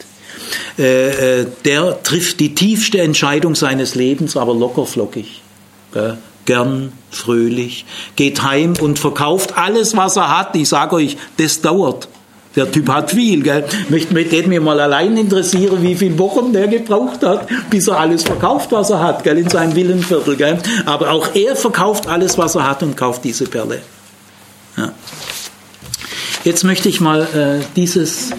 Äh, 0.78 1.40
äh, 1.40 1.46
der 1.64 2.02
trifft 2.02 2.40
die 2.40 2.54
tiefste 2.54 3.00
Entscheidung 3.00 3.54
seines 3.54 3.94
Lebens, 3.94 4.36
aber 4.36 4.54
lockerflockig. 4.54 5.42
Gern, 6.44 6.92
fröhlich, 7.10 7.84
geht 8.14 8.42
heim 8.42 8.74
und 8.80 8.98
verkauft 8.98 9.58
alles, 9.58 9.96
was 9.96 10.16
er 10.16 10.38
hat. 10.38 10.54
Ich 10.54 10.68
sage 10.68 10.96
euch, 10.96 11.16
das 11.36 11.60
dauert. 11.60 12.08
Der 12.56 12.70
Typ 12.70 12.88
hat 12.88 13.12
viel, 13.12 13.42
gell? 13.42 13.64
Möchte 13.90 14.12
mit 14.12 14.46
mir 14.48 14.60
mal 14.60 14.80
allein 14.80 15.16
interessieren, 15.16 15.82
wie 15.82 15.94
viele 15.94 16.18
Wochen 16.18 16.52
der 16.52 16.66
gebraucht 16.66 17.22
hat, 17.22 17.46
bis 17.70 17.86
er 17.86 18.00
alles 18.00 18.24
verkauft, 18.24 18.72
was 18.72 18.90
er 18.90 19.00
hat, 19.00 19.22
gell? 19.22 19.38
In 19.38 19.48
seinem 19.48 19.76
Villenviertel, 19.76 20.36
gell? 20.36 20.58
Aber 20.84 21.10
auch 21.10 21.28
er 21.34 21.54
verkauft 21.54 22.08
alles, 22.08 22.38
was 22.38 22.56
er 22.56 22.68
hat 22.68 22.82
und 22.82 22.96
kauft 22.96 23.22
diese 23.22 23.44
Perle. 23.44 23.82
Ja. 24.76 24.92
Jetzt 26.42 26.64
möchte 26.64 26.88
ich 26.88 27.02
mal 27.02 27.22
äh, 27.34 27.64
dieses, 27.76 28.30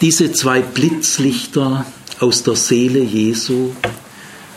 diese 0.00 0.30
zwei 0.30 0.60
Blitzlichter 0.60 1.84
aus 2.20 2.44
der 2.44 2.54
Seele 2.54 3.00
Jesu, 3.00 3.72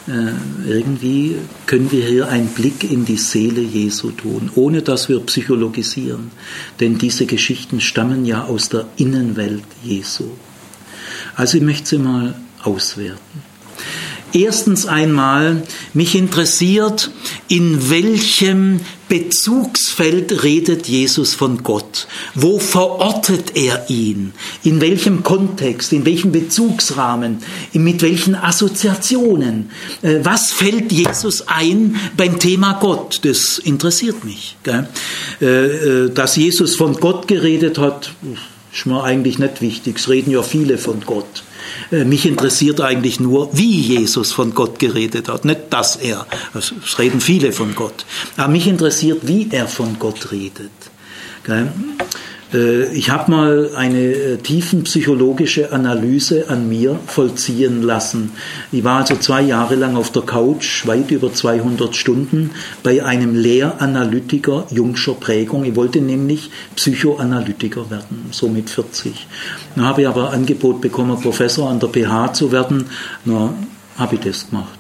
äh, 0.08 0.70
irgendwie 0.70 1.38
können 1.66 1.92
wir 1.92 2.06
hier 2.06 2.28
einen 2.28 2.50
Blick 2.50 2.84
in 2.84 3.06
die 3.06 3.18
Seele 3.18 3.62
Jesu 3.62 4.12
tun, 4.12 4.52
ohne 4.54 4.84
dass 4.84 5.10
wir 5.10 5.20
psychologisieren. 5.22 6.30
Denn 6.80 7.00
diese 7.00 7.26
Geschichten 7.26 7.82
stammen 7.82 8.26
ja 8.26 8.46
aus 8.46 8.70
der 8.70 8.86
Innenwelt 8.98 9.66
Jesu. 9.84 10.26
Also 11.36 11.58
ich 11.58 11.64
möchte 11.64 11.90
sie 11.90 11.98
mal 11.98 12.36
auswerten. 12.62 13.49
Erstens 14.34 14.86
einmal, 14.86 15.64
mich 15.94 16.16
interessiert, 16.16 17.10
in 17.48 17.90
welchem 17.90 18.80
Bezugsfeld 19.08 20.44
redet 20.44 20.88
Jesus 20.88 21.34
von 21.34 21.64
Gott? 21.64 22.08
Wo 22.36 22.60
verortet 22.60 23.56
er 23.56 23.90
ihn? 23.90 24.34
In 24.64 24.82
welchem 24.82 25.24
Kontext? 25.24 25.92
In 25.94 26.06
welchem 26.06 26.32
Bezugsrahmen? 26.32 27.40
Mit 27.74 28.04
welchen 28.04 28.36
Assoziationen? 28.36 29.72
Äh, 30.04 30.20
was 30.22 30.52
fällt 30.52 30.92
Jesus 30.92 31.48
ein 31.48 31.96
beim 32.16 32.40
Thema 32.40 32.74
Gott? 32.74 33.22
Das 33.24 33.58
interessiert 33.58 34.24
mich. 34.24 34.58
Äh, 35.42 35.46
äh, 35.46 36.10
dass 36.12 36.36
Jesus 36.36 36.76
von 36.76 36.94
Gott 36.94 37.28
geredet 37.28 37.80
hat, 37.80 38.14
ist 38.72 38.86
mir 38.86 39.04
eigentlich 39.04 39.40
nicht 39.40 39.62
wichtig. 39.62 39.98
Es 39.98 40.08
reden 40.08 40.30
ja 40.30 40.44
viele 40.44 40.78
von 40.78 41.02
Gott. 41.04 41.44
Äh, 41.92 42.06
mich 42.06 42.26
interessiert 42.26 42.82
eigentlich 42.82 43.20
nur, 43.20 43.50
wie 43.54 43.80
Jesus 43.80 44.32
von 44.32 44.54
Gott 44.54 44.80
geredet 44.80 45.28
hat, 45.28 45.46
nicht 45.46 45.62
dass 45.72 45.96
er. 45.96 46.26
Es 46.54 47.00
reden 47.00 47.22
viele 47.22 47.52
von 47.52 47.76
Gott. 47.76 48.06
Aber 48.38 48.52
mich 48.52 48.68
interessiert, 48.68 49.28
wie 49.28 49.48
er 49.52 49.68
von 49.68 49.98
Gott 50.00 50.32
redet. 50.32 50.72
Äh, 52.54 52.94
ich 52.94 53.10
habe 53.10 53.32
mal 53.32 53.72
eine 53.76 54.00
äh, 54.00 54.38
tiefenpsychologische 54.38 55.72
Analyse 55.72 56.50
an 56.50 56.68
mir 56.70 57.00
vollziehen 57.06 57.82
lassen. 57.82 58.32
Ich 58.72 58.84
war 58.84 59.00
also 59.00 59.16
zwei 59.16 59.42
Jahre 59.42 59.76
lang 59.76 59.96
auf 59.96 60.12
der 60.12 60.24
Couch, 60.24 60.88
weit 60.88 61.12
über 61.12 61.34
200 61.34 61.96
Stunden, 61.96 62.52
bei 62.84 63.04
einem 63.04 63.36
Lehranalytiker 63.36 64.68
jungscher 64.72 65.14
Prägung. 65.14 65.64
Ich 65.66 65.76
wollte 65.76 66.02
nämlich 66.02 66.52
Psychoanalytiker 66.76 67.90
werden, 67.90 68.26
so 68.32 68.48
mit 68.48 68.70
40. 68.70 69.28
Dann 69.76 69.86
habe 69.86 70.02
ich 70.02 70.08
aber 70.08 70.32
Angebot 70.32 70.82
bekommen, 70.82 71.20
Professor 71.22 71.70
an 71.70 71.80
der 71.80 71.90
PH 71.90 72.34
zu 72.34 72.52
werden. 72.52 72.86
Na, 73.26 73.54
habe 73.98 74.16
ich 74.16 74.22
das 74.22 74.50
gemacht. 74.50 74.79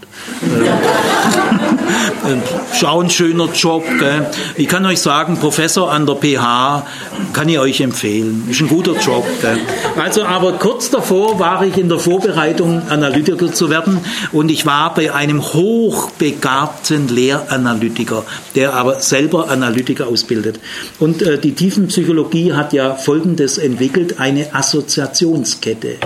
Schau, 2.73 2.99
ein 3.01 3.09
schöner 3.09 3.49
Job. 3.53 3.83
Gell? 3.99 4.27
Ich 4.55 4.67
kann 4.67 4.85
euch 4.85 5.01
sagen, 5.01 5.37
Professor 5.37 5.91
an 5.91 6.05
der 6.05 6.15
PH 6.15 6.85
kann 7.33 7.49
ich 7.49 7.59
euch 7.59 7.81
empfehlen. 7.81 8.47
Ist 8.49 8.61
ein 8.61 8.67
guter 8.67 8.93
Job. 8.93 9.25
Gell? 9.41 9.57
Also, 10.01 10.23
aber 10.23 10.53
kurz 10.53 10.89
davor 10.89 11.39
war 11.39 11.65
ich 11.65 11.77
in 11.77 11.89
der 11.89 11.99
Vorbereitung, 11.99 12.81
Analytiker 12.89 13.51
zu 13.51 13.69
werden 13.69 13.99
und 14.31 14.49
ich 14.49 14.65
war 14.65 14.93
bei 14.93 15.13
einem 15.13 15.41
hochbegabten 15.41 17.07
Lehranalytiker, 17.09 18.23
der 18.55 18.73
aber 18.73 19.01
selber 19.01 19.49
Analytiker 19.49 20.07
ausbildet. 20.07 20.59
Und 20.99 21.21
äh, 21.21 21.37
die 21.37 21.53
Tiefenpsychologie 21.53 22.53
hat 22.53 22.73
ja 22.73 22.95
Folgendes 22.95 23.57
entwickelt, 23.57 24.19
eine 24.19 24.53
Assoziationskette. 24.53 25.97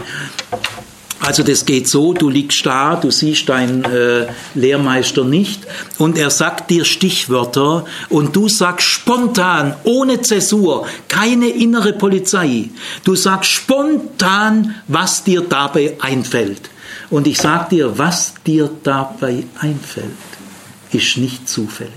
Also 1.26 1.42
das 1.42 1.66
geht 1.66 1.88
so, 1.88 2.12
du 2.12 2.30
liegst 2.30 2.66
da, 2.66 2.98
du 2.98 3.10
siehst 3.10 3.48
deinen 3.48 3.86
äh, 3.86 4.28
Lehrmeister 4.56 5.24
nicht 5.24 5.62
und 5.98 6.18
er 6.18 6.30
sagt 6.30 6.70
dir 6.70 6.84
Stichwörter 6.84 7.86
und 8.10 8.36
du 8.36 8.50
sagst 8.50 8.90
spontan, 8.90 9.74
ohne 9.86 10.22
Zäsur, 10.22 10.86
keine 11.08 11.48
innere 11.48 11.94
Polizei. 11.94 12.70
Du 13.06 13.16
sagst 13.16 13.52
spontan, 13.52 14.76
was 14.90 15.24
dir 15.24 15.42
dabei 15.42 15.96
einfällt. 16.02 16.70
Und 17.10 17.26
ich 17.26 17.38
sag 17.38 17.70
dir, 17.70 17.98
was 17.98 18.34
dir 18.46 18.70
dabei 18.84 19.46
einfällt, 19.60 20.12
ist 20.92 21.16
nicht 21.16 21.48
zufällig. 21.48 21.94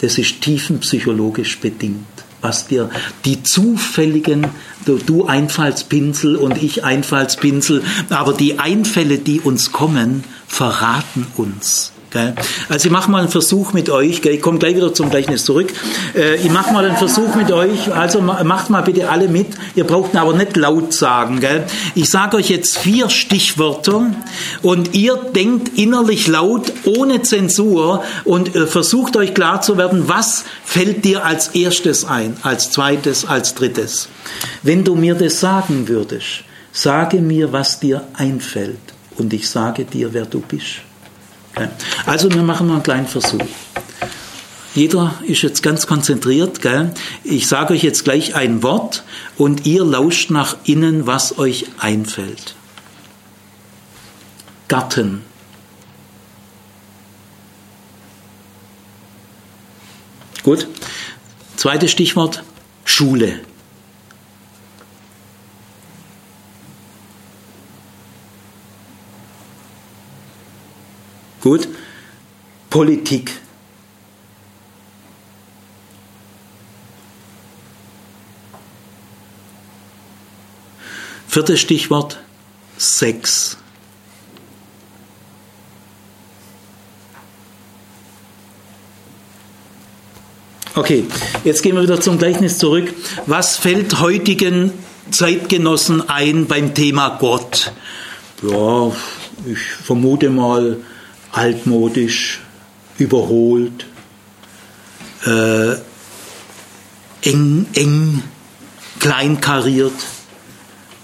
Das 0.00 0.18
ist 0.18 0.40
tiefenpsychologisch 0.40 1.60
bedingt 1.60 2.15
was 2.40 2.66
dir 2.66 2.90
die 3.24 3.42
zufälligen, 3.42 4.46
du 4.84 5.26
Einfallspinsel 5.26 6.36
und 6.36 6.62
ich 6.62 6.84
Einfallspinsel, 6.84 7.82
aber 8.10 8.32
die 8.32 8.58
Einfälle, 8.58 9.18
die 9.18 9.40
uns 9.40 9.72
kommen, 9.72 10.24
verraten 10.46 11.26
uns. 11.36 11.92
Also 12.68 12.86
ich 12.86 12.92
mache 12.92 13.10
mal 13.10 13.20
einen 13.20 13.28
Versuch 13.28 13.72
mit 13.72 13.90
euch, 13.90 14.24
ich 14.24 14.40
komme 14.40 14.58
gleich 14.58 14.76
wieder 14.76 14.92
zum 14.92 15.10
Gleichnis 15.10 15.44
zurück. 15.44 15.72
Äh, 16.14 16.36
ich 16.36 16.50
mache 16.50 16.72
mal 16.72 16.84
einen 16.84 16.96
Versuch 16.96 17.34
mit 17.34 17.52
euch, 17.52 17.92
also 17.94 18.20
macht 18.20 18.70
mal 18.70 18.82
bitte 18.82 19.08
alle 19.08 19.28
mit, 19.28 19.48
ihr 19.74 19.84
braucht 19.84 20.14
aber 20.16 20.32
nicht 20.32 20.56
laut 20.56 20.92
sagen. 20.92 21.40
Ich 21.94 22.08
sage 22.08 22.36
euch 22.36 22.50
jetzt 22.50 22.78
vier 22.78 23.10
Stichwörter 23.10 24.10
und 24.62 24.94
ihr 24.94 25.16
denkt 25.16 25.78
innerlich 25.78 26.26
laut, 26.26 26.72
ohne 26.84 27.22
Zensur 27.22 28.02
und 28.24 28.54
äh, 28.54 28.66
versucht 28.66 29.16
euch 29.16 29.34
klar 29.34 29.60
zu 29.60 29.76
werden, 29.76 30.08
was 30.08 30.44
fällt 30.64 31.04
dir 31.04 31.24
als 31.24 31.48
erstes 31.48 32.04
ein, 32.04 32.36
als 32.42 32.70
zweites, 32.70 33.24
als 33.24 33.54
drittes. 33.54 34.08
Wenn 34.62 34.84
du 34.84 34.94
mir 34.94 35.14
das 35.14 35.40
sagen 35.40 35.88
würdest, 35.88 36.44
sage 36.72 37.20
mir, 37.20 37.52
was 37.52 37.80
dir 37.80 38.06
einfällt 38.14 38.78
und 39.18 39.32
ich 39.32 39.48
sage 39.48 39.84
dir, 39.84 40.12
wer 40.12 40.26
du 40.26 40.40
bist. 40.40 40.85
Also 42.04 42.32
wir 42.32 42.42
machen 42.42 42.66
mal 42.66 42.74
einen 42.74 42.82
kleinen 42.82 43.06
Versuch. 43.06 43.46
Jeder 44.74 45.14
ist 45.26 45.42
jetzt 45.42 45.62
ganz 45.62 45.86
konzentriert. 45.86 46.60
Gell? 46.60 46.92
Ich 47.24 47.48
sage 47.48 47.72
euch 47.72 47.82
jetzt 47.82 48.04
gleich 48.04 48.34
ein 48.34 48.62
Wort 48.62 49.04
und 49.38 49.64
ihr 49.64 49.84
lauscht 49.84 50.30
nach 50.30 50.56
innen, 50.64 51.06
was 51.06 51.38
euch 51.38 51.66
einfällt. 51.78 52.54
Garten. 54.68 55.22
Gut. 60.42 60.68
Zweites 61.56 61.90
Stichwort, 61.90 62.44
Schule. 62.84 63.40
Gut. 71.46 71.68
Politik. 72.70 73.30
Viertes 81.28 81.60
Stichwort, 81.60 82.18
Sex. 82.78 83.58
Okay, 90.74 91.04
jetzt 91.44 91.62
gehen 91.62 91.76
wir 91.76 91.84
wieder 91.84 92.00
zum 92.00 92.18
Gleichnis 92.18 92.58
zurück. 92.58 92.92
Was 93.26 93.56
fällt 93.56 94.00
heutigen 94.00 94.72
Zeitgenossen 95.12 96.08
ein 96.08 96.48
beim 96.48 96.74
Thema 96.74 97.18
Gott? 97.20 97.70
Ja, 98.42 98.90
ich 99.46 99.60
vermute 99.60 100.28
mal, 100.28 100.78
altmodisch, 101.36 102.40
überholt, 102.98 103.86
äh, 105.26 105.74
eng, 107.22 107.66
eng, 107.74 108.22
kleinkariert, 108.98 109.92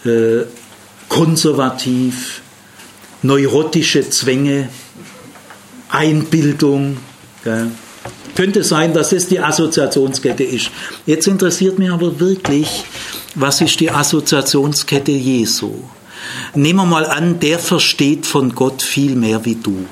äh, 0.07 0.45
konservativ, 1.09 2.41
neurotische 3.23 4.09
Zwänge, 4.09 4.71
Einbildung. 5.91 6.97
Gell. 7.45 7.71
Könnte 8.35 8.65
sein, 8.65 8.95
dass 8.95 9.13
es 9.13 9.29
die 9.29 9.39
Assoziationskette 9.39 10.45
ist. 10.45 10.71
Jetzt 11.05 11.27
interessiert 11.27 11.79
mich 11.79 11.91
aber 11.91 12.19
wirklich, 12.19 12.85
was 13.35 13.61
ist 13.61 13.79
die 13.81 13.91
Assoziationskette 13.91 15.13
Jesu? 15.13 15.75
Nehmen 16.55 16.79
wir 16.79 16.87
mal 16.87 17.05
an, 17.05 17.39
der 17.41 17.59
versteht 17.59 18.25
von 18.25 18.55
Gott 18.55 18.83
viel 18.83 19.15
mehr 19.15 19.45
wie 19.45 19.57
du. 19.57 19.87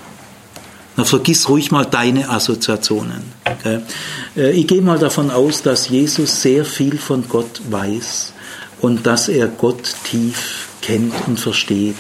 Na, 0.96 1.04
vergiss 1.04 1.48
ruhig 1.48 1.70
mal 1.70 1.84
deine 1.84 2.28
Assoziationen. 2.28 3.22
Okay? 3.44 3.80
Äh, 4.36 4.50
ich 4.52 4.66
gehe 4.66 4.82
mal 4.82 4.98
davon 4.98 5.30
aus, 5.30 5.62
dass 5.62 5.88
Jesus 5.88 6.42
sehr 6.42 6.64
viel 6.64 6.98
von 6.98 7.28
Gott 7.28 7.60
weiß 7.70 8.32
und 8.80 9.06
dass 9.06 9.28
er 9.28 9.46
Gott 9.48 9.94
tief 10.04 10.68
kennt 10.82 11.14
und 11.26 11.38
versteht. 11.38 11.96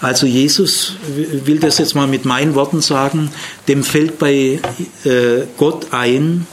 Also 0.00 0.26
Jesus 0.26 0.94
will 1.06 1.58
das 1.58 1.78
jetzt 1.78 1.94
mal 1.94 2.06
mit 2.06 2.24
meinen 2.24 2.54
Worten 2.54 2.80
sagen, 2.80 3.30
dem 3.68 3.84
fällt 3.84 4.18
bei 4.18 4.60
äh, 5.04 5.46
Gott 5.58 5.88
ein, 5.92 6.46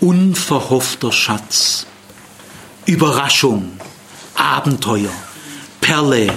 unverhoffter 0.00 1.12
Schatz, 1.12 1.86
Überraschung, 2.84 3.72
Abenteuer, 4.34 5.12
Perle, 5.80 6.30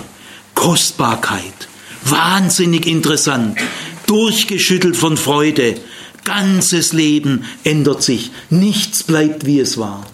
Kostbarkeit, 0.56 1.67
Wahnsinnig 2.10 2.86
interessant, 2.86 3.58
durchgeschüttelt 4.06 4.96
von 4.96 5.18
Freude. 5.18 5.76
Ganzes 6.24 6.94
Leben 6.94 7.46
ändert 7.64 8.04
sich. 8.04 8.32
Nichts 8.50 9.04
bleibt, 9.04 9.46
wie 9.46 9.60
es 9.60 9.78
war. 9.78 10.06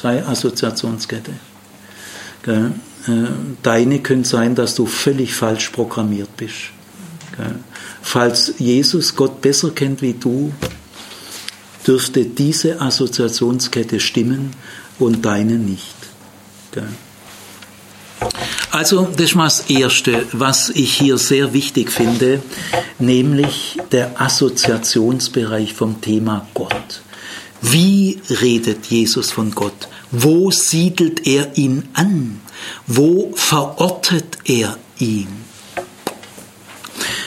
Sei 0.00 0.24
Assoziationskette. 0.24 1.32
Äh, 2.46 2.70
deine 3.62 4.00
könnte 4.00 4.28
sein, 4.28 4.54
dass 4.54 4.74
du 4.74 4.86
völlig 4.86 5.34
falsch 5.34 5.70
programmiert 5.70 6.36
bist. 6.36 6.70
Falls 8.02 8.54
Jesus 8.58 9.14
Gott 9.16 9.40
besser 9.40 9.70
kennt 9.70 10.02
wie 10.02 10.14
du, 10.14 10.52
dürfte 11.86 12.24
diese 12.24 12.80
Assoziationskette 12.80 14.00
stimmen 14.00 14.50
und 14.98 15.24
deine 15.24 15.54
nicht. 15.54 15.94
Also 18.70 19.08
das 19.16 19.34
mal 19.34 19.44
das 19.44 19.68
Erste, 19.68 20.26
was 20.32 20.70
ich 20.70 20.94
hier 20.94 21.18
sehr 21.18 21.52
wichtig 21.52 21.90
finde, 21.90 22.42
nämlich 22.98 23.78
der 23.92 24.20
Assoziationsbereich 24.20 25.74
vom 25.74 26.00
Thema 26.00 26.46
Gott. 26.54 27.02
Wie 27.62 28.20
redet 28.28 28.86
Jesus 28.86 29.30
von 29.30 29.50
Gott? 29.50 29.88
Wo 30.10 30.50
siedelt 30.50 31.26
er 31.26 31.56
ihn 31.56 31.88
an? 31.94 32.40
Wo 32.86 33.32
verortet 33.34 34.38
er 34.44 34.76
ihn? 34.98 35.28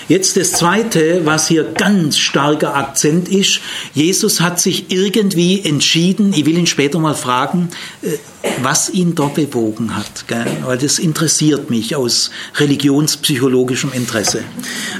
Jetzt 0.09 0.35
das 0.37 0.51
Zweite, 0.51 1.25
was 1.25 1.47
hier 1.47 1.63
ganz 1.63 2.17
starker 2.17 2.75
Akzent 2.75 3.29
ist. 3.29 3.61
Jesus 3.93 4.41
hat 4.41 4.59
sich 4.59 4.91
irgendwie 4.91 5.63
entschieden, 5.63 6.33
ich 6.33 6.45
will 6.45 6.57
ihn 6.57 6.67
später 6.67 6.99
mal 6.99 7.15
fragen, 7.15 7.69
äh, 8.01 8.17
was 8.61 8.89
ihn 8.89 9.15
da 9.15 9.27
bewogen 9.27 9.95
hat, 9.95 10.27
gell? 10.27 10.45
weil 10.65 10.77
das 10.77 10.99
interessiert 10.99 11.69
mich 11.69 11.95
aus 11.95 12.29
religionspsychologischem 12.55 13.91
Interesse. 13.93 14.43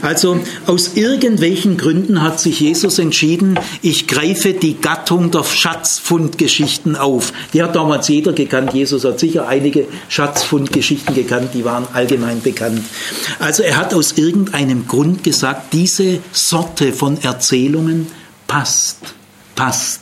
Also 0.02 0.40
aus 0.66 0.96
irgendwelchen 0.96 1.78
Gründen 1.78 2.22
hat 2.22 2.40
sich 2.40 2.60
Jesus 2.60 3.00
entschieden, 3.00 3.60
ich 3.82 4.08
greife 4.08 4.54
die 4.54 4.80
Gattung 4.80 5.32
der 5.32 5.44
Schatzfundgeschichten 5.44 6.96
auf. 6.96 7.34
Die 7.54 7.62
hat 7.62 7.76
damals 7.76 8.08
jeder 8.08 8.34
gekannt. 8.34 8.74
Jesus 8.74 9.04
hat 9.04 9.20
sicher 9.20 9.48
einige 9.48 9.88
Schatzfundgeschichten 10.08 11.14
gekannt, 11.14 11.50
die 11.54 11.66
waren 11.66 11.88
allgemein 11.94 12.42
bekannt. 12.42 12.82
Also 13.40 13.64
er 13.64 13.78
hat 13.78 13.94
aus 13.94 14.14
irgendeinem 14.14 14.88
Grund 14.88 15.24
gesagt, 15.24 15.74
diese 15.74 16.20
Sorte 16.32 16.94
von 16.94 17.22
Erzählungen 17.22 18.08
passt, 18.48 19.00
passt, 19.56 20.02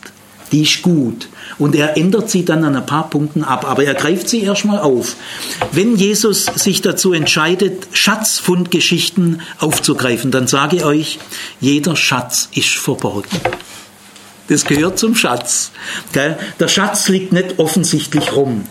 die 0.51 0.63
ist 0.63 0.81
gut. 0.81 1.27
Und 1.61 1.75
er 1.75 1.95
ändert 1.95 2.27
sie 2.27 2.43
dann 2.43 2.63
an 2.63 2.75
ein 2.75 2.87
paar 2.87 3.07
Punkten 3.11 3.43
ab, 3.43 3.69
aber 3.69 3.83
er 3.83 3.93
greift 3.93 4.27
sie 4.27 4.41
erstmal 4.41 4.79
auf. 4.79 5.15
Wenn 5.71 5.95
Jesus 5.95 6.45
sich 6.45 6.81
dazu 6.81 7.13
entscheidet, 7.13 7.87
Schatzfundgeschichten 7.91 9.43
aufzugreifen, 9.59 10.31
dann 10.31 10.47
sage 10.47 10.77
ich 10.77 10.83
euch, 10.85 11.19
jeder 11.59 11.95
Schatz 11.95 12.49
ist 12.55 12.73
verborgen. 12.73 13.29
Das 14.47 14.65
gehört 14.65 14.97
zum 14.97 15.13
Schatz. 15.13 15.69
Der 16.15 16.67
Schatz 16.67 17.09
liegt 17.09 17.31
nicht 17.31 17.59
offensichtlich 17.59 18.35
rum. 18.35 18.63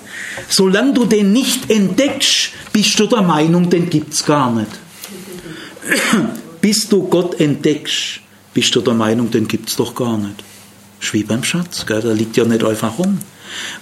Solange 0.49 0.93
du 0.93 1.05
den 1.05 1.33
nicht 1.33 1.71
entdeckst, 1.71 2.51
bist 2.73 2.99
du 2.99 3.07
der 3.07 3.23
Meinung, 3.23 3.71
den 3.71 3.89
gibt's 3.89 4.27
gar 4.27 4.51
nicht. 4.51 4.73
Bis 6.61 6.89
du 6.89 7.05
Gott 7.05 7.41
entdeckst, 7.41 8.19
bist 8.53 8.75
du 8.75 8.81
der 8.81 8.95
Meinung, 8.95 9.31
den 9.31 9.47
gibt's 9.47 9.77
doch 9.77 9.95
gar 9.95 10.19
nicht. 10.19 10.43
Ist 11.01 11.13
wie 11.15 11.25
beim 11.25 11.43
Schatz, 11.43 11.87
gell? 11.87 12.03
der 12.03 12.15
liegt 12.15 12.37
ja 12.37 12.45
nicht 12.45 12.65
einfach 12.65 12.99
rum. 12.99 13.19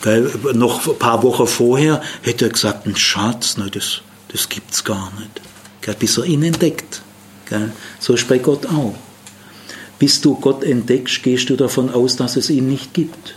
Gell? 0.02 0.30
Noch 0.54 0.86
ein 0.86 0.98
paar 0.98 1.22
Wochen 1.22 1.46
vorher 1.46 2.00
hätte 2.22 2.46
er 2.46 2.50
gesagt, 2.50 2.86
ein 2.86 2.96
Schatz, 2.96 3.56
ne, 3.56 3.68
das, 3.70 4.02
das 4.28 4.48
gibt's 4.48 4.84
gar 4.84 5.12
nicht. 5.18 5.40
Gell? 5.80 5.96
Bis 5.98 6.18
er 6.18 6.24
ihn 6.24 6.42
entdeckt. 6.42 7.02
Gell? 7.48 7.72
So 7.98 8.14
ist 8.14 8.28
bei 8.28 8.38
Gott 8.38 8.66
auch. 8.66 8.94
Bis 9.98 10.20
du 10.20 10.36
Gott 10.36 10.62
entdeckst, 10.62 11.22
gehst 11.22 11.50
du 11.50 11.56
davon 11.56 11.90
aus, 11.90 12.16
dass 12.16 12.36
es 12.36 12.50
ihn 12.50 12.68
nicht 12.68 12.94
gibt. 12.94 13.36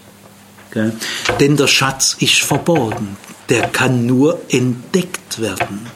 Gell? 0.72 0.94
Denn 1.40 1.58
der 1.58 1.68
Schatz 1.68 2.16
ist 2.20 2.42
verborgen. 2.42 3.18
Der 3.50 3.68
kann 3.68 4.06
nur 4.06 4.42
entdeckt 4.50 5.42
werden. 5.42 5.88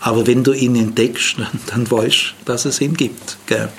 Aber 0.00 0.26
wenn 0.26 0.44
du 0.44 0.52
ihn 0.52 0.76
entdeckst, 0.76 1.36
dann 1.66 1.90
weißt 1.90 2.34
du, 2.38 2.44
dass 2.44 2.66
es 2.66 2.80
ihn 2.80 2.94
gibt. 2.94 3.38
Gell? 3.46 3.70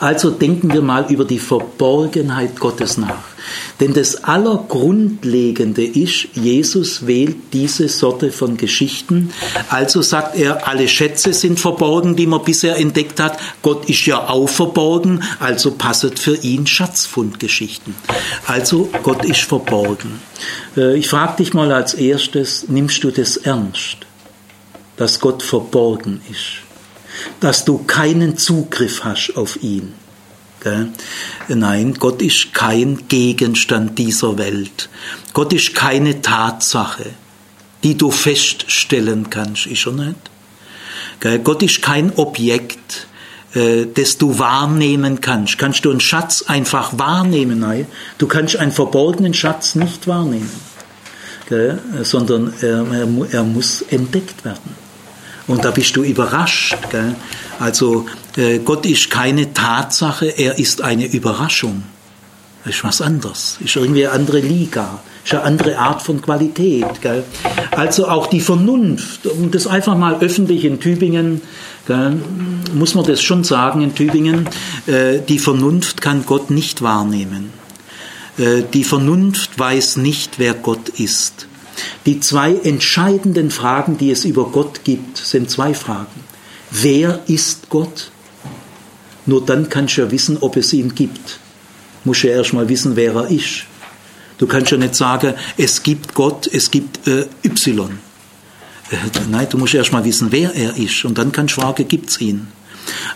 Also 0.00 0.30
denken 0.30 0.72
wir 0.72 0.80
mal 0.80 1.12
über 1.12 1.26
die 1.26 1.38
Verborgenheit 1.38 2.58
Gottes 2.58 2.96
nach. 2.96 3.22
Denn 3.80 3.92
das 3.92 4.24
Allergrundlegende 4.24 5.84
ist, 5.84 6.28
Jesus 6.34 7.06
wählt 7.06 7.36
diese 7.52 7.88
Sorte 7.88 8.32
von 8.32 8.56
Geschichten. 8.56 9.30
Also 9.68 10.00
sagt 10.00 10.36
er, 10.36 10.66
alle 10.66 10.88
Schätze 10.88 11.34
sind 11.34 11.60
verborgen, 11.60 12.16
die 12.16 12.26
man 12.26 12.42
bisher 12.42 12.78
entdeckt 12.78 13.20
hat. 13.20 13.38
Gott 13.60 13.90
ist 13.90 14.06
ja 14.06 14.26
auch 14.26 14.48
verborgen, 14.48 15.22
also 15.38 15.72
passet 15.72 16.18
für 16.18 16.36
ihn 16.36 16.66
Schatzfundgeschichten. 16.66 17.94
Also 18.46 18.88
Gott 19.02 19.26
ist 19.26 19.42
verborgen. 19.42 20.20
Äh, 20.78 20.96
ich 20.96 21.08
frage 21.08 21.36
dich 21.42 21.52
mal 21.52 21.70
als 21.72 21.92
erstes, 21.92 22.68
nimmst 22.68 23.04
du 23.04 23.10
das 23.10 23.36
ernst, 23.36 23.98
dass 24.96 25.20
Gott 25.20 25.42
verborgen 25.42 26.22
ist? 26.30 26.69
Dass 27.40 27.64
du 27.64 27.78
keinen 27.78 28.36
Zugriff 28.36 29.04
hast 29.04 29.36
auf 29.36 29.62
ihn. 29.62 29.94
Nein, 31.48 31.94
Gott 31.94 32.20
ist 32.20 32.52
kein 32.52 33.08
Gegenstand 33.08 33.98
dieser 33.98 34.36
Welt. 34.36 34.90
Gott 35.32 35.52
ist 35.52 35.74
keine 35.74 36.20
Tatsache, 36.20 37.06
die 37.82 37.96
du 37.96 38.10
feststellen 38.10 39.30
kannst, 39.30 39.66
ist 39.66 39.86
er 39.86 39.92
nicht? 39.92 41.44
Gott 41.44 41.62
ist 41.62 41.80
kein 41.82 42.12
Objekt, 42.16 43.06
äh, 43.54 43.86
das 43.92 44.18
du 44.18 44.38
wahrnehmen 44.38 45.20
kannst. 45.20 45.58
Kannst 45.58 45.84
du 45.84 45.90
einen 45.90 46.00
Schatz 46.00 46.42
einfach 46.46 46.98
wahrnehmen? 46.98 47.60
Nein, 47.60 47.86
du 48.18 48.26
kannst 48.26 48.56
einen 48.56 48.72
verborgenen 48.72 49.34
Schatz 49.34 49.74
nicht 49.74 50.06
wahrnehmen, 50.06 50.50
sondern 52.02 52.54
er, 52.60 52.86
er 53.32 53.42
muss 53.42 53.82
entdeckt 53.82 54.44
werden. 54.44 54.89
Und 55.50 55.64
da 55.64 55.72
bist 55.72 55.96
du 55.96 56.04
überrascht. 56.04 56.76
Gell? 56.92 57.16
Also 57.58 58.06
äh, 58.36 58.60
Gott 58.60 58.86
ist 58.86 59.10
keine 59.10 59.52
Tatsache, 59.52 60.26
er 60.26 60.60
ist 60.60 60.80
eine 60.80 61.06
Überraschung. 61.06 61.82
Das 62.64 62.76
ist 62.76 62.84
was 62.84 63.02
anderes. 63.02 63.58
Ist 63.64 63.74
irgendwie 63.74 64.06
eine 64.06 64.14
andere 64.14 64.38
Liga. 64.38 65.00
Ist 65.24 65.34
eine 65.34 65.42
andere 65.42 65.76
Art 65.76 66.02
von 66.02 66.22
Qualität. 66.22 66.86
Gell? 67.02 67.24
Also 67.72 68.06
auch 68.06 68.28
die 68.28 68.40
Vernunft, 68.40 69.26
um 69.26 69.50
das 69.50 69.66
einfach 69.66 69.98
mal 69.98 70.20
öffentlich 70.20 70.64
in 70.64 70.78
Tübingen, 70.78 71.42
gell, 71.88 72.20
muss 72.72 72.94
man 72.94 73.04
das 73.04 73.20
schon 73.20 73.42
sagen 73.42 73.80
in 73.80 73.96
Tübingen, 73.96 74.48
äh, 74.86 75.18
die 75.18 75.40
Vernunft 75.40 76.00
kann 76.00 76.24
Gott 76.26 76.50
nicht 76.50 76.80
wahrnehmen. 76.80 77.50
Äh, 78.38 78.62
die 78.72 78.84
Vernunft 78.84 79.58
weiß 79.58 79.96
nicht, 79.96 80.38
wer 80.38 80.54
Gott 80.54 80.90
ist. 80.90 81.48
Die 82.06 82.20
zwei 82.20 82.54
entscheidenden 82.54 83.50
Fragen, 83.50 83.98
die 83.98 84.10
es 84.10 84.24
über 84.24 84.46
Gott 84.46 84.84
gibt, 84.84 85.18
sind 85.18 85.50
zwei 85.50 85.74
Fragen. 85.74 86.24
Wer 86.70 87.20
ist 87.26 87.68
Gott? 87.68 88.10
Nur 89.26 89.44
dann 89.44 89.68
kannst 89.68 89.96
du 89.96 90.02
ja 90.02 90.10
wissen, 90.10 90.38
ob 90.40 90.56
es 90.56 90.72
ihn 90.72 90.94
gibt. 90.94 91.38
Du 92.02 92.10
musst 92.10 92.22
ja 92.22 92.30
erst 92.30 92.52
mal 92.52 92.68
wissen, 92.68 92.96
wer 92.96 93.14
er 93.14 93.30
ist. 93.30 93.64
Du 94.38 94.46
kannst 94.46 94.70
ja 94.70 94.78
nicht 94.78 94.94
sagen, 94.94 95.34
es 95.58 95.82
gibt 95.82 96.14
Gott, 96.14 96.46
es 96.46 96.70
gibt 96.70 97.06
äh, 97.06 97.26
Y. 97.44 97.98
Äh, 98.90 98.96
nein, 99.30 99.46
du 99.50 99.58
musst 99.58 99.74
erst 99.74 99.92
mal 99.92 100.04
wissen, 100.04 100.28
wer 100.30 100.54
er 100.54 100.76
ist. 100.76 101.04
Und 101.04 101.18
dann 101.18 101.30
kannst 101.30 101.56
du 101.56 101.60
fragen, 101.60 101.86
gibt 101.86 102.10
es 102.10 102.20
ihn? 102.20 102.48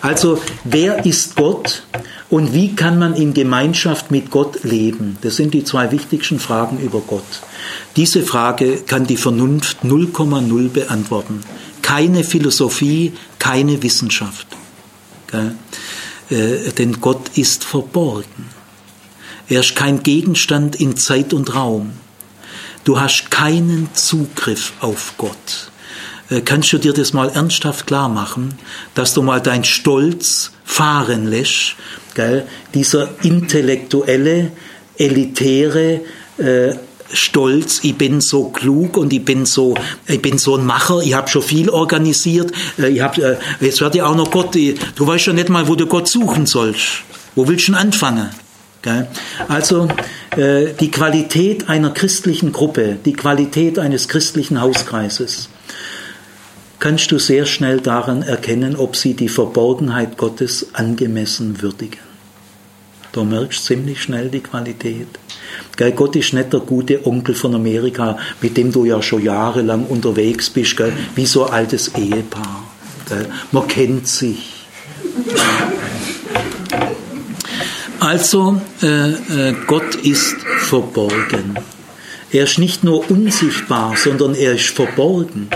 Also, 0.02 0.40
wer 0.64 1.06
ist 1.06 1.36
Gott 1.36 1.84
und 2.28 2.52
wie 2.52 2.74
kann 2.74 2.98
man 2.98 3.14
in 3.14 3.32
Gemeinschaft 3.32 4.10
mit 4.10 4.30
Gott 4.30 4.64
leben? 4.64 5.16
Das 5.22 5.36
sind 5.36 5.54
die 5.54 5.64
zwei 5.64 5.90
wichtigsten 5.90 6.38
Fragen 6.38 6.78
über 6.78 7.00
Gott. 7.00 7.24
Diese 7.96 8.22
Frage 8.22 8.78
kann 8.86 9.06
die 9.06 9.16
Vernunft 9.16 9.78
0,0 9.84 10.68
beantworten. 10.68 11.40
Keine 11.82 12.24
Philosophie, 12.24 13.12
keine 13.38 13.82
Wissenschaft. 13.82 14.46
Äh, 15.32 16.70
denn 16.78 17.00
Gott 17.00 17.36
ist 17.36 17.64
verborgen. 17.64 18.46
Er 19.48 19.60
ist 19.60 19.76
kein 19.76 20.02
Gegenstand 20.02 20.76
in 20.76 20.96
Zeit 20.96 21.34
und 21.34 21.54
Raum. 21.54 21.92
Du 22.84 22.98
hast 23.00 23.30
keinen 23.30 23.88
Zugriff 23.94 24.72
auf 24.80 25.14
Gott. 25.18 25.70
Äh, 26.30 26.40
kannst 26.40 26.72
du 26.72 26.78
dir 26.78 26.92
das 26.92 27.12
mal 27.12 27.28
ernsthaft 27.28 27.86
klar 27.86 28.08
machen, 28.08 28.54
dass 28.94 29.14
du 29.14 29.22
mal 29.22 29.40
dein 29.40 29.64
Stolz 29.64 30.52
fahren 30.64 31.26
lässt, 31.26 31.76
gell? 32.14 32.46
dieser 32.72 33.10
intellektuelle, 33.22 34.52
elitäre, 34.96 36.00
äh, 36.38 36.74
Stolz, 37.14 37.80
ich 37.82 37.96
bin 37.96 38.20
so 38.20 38.48
klug 38.50 38.96
und 38.96 39.12
ich 39.12 39.24
bin 39.24 39.46
so, 39.46 39.74
ich 40.06 40.20
bin 40.20 40.38
so 40.38 40.56
ein 40.56 40.66
Macher, 40.66 41.00
ich 41.00 41.14
habe 41.14 41.28
schon 41.28 41.42
viel 41.42 41.70
organisiert, 41.70 42.52
äh, 42.78 42.88
ich 42.88 43.00
hab, 43.00 43.16
äh, 43.18 43.36
jetzt 43.60 43.80
wird 43.80 43.94
ja 43.94 44.06
auch 44.06 44.16
noch 44.16 44.30
Gott, 44.30 44.54
du 44.54 45.06
weißt 45.06 45.26
ja 45.26 45.32
nicht 45.32 45.48
mal, 45.48 45.68
wo 45.68 45.74
du 45.74 45.86
Gott 45.86 46.08
suchen 46.08 46.46
sollst. 46.46 47.02
Wo 47.34 47.48
willst 47.48 47.68
du 47.68 47.72
denn 47.72 47.80
anfangen? 47.80 48.30
Also 49.48 49.88
die 50.36 50.90
Qualität 50.90 51.70
einer 51.70 51.90
christlichen 51.90 52.52
Gruppe, 52.52 52.98
die 53.02 53.14
Qualität 53.14 53.78
eines 53.78 54.08
christlichen 54.08 54.60
Hauskreises, 54.60 55.48
kannst 56.84 57.10
du 57.10 57.18
sehr 57.18 57.46
schnell 57.46 57.80
daran 57.80 58.22
erkennen, 58.22 58.76
ob 58.76 58.94
sie 58.94 59.14
die 59.14 59.30
Verborgenheit 59.30 60.18
Gottes 60.18 60.74
angemessen 60.74 61.62
würdigen. 61.62 62.03
Du 63.14 63.22
merkst 63.22 63.64
ziemlich 63.64 64.02
schnell 64.02 64.28
die 64.28 64.40
Qualität. 64.40 65.06
Gell, 65.76 65.92
Gott 65.92 66.16
ist 66.16 66.32
nicht 66.32 66.52
der 66.52 66.58
gute 66.58 67.06
Onkel 67.06 67.36
von 67.36 67.54
Amerika, 67.54 68.18
mit 68.40 68.56
dem 68.56 68.72
du 68.72 68.84
ja 68.84 69.00
schon 69.02 69.22
jahrelang 69.22 69.86
unterwegs 69.86 70.50
bist, 70.50 70.76
gell, 70.76 70.92
wie 71.14 71.24
so 71.24 71.46
ein 71.46 71.52
altes 71.52 71.94
Ehepaar. 71.94 72.64
Gell. 73.08 73.28
Man 73.52 73.68
kennt 73.68 74.08
sich. 74.08 74.66
Also, 78.00 78.60
äh, 78.82 79.10
äh, 79.10 79.54
Gott 79.68 79.94
ist 79.94 80.34
verborgen. 80.62 81.54
Er 82.32 82.44
ist 82.44 82.58
nicht 82.58 82.82
nur 82.82 83.08
unsichtbar, 83.08 83.94
sondern 83.96 84.34
er 84.34 84.54
ist 84.54 84.70
verborgen. 84.70 85.50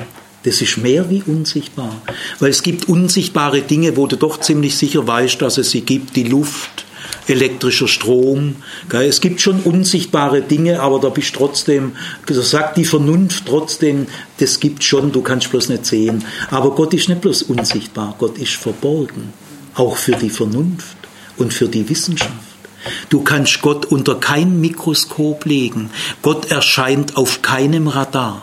Das 0.45 0.63
ist 0.63 0.79
mehr 0.79 1.11
wie 1.11 1.25
unsichtbar. 1.27 2.03
Weil 2.39 2.51
es 2.51 2.63
gibt 2.63 2.89
unsichtbare 2.89 3.63
Dinge, 3.63 3.97
wo 3.97 4.07
du 4.07 4.15
doch 4.15 4.39
ziemlich 4.39 4.77
sicher 4.77 5.05
weißt, 5.05 5.43
dass 5.43 5.59
es 5.59 5.73
sie 5.73 5.81
gibt. 5.81 6.15
Die 6.15 6.23
Luft, 6.23 6.85
elektrischer 7.29 7.89
Strom. 7.89 8.57
Es 8.91 9.21
gibt 9.21 9.41
schon 9.41 9.61
unsichtbare 9.61 10.43
Dinge, 10.43 10.81
aber 10.81 10.99
da 10.99 11.09
bist 11.09 11.35
trotzdem, 11.35 11.93
da 12.27 12.35
sagt 12.35 12.77
die 12.77 12.85
Vernunft 12.85 13.45
trotzdem, 13.47 14.07
das 14.39 14.61
gibt 14.61 14.83
schon, 14.85 15.13
du 15.13 15.23
kannst 15.23 15.51
bloß 15.51 15.69
nicht 15.69 15.87
sehen. 15.87 16.25
Aber 16.51 16.73
Gott 16.75 16.95
ist 16.95 17.09
nicht 17.09 17.21
bloß 17.21 17.43
unsichtbar, 17.43 18.15
Gott 18.19 18.39
ist 18.39 18.55
verborgen. 18.55 19.33
Auch 19.75 19.97
für 19.97 20.13
die 20.13 20.31
Vernunft 20.31 20.97
und 21.37 21.53
für 21.53 21.69
die 21.69 21.89
Wissenschaft. 21.89 22.33
Du 23.09 23.23
kannst 23.23 23.61
Gott 23.61 23.87
unter 23.87 24.17
kein 24.17 24.61
Mikroskop 24.61 25.45
legen. 25.45 25.91
Gott 26.23 26.51
erscheint 26.51 27.17
auf 27.17 27.43
keinem 27.43 27.89
Radar. 27.89 28.43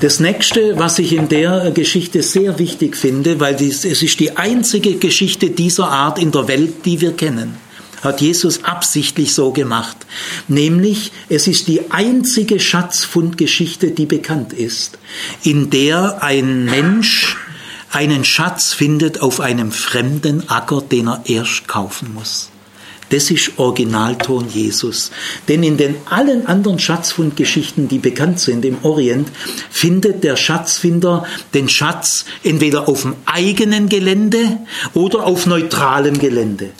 Das 0.00 0.18
nächste, 0.20 0.78
was 0.78 0.98
ich 0.98 1.12
in 1.12 1.28
der 1.28 1.70
Geschichte 1.70 2.22
sehr 2.22 2.58
wichtig 2.58 2.96
finde, 2.96 3.40
weil 3.40 3.54
es 3.54 3.84
ist 3.84 4.20
die 4.20 4.36
einzige 4.36 4.96
Geschichte 4.96 5.50
dieser 5.50 5.88
Art 5.88 6.18
in 6.18 6.30
der 6.30 6.48
Welt, 6.48 6.84
die 6.84 7.00
wir 7.00 7.12
kennen, 7.12 7.56
hat 8.02 8.20
Jesus 8.20 8.64
absichtlich 8.64 9.34
so 9.34 9.52
gemacht. 9.52 9.96
Nämlich, 10.48 11.12
es 11.28 11.46
ist 11.48 11.68
die 11.68 11.90
einzige 11.90 12.60
Schatzfundgeschichte, 12.60 13.90
die 13.90 14.06
bekannt 14.06 14.52
ist, 14.52 14.98
in 15.42 15.70
der 15.70 16.22
ein 16.22 16.64
Mensch 16.66 17.36
einen 17.90 18.24
Schatz 18.24 18.72
findet 18.72 19.22
auf 19.22 19.40
einem 19.40 19.70
fremden 19.70 20.48
Acker, 20.48 20.82
den 20.82 21.08
er 21.08 21.22
erst 21.26 21.68
kaufen 21.68 22.12
muss. 22.12 22.50
Das 23.14 23.30
ist 23.30 23.52
Originalton 23.58 24.48
Jesus. 24.48 25.12
Denn 25.46 25.62
in 25.62 25.76
den 25.76 25.94
allen 26.10 26.46
anderen 26.48 26.80
Schatzfundgeschichten, 26.80 27.86
die 27.86 27.98
bekannt 27.98 28.40
sind 28.40 28.64
im 28.64 28.78
Orient, 28.82 29.28
findet 29.70 30.24
der 30.24 30.34
Schatzfinder 30.34 31.24
den 31.54 31.68
Schatz 31.68 32.24
entweder 32.42 32.88
auf 32.88 33.02
dem 33.02 33.14
eigenen 33.24 33.88
Gelände 33.88 34.58
oder 34.94 35.26
auf 35.26 35.46
neutralem 35.46 36.18
Gelände 36.18 36.70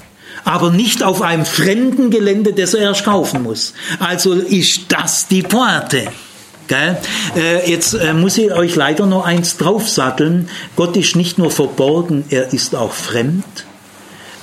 aber 0.47 0.71
nicht 0.71 1.03
auf 1.03 1.23
einem 1.23 1.47
fremden 1.47 2.11
Gelände, 2.11 2.53
das 2.53 2.75
er 2.75 2.83
erst 2.83 3.05
kaufen 3.05 3.45
muss. 3.45 3.73
Also 3.99 4.35
ist 4.35 4.87
das 4.89 5.27
die 5.27 5.43
Pointe. 5.43 6.09
Gell? 6.67 6.99
Äh, 7.35 7.71
jetzt 7.71 7.95
äh, 7.95 8.13
muss 8.13 8.37
ich 8.37 8.53
euch 8.53 8.75
leider 8.75 9.07
noch 9.07 9.25
eins 9.25 9.57
draufsatteln. 9.57 10.51
Gott 10.77 10.99
ist 10.99 11.17
nicht 11.17 11.39
nur 11.39 11.51
verborgen, 11.51 12.25
er 12.29 12.53
ist 12.53 12.75
auch 12.75 12.93
fremd. 12.93 13.45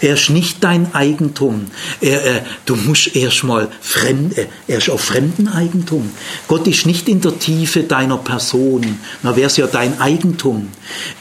Er 0.01 0.15
ist 0.15 0.29
nicht 0.29 0.63
dein 0.63 0.93
Eigentum. 0.95 1.67
Er, 2.01 2.23
er, 2.23 2.45
du 2.65 2.75
musst 2.75 3.15
erstmal 3.15 3.69
fremd, 3.81 4.35
er 4.67 4.77
ist 4.77 4.89
auf 4.89 5.01
fremden 5.01 5.47
Eigentum. 5.47 6.11
Gott 6.47 6.67
ist 6.67 6.85
nicht 6.85 7.07
in 7.07 7.21
der 7.21 7.37
Tiefe 7.37 7.83
deiner 7.83 8.17
Person. 8.17 8.99
Na, 9.21 9.35
wäre 9.35 9.47
es 9.47 9.57
ja 9.57 9.67
dein 9.67 10.01
Eigentum. 10.01 10.69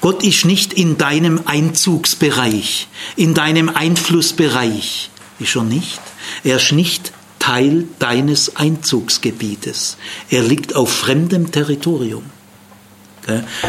Gott 0.01 0.25
ist 0.25 0.47
nicht 0.47 0.73
in 0.73 0.97
deinem 0.97 1.43
Einzugsbereich, 1.45 2.89
in 3.17 3.35
deinem 3.35 3.69
Einflussbereich. 3.69 5.11
Ist 5.39 5.57
er 5.57 5.65
nicht. 5.65 6.01
Er 6.43 6.57
ist 6.57 6.73
nicht 6.73 7.13
Teil 7.39 7.87
deines 7.99 8.57
Einzugsgebietes. 8.57 9.97
Er 10.31 10.43
liegt 10.43 10.77
auf 10.77 10.91
fremdem 10.93 11.51
Territorium. 11.51 12.25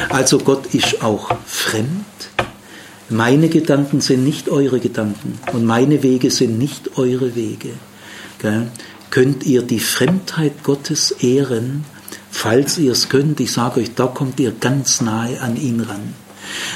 Also 0.09 0.39
Gott 0.39 0.74
ist 0.74 1.01
auch 1.01 1.32
fremd. 1.45 2.05
Meine 3.12 3.49
Gedanken 3.49 4.01
sind 4.01 4.24
nicht 4.24 4.49
eure 4.49 4.80
Gedanken 4.80 5.38
und 5.53 5.66
meine 5.66 6.01
Wege 6.01 6.32
sind 6.32 6.57
nicht 6.57 6.97
eure 6.97 7.36
Wege. 7.36 7.70
Könnt 9.09 9.45
ihr 9.45 9.62
die 9.62 9.80
Fremdheit 9.80 10.64
Gottes 10.64 11.12
ehren, 11.12 11.86
falls 12.32 12.78
ihr 12.78 12.93
es 12.93 13.09
könnt? 13.09 13.39
Ich 13.39 13.51
sage 13.51 13.82
euch, 13.82 13.93
da 13.93 14.07
kommt 14.07 14.39
ihr 14.39 14.51
ganz 14.51 15.01
nahe 15.01 15.39
an 15.41 15.57
ihn 15.57 15.82
ran. 15.82 16.14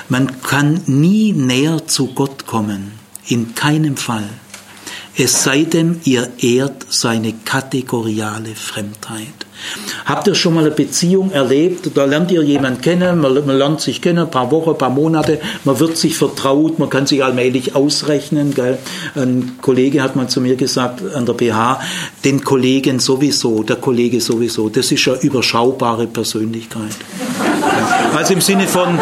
Man 0.09 0.41
kann 0.41 0.81
nie 0.85 1.31
näher 1.31 1.87
zu 1.87 2.07
Gott 2.07 2.45
kommen, 2.45 2.91
in 3.27 3.55
keinem 3.55 3.97
Fall 3.97 4.29
es 5.17 5.43
sei 5.43 5.63
denn, 5.63 6.01
ihr 6.03 6.29
ehrt 6.39 6.85
seine 6.89 7.33
kategoriale 7.45 8.53
Fremdheit. 8.53 9.44
Habt 10.05 10.27
ihr 10.27 10.35
schon 10.35 10.53
mal 10.53 10.61
eine 10.61 10.71
Beziehung 10.71 11.31
erlebt? 11.31 11.89
Da 11.95 12.05
lernt 12.05 12.31
ihr 12.31 12.43
jemanden 12.43 12.81
kennen, 12.81 13.19
man, 13.19 13.33
man, 13.45 13.57
lernt 13.57 13.81
sich 13.81 14.01
kennen, 14.01 14.19
ein 14.19 14.31
paar 14.31 14.51
Wochen, 14.51 14.71
ein 14.71 14.77
paar 14.77 14.89
Monate, 14.89 15.39
man 15.63 15.79
wird 15.79 15.97
sich 15.97 16.15
vertraut, 16.15 16.79
man 16.79 16.89
kann 16.89 17.07
sich 17.07 17.23
allmählich 17.23 17.75
ausrechnen. 17.75 18.53
Gell? 18.53 18.77
Ein 19.15 19.57
Kollege 19.61 20.03
hat 20.03 20.15
mal 20.15 20.27
zu 20.27 20.41
mir 20.41 20.55
gesagt 20.55 21.01
an 21.13 21.25
der 21.25 21.33
BH, 21.33 21.79
den 22.23 22.43
Kollegen 22.43 22.99
sowieso, 22.99 23.63
der 23.63 23.77
Kollege 23.77 24.21
sowieso, 24.21 24.69
das 24.69 24.91
ist 24.91 25.07
eine 25.07 25.17
überschaubare 25.21 26.07
Persönlichkeit. 26.07 26.95
Also 28.15 28.33
im 28.33 28.41
Sinne 28.41 28.67
von, 28.67 28.99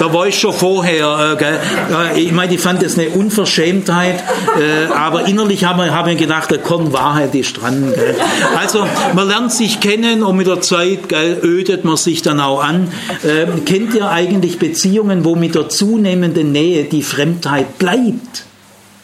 da 0.00 0.12
war 0.14 0.26
ich 0.26 0.38
schon 0.38 0.54
vorher. 0.54 1.36
Äh, 1.40 2.20
ich 2.20 2.32
meine, 2.32 2.54
ich 2.54 2.60
fand 2.60 2.82
das 2.82 2.98
eine 2.98 3.10
Unverschämtheit, 3.10 4.24
äh, 4.58 4.92
aber 4.92 5.28
innerlich 5.28 5.64
haben 5.64 5.78
wir, 5.78 5.94
haben 5.94 6.16
gedacht, 6.16 6.50
da 6.50 6.56
kommt 6.56 6.92
Wahrheit 6.92 7.34
ist 7.34 7.60
dran. 7.60 7.92
Gell. 7.94 8.16
Also 8.58 8.86
man 9.14 9.28
lernt 9.28 9.52
sich 9.52 9.78
kennen 9.80 10.22
und 10.22 10.36
mit 10.36 10.46
der 10.46 10.62
Zeit 10.62 11.10
gell, 11.10 11.38
ödet 11.42 11.84
man 11.84 11.98
sich 11.98 12.22
dann 12.22 12.40
auch 12.40 12.64
an. 12.64 12.88
Äh, 13.22 13.46
kennt 13.66 13.94
ihr 13.94 14.10
eigentlich 14.10 14.58
Beziehungen, 14.58 15.24
wo 15.24 15.36
mit 15.36 15.54
der 15.54 15.68
zunehmenden 15.68 16.50
Nähe 16.50 16.84
die 16.84 17.02
Fremdheit 17.02 17.78
bleibt? 17.78 18.46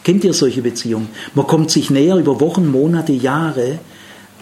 Kennt 0.03 0.23
ihr 0.23 0.33
solche 0.33 0.63
Beziehungen? 0.63 1.09
Man 1.35 1.45
kommt 1.45 1.69
sich 1.69 1.91
näher 1.91 2.15
über 2.15 2.41
Wochen, 2.41 2.71
Monate, 2.71 3.13
Jahre, 3.13 3.77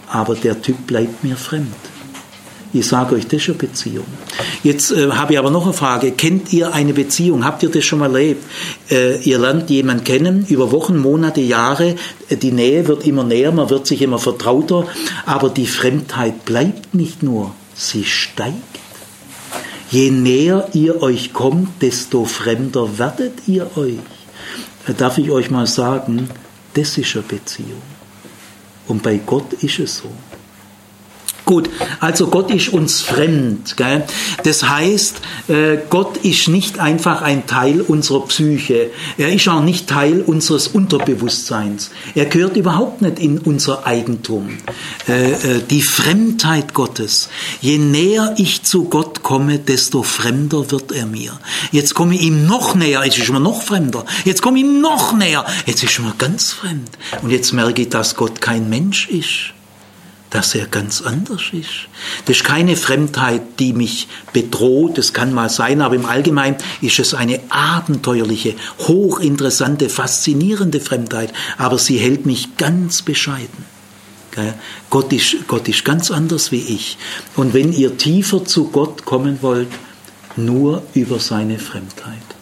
aber 0.09 0.35
der 0.35 0.61
Typ 0.61 0.87
bleibt 0.87 1.23
mir 1.23 1.35
fremd. 1.35 1.94
Ich 2.75 2.87
sage 2.87 3.15
euch, 3.15 3.25
das 3.25 3.41
ist 3.41 3.49
eine 3.49 3.57
Beziehung. 3.57 4.05
Jetzt 4.61 4.91
äh, 4.91 5.09
habe 5.11 5.31
ich 5.31 5.39
aber 5.39 5.49
noch 5.49 5.63
eine 5.63 5.71
Frage. 5.71 6.11
Kennt 6.11 6.51
ihr 6.51 6.73
eine 6.73 6.93
Beziehung? 6.93 7.45
Habt 7.45 7.63
ihr 7.63 7.69
das 7.69 7.85
schon 7.85 7.99
mal 7.99 8.13
erlebt? 8.13 8.43
Äh, 8.91 9.21
ihr 9.21 9.39
lernt 9.39 9.69
jemanden 9.69 10.03
kennen 10.03 10.45
über 10.49 10.73
Wochen, 10.73 10.97
Monate, 10.97 11.39
Jahre. 11.39 11.95
Die 12.29 12.51
Nähe 12.51 12.85
wird 12.89 13.07
immer 13.07 13.23
näher, 13.23 13.53
man 13.53 13.69
wird 13.69 13.87
sich 13.87 14.01
immer 14.01 14.19
vertrauter. 14.19 14.87
Aber 15.25 15.49
die 15.49 15.67
Fremdheit 15.67 16.43
bleibt 16.43 16.93
nicht 16.93 17.23
nur, 17.23 17.55
sie 17.73 18.03
steigt. 18.03 18.57
Je 19.89 20.11
näher 20.11 20.67
ihr 20.73 21.01
euch 21.01 21.31
kommt, 21.31 21.81
desto 21.81 22.25
fremder 22.25 22.97
werdet 22.97 23.47
ihr 23.47 23.69
euch. 23.77 23.99
Darf 24.97 25.17
ich 25.17 25.31
euch 25.31 25.49
mal 25.49 25.65
sagen, 25.65 26.29
das 26.73 26.97
ist 26.97 27.15
eine 27.15 27.23
Beziehung. 27.23 27.81
Und 28.89 29.01
bei 29.01 29.15
Gott 29.25 29.53
ist 29.61 29.79
es 29.79 29.99
so. 29.99 30.11
Gut, 31.45 31.69
also 31.99 32.27
Gott 32.27 32.49
ist 32.49 32.69
uns 32.69 33.01
fremd. 33.01 33.77
Gell? 33.77 34.03
Das 34.43 34.67
heißt, 34.67 35.21
äh, 35.47 35.77
Gott 35.91 36.17
ist 36.17 36.47
nicht 36.47 36.79
einfach 36.79 37.21
ein 37.21 37.45
Teil 37.45 37.81
unserer 37.81 38.25
Psyche. 38.25 38.89
Er 39.19 39.31
ist 39.31 39.47
auch 39.47 39.61
nicht 39.61 39.87
Teil 39.87 40.21
unseres 40.21 40.67
Unterbewusstseins. 40.67 41.91
Er 42.15 42.25
gehört 42.25 42.57
überhaupt 42.57 43.03
nicht 43.03 43.19
in 43.19 43.37
unser 43.37 43.85
Eigentum. 43.85 44.57
Äh, 45.07 45.33
äh, 45.33 45.61
die 45.69 45.83
Fremdheit 45.83 46.73
Gottes. 46.73 47.29
Je 47.61 47.77
näher 47.77 48.33
ich 48.37 48.63
zu 48.63 48.85
Gott 48.85 49.21
komme, 49.21 49.59
desto 49.59 50.01
fremder 50.01 50.71
wird 50.71 50.91
er 50.91 51.05
mir. 51.05 51.39
Jetzt 51.71 51.93
komme 51.93 52.15
ich 52.15 52.23
ihm 52.23 52.47
noch 52.47 52.73
näher, 52.73 53.05
jetzt 53.05 53.19
ist 53.19 53.29
er 53.29 53.39
noch 53.39 53.61
fremder. 53.61 54.05
Jetzt 54.23 54.41
komme 54.41 54.57
ich 54.57 54.65
ihm 54.65 54.81
noch 54.81 55.13
näher, 55.13 55.45
jetzt 55.67 55.83
ist 55.83 55.99
er 55.99 56.13
ganz 56.17 56.53
fremd. 56.53 56.89
Und 57.21 57.29
jetzt 57.29 57.53
merke 57.53 57.83
ich, 57.83 57.89
dass 57.89 58.15
Gott 58.15 58.41
kein 58.41 58.67
Mensch 58.67 59.09
ist 59.09 59.54
dass 60.35 60.53
er 60.53 60.65
ganz 60.67 61.01
anders 61.01 61.43
ist. 61.53 61.87
Das 62.25 62.35
ist 62.35 62.43
keine 62.43 62.75
Fremdheit, 62.75 63.57
die 63.57 63.71
mich 63.71 64.09
bedroht, 64.33 64.97
das 64.97 65.13
kann 65.13 65.33
mal 65.33 65.49
sein, 65.49 65.81
aber 65.81 65.95
im 65.95 66.05
Allgemeinen 66.05 66.57
ist 66.81 66.99
es 66.99 67.13
eine 67.13 67.39
abenteuerliche, 67.47 68.55
hochinteressante, 68.79 69.87
faszinierende 69.87 70.81
Fremdheit, 70.81 71.31
aber 71.57 71.77
sie 71.77 71.97
hält 71.99 72.25
mich 72.25 72.57
ganz 72.57 73.01
bescheiden. 73.01 73.63
Gott 74.89 75.13
ist, 75.13 75.47
Gott 75.47 75.69
ist 75.69 75.85
ganz 75.85 76.11
anders 76.11 76.51
wie 76.51 76.59
ich. 76.59 76.97
Und 77.37 77.53
wenn 77.53 77.71
ihr 77.71 77.97
tiefer 77.97 78.43
zu 78.43 78.67
Gott 78.67 79.05
kommen 79.05 79.37
wollt, 79.41 79.69
nur 80.35 80.83
über 80.93 81.21
seine 81.21 81.59
Fremdheit. 81.59 82.34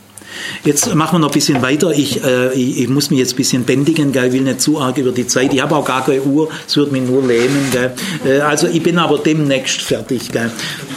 Jetzt 0.63 0.93
machen 0.95 1.15
wir 1.15 1.19
noch 1.19 1.29
ein 1.29 1.33
bisschen 1.33 1.61
weiter. 1.61 1.91
Ich, 1.91 2.23
äh, 2.23 2.53
ich, 2.53 2.81
ich, 2.81 2.89
muss 2.89 3.09
mich 3.09 3.19
jetzt 3.19 3.33
ein 3.33 3.37
bisschen 3.37 3.63
bändigen, 3.63 4.11
gell? 4.11 4.27
ich 4.27 4.33
will 4.33 4.41
nicht 4.41 4.61
zu 4.61 4.79
arg 4.79 4.97
über 4.97 5.11
die 5.11 5.27
Zeit. 5.27 5.53
Ich 5.53 5.61
habe 5.61 5.75
auch 5.75 5.85
gar 5.85 6.05
keine 6.05 6.21
Uhr, 6.21 6.49
es 6.67 6.75
wird 6.75 6.91
mich 6.91 7.03
nur 7.03 7.25
lähmen. 7.25 7.69
Gell? 7.71 7.93
Äh, 8.25 8.39
also 8.41 8.67
ich 8.67 8.81
bin 8.81 8.97
aber 8.97 9.17
demnächst 9.17 9.81
fertig. 9.81 10.31
Gell? 10.31 10.51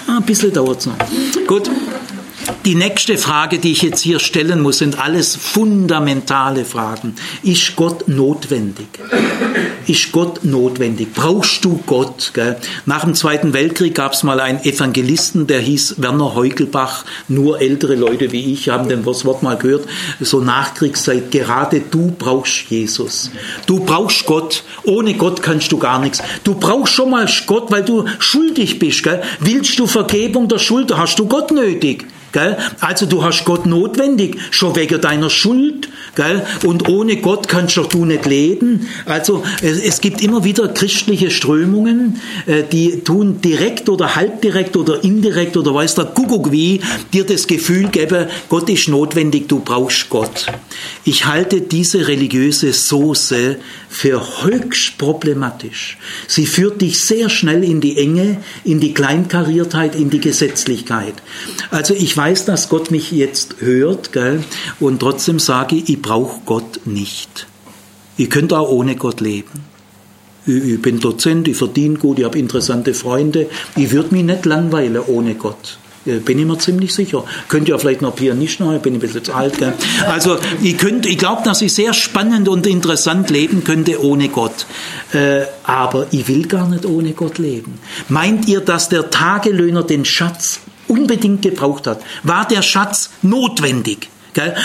Ah, 0.07 0.18
ein 0.18 0.22
bisschen 0.22 0.53
dauert 0.53 0.80
es 0.80 0.87
noch. 0.87 0.97
Gut. 1.47 1.70
Die 2.67 2.75
nächste 2.75 3.17
Frage, 3.17 3.61
die 3.61 3.71
ich 3.71 3.83
jetzt 3.83 4.01
hier 4.01 4.19
stellen 4.19 4.61
muss, 4.61 4.79
sind 4.79 4.99
alles 4.99 5.37
fundamentale 5.37 6.64
Fragen. 6.64 7.14
Ist 7.45 7.77
Gott 7.77 8.09
notwendig? 8.09 8.89
Ist 9.87 10.11
Gott 10.11 10.45
notwendig? 10.45 11.14
Brauchst 11.14 11.64
du 11.64 11.81
Gott? 11.87 12.33
Gell? 12.35 12.57
Nach 12.85 13.05
dem 13.05 13.14
Zweiten 13.14 13.53
Weltkrieg 13.53 13.95
gab 13.95 14.14
es 14.14 14.25
mal 14.25 14.41
einen 14.41 14.64
Evangelisten, 14.64 15.47
der 15.47 15.61
hieß 15.61 16.03
Werner 16.03 16.35
Heugelbach. 16.35 17.05
Nur 17.29 17.61
ältere 17.61 17.95
Leute 17.95 18.33
wie 18.33 18.53
ich 18.53 18.69
haben 18.69 18.89
das 18.89 19.25
Wort 19.25 19.45
mal 19.45 19.57
gehört. 19.57 19.87
So 20.19 20.41
Nachkriegszeit. 20.41 21.31
Gerade 21.31 21.81
du 21.89 22.17
brauchst 22.19 22.69
Jesus. 22.69 23.31
Du 23.67 23.79
brauchst 23.79 24.27
Gott. 24.27 24.64
Ohne 24.83 25.14
Gott 25.14 25.41
kannst 25.41 25.71
du 25.71 25.79
gar 25.79 26.01
nichts. 26.01 26.21
Du 26.43 26.57
brauchst 26.57 26.95
schon 26.95 27.11
mal 27.11 27.29
Gott, 27.47 27.71
weil 27.71 27.85
du 27.85 28.07
schuldig 28.19 28.81
bist. 28.81 29.05
Gell? 29.05 29.23
Willst 29.39 29.79
du 29.79 29.87
Vergebung 29.87 30.49
der 30.49 30.59
Schuld? 30.59 30.97
Hast 30.97 31.21
du 31.21 31.27
Gott 31.27 31.53
nötig? 31.53 32.07
Gell? 32.33 32.57
Also 32.81 33.07
du 33.07 33.22
hast 33.22 33.45
Gott 33.45 33.66
notwendig, 33.66 34.37
schon 34.51 34.77
wegen 34.77 35.01
deiner 35.01 35.31
Schuld. 35.31 35.89
Gell? 36.14 36.43
Und 36.64 36.89
ohne 36.89 37.16
Gott 37.16 37.49
kannst 37.49 37.77
du 37.77 38.05
nicht 38.05 38.27
leben. 38.27 38.89
Also 39.05 39.43
es, 39.62 39.79
es 39.81 40.01
gibt 40.01 40.22
immer 40.22 40.45
wieder 40.45 40.68
christliche 40.68 41.31
Strömungen, 41.31 42.20
äh, 42.47 42.62
die 42.70 43.01
tun 43.01 43.41
direkt 43.41 43.89
oder 43.89 44.16
halbdirekt 44.16 44.77
oder 44.77 45.05
indirekt 45.05 45.57
oder 45.57 45.74
weiß 45.74 45.95
der 45.95 46.07
Kuckuck 46.07 46.53
wie, 46.53 46.81
dir 47.12 47.24
das 47.24 47.47
Gefühl 47.47 47.89
geben, 47.89 48.27
Gott 48.49 48.68
ist 48.68 48.89
notwendig, 48.89 49.49
du 49.49 49.61
brauchst 49.61 50.09
Gott. 50.09 50.47
Ich 51.05 51.27
halte 51.27 51.61
diese 51.61 52.09
religiöse 52.09 52.72
Soße 52.72 53.57
für 53.89 54.45
höchst 54.45 54.99
problematisch. 54.99 55.99
Sie 56.27 56.47
führt 56.47 56.81
dich 56.83 57.05
sehr 57.05 57.31
schnell 57.31 57.64
in 57.64 57.81
die 57.81 57.97
Enge, 57.99 58.39
in 58.64 58.81
die 58.81 58.95
Kleinkariertheit, 58.95 59.95
in 59.95 60.11
die 60.11 60.20
Gesetzlichkeit. 60.20 61.14
Also 61.70 61.95
ich 61.95 62.16
weiß, 62.17 62.45
dass 62.45 62.69
Gott 62.69 62.91
mich 62.91 63.12
jetzt 63.12 63.57
hört, 63.61 64.12
gell? 64.12 64.43
und 64.81 65.01
trotzdem 65.01 65.39
sage 65.39 65.77
ich, 65.77 65.89
ich 65.89 66.03
brauche 66.03 66.41
Gott 66.45 66.81
nicht. 66.85 67.47
Ich 68.17 68.31
könnte 68.31 68.59
auch 68.59 68.71
ohne 68.71 68.97
Gott 68.97 69.21
leben. 69.21 69.64
Ich 70.47 70.81
bin 70.81 71.01
Dozent, 71.01 71.49
ich 71.49 71.57
verdiene 71.57 71.99
gut, 71.99 72.21
ich 72.21 72.25
habe 72.25 72.39
interessante 72.39 72.95
Freunde. 72.95 73.49
Ich 73.75 73.91
würde 73.91 74.14
mich 74.14 74.25
nicht 74.25 74.47
langweilen 74.47 75.03
ohne 75.07 75.35
Gott. 75.35 75.79
Bin 76.07 76.39
ich 76.39 76.47
mir 76.47 76.57
ziemlich 76.57 76.95
sicher. 76.95 77.25
Könnt 77.49 77.69
ja 77.69 77.77
vielleicht 77.79 78.01
noch 78.01 78.14
Pianist 78.14 78.61
noch, 78.61 78.73
ich 78.73 78.81
bin 78.81 78.95
ein 78.95 79.01
bisschen 79.01 79.25
zu 79.25 79.35
alt. 79.35 79.59
Gell? 79.59 79.73
Also 80.07 80.39
ich, 80.62 80.81
ich 80.81 81.19
glaube, 81.19 81.43
dass 81.45 81.62
ich 81.62 81.73
sehr 81.73 81.93
spannend 81.93 82.49
und 82.49 82.64
interessant 82.69 83.29
leben 83.29 83.64
könnte 83.64 84.01
ohne 84.01 84.29
Gott. 84.29 84.67
Äh, 85.12 85.43
aber 85.64 86.07
ich 86.12 86.29
will 86.29 86.47
gar 86.47 86.69
nicht 86.69 86.87
ohne 86.87 87.11
Gott 87.11 87.39
leben. 87.39 87.81
Meint 88.09 88.47
ihr, 88.47 88.61
dass 88.61 88.89
der 88.89 89.11
Tagelöhner 89.11 89.83
den 89.83 90.05
Schatz 90.05 90.61
unbedingt 90.89 91.43
gebraucht 91.43 91.87
hat? 91.87 92.01
War 92.22 92.47
der 92.47 92.62
Schatz 92.62 93.11
notwendig? 93.22 94.09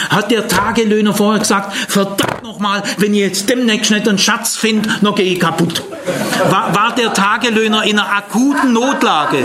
Hat 0.09 0.31
der 0.31 0.47
Tagelöhner 0.47 1.13
vorher 1.13 1.39
gesagt, 1.39 1.73
verdammt 1.73 2.30
nochmal, 2.43 2.83
wenn 2.97 3.13
ich 3.13 3.19
jetzt 3.19 3.49
demnächst 3.49 3.91
nicht 3.91 4.07
einen 4.07 4.17
Schatz 4.17 4.55
finde, 4.55 4.89
dann 5.01 5.15
gehe 5.15 5.33
ich 5.33 5.39
kaputt. 5.39 5.83
War, 6.49 6.75
war 6.75 6.95
der 6.95 7.13
Tagelöhner 7.13 7.83
in 7.83 7.99
einer 7.99 8.11
akuten 8.11 8.73
Notlage? 8.73 9.43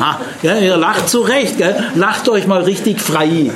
Ha, 0.00 0.20
ja, 0.42 0.56
ihr 0.56 0.76
lacht 0.76 1.08
zu 1.08 1.20
Recht, 1.20 1.58
gell? 1.58 1.76
lacht 1.94 2.28
euch 2.28 2.46
mal 2.46 2.62
richtig 2.62 3.00
frei. 3.00 3.50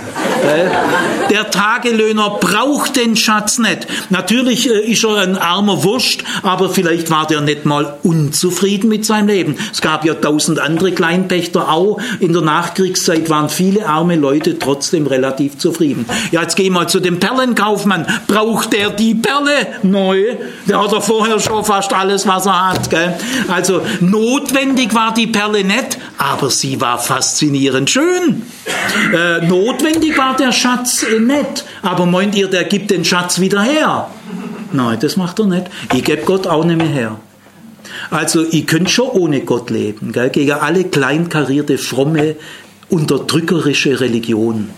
Der 1.30 1.50
Tagelöhner 1.50 2.38
braucht 2.40 2.96
den 2.96 3.16
Schatz 3.16 3.58
nicht. 3.58 3.86
Natürlich 4.10 4.68
äh, 4.68 4.80
ist 4.80 5.04
er 5.04 5.18
ein 5.18 5.38
armer 5.38 5.84
Wurst, 5.84 6.24
aber 6.42 6.68
vielleicht 6.68 7.10
war 7.10 7.26
der 7.26 7.40
nicht 7.40 7.64
mal 7.64 7.94
unzufrieden 8.02 8.88
mit 8.88 9.06
seinem 9.06 9.28
Leben. 9.28 9.56
Es 9.72 9.80
gab 9.80 10.04
ja 10.04 10.14
tausend 10.14 10.58
andere 10.58 10.92
Kleinpächter 10.92 11.70
auch. 11.70 12.00
In 12.18 12.32
der 12.32 12.42
Nachkriegszeit 12.42 13.30
waren 13.30 13.48
viele 13.48 13.86
arme 13.86 14.16
Leute 14.16 14.58
trotzdem 14.58 15.06
relativ 15.06 15.58
zufrieden. 15.58 16.06
Ja, 16.32 16.42
jetzt 16.42 16.56
gehen 16.56 16.72
wir 16.72 16.88
zu 16.88 17.00
dem 17.00 17.20
Perlenkaufmann. 17.20 18.06
Braucht 18.26 18.72
der 18.72 18.81
die 18.90 19.14
Perle 19.14 19.66
neu? 19.82 20.36
Der 20.68 20.82
hat 20.82 20.92
doch 20.92 21.02
vorher 21.02 21.38
schon 21.40 21.64
fast 21.64 21.92
alles, 21.92 22.26
was 22.26 22.46
er 22.46 22.70
hat. 22.70 22.90
Gell? 22.90 23.14
Also 23.48 23.82
notwendig 24.00 24.94
war 24.94 25.14
die 25.14 25.26
Perle 25.26 25.64
nicht, 25.64 25.98
aber 26.18 26.50
sie 26.50 26.80
war 26.80 26.98
faszinierend 26.98 27.90
schön. 27.90 28.42
Äh, 29.12 29.46
notwendig 29.46 30.16
war 30.16 30.36
der 30.36 30.52
Schatz 30.52 31.02
äh, 31.02 31.18
nicht, 31.18 31.64
aber 31.82 32.06
meint 32.06 32.34
ihr, 32.34 32.48
der 32.48 32.64
gibt 32.64 32.90
den 32.90 33.04
Schatz 33.04 33.40
wieder 33.40 33.62
her? 33.62 34.08
Nein, 34.72 34.98
das 35.00 35.16
macht 35.16 35.38
er 35.38 35.46
nicht. 35.46 35.66
Ich 35.92 36.04
gebe 36.04 36.22
Gott 36.22 36.46
auch 36.46 36.64
nicht 36.64 36.78
mehr 36.78 36.86
her. 36.86 37.16
Also, 38.10 38.44
ihr 38.44 38.64
könnt 38.64 38.90
schon 38.90 39.08
ohne 39.08 39.40
Gott 39.40 39.70
leben, 39.70 40.12
gell? 40.12 40.30
gegen 40.30 40.52
alle 40.52 40.84
kleinkarierte, 40.84 41.78
fromme, 41.78 42.36
unterdrückerische 42.88 44.00
Religion. 44.00 44.70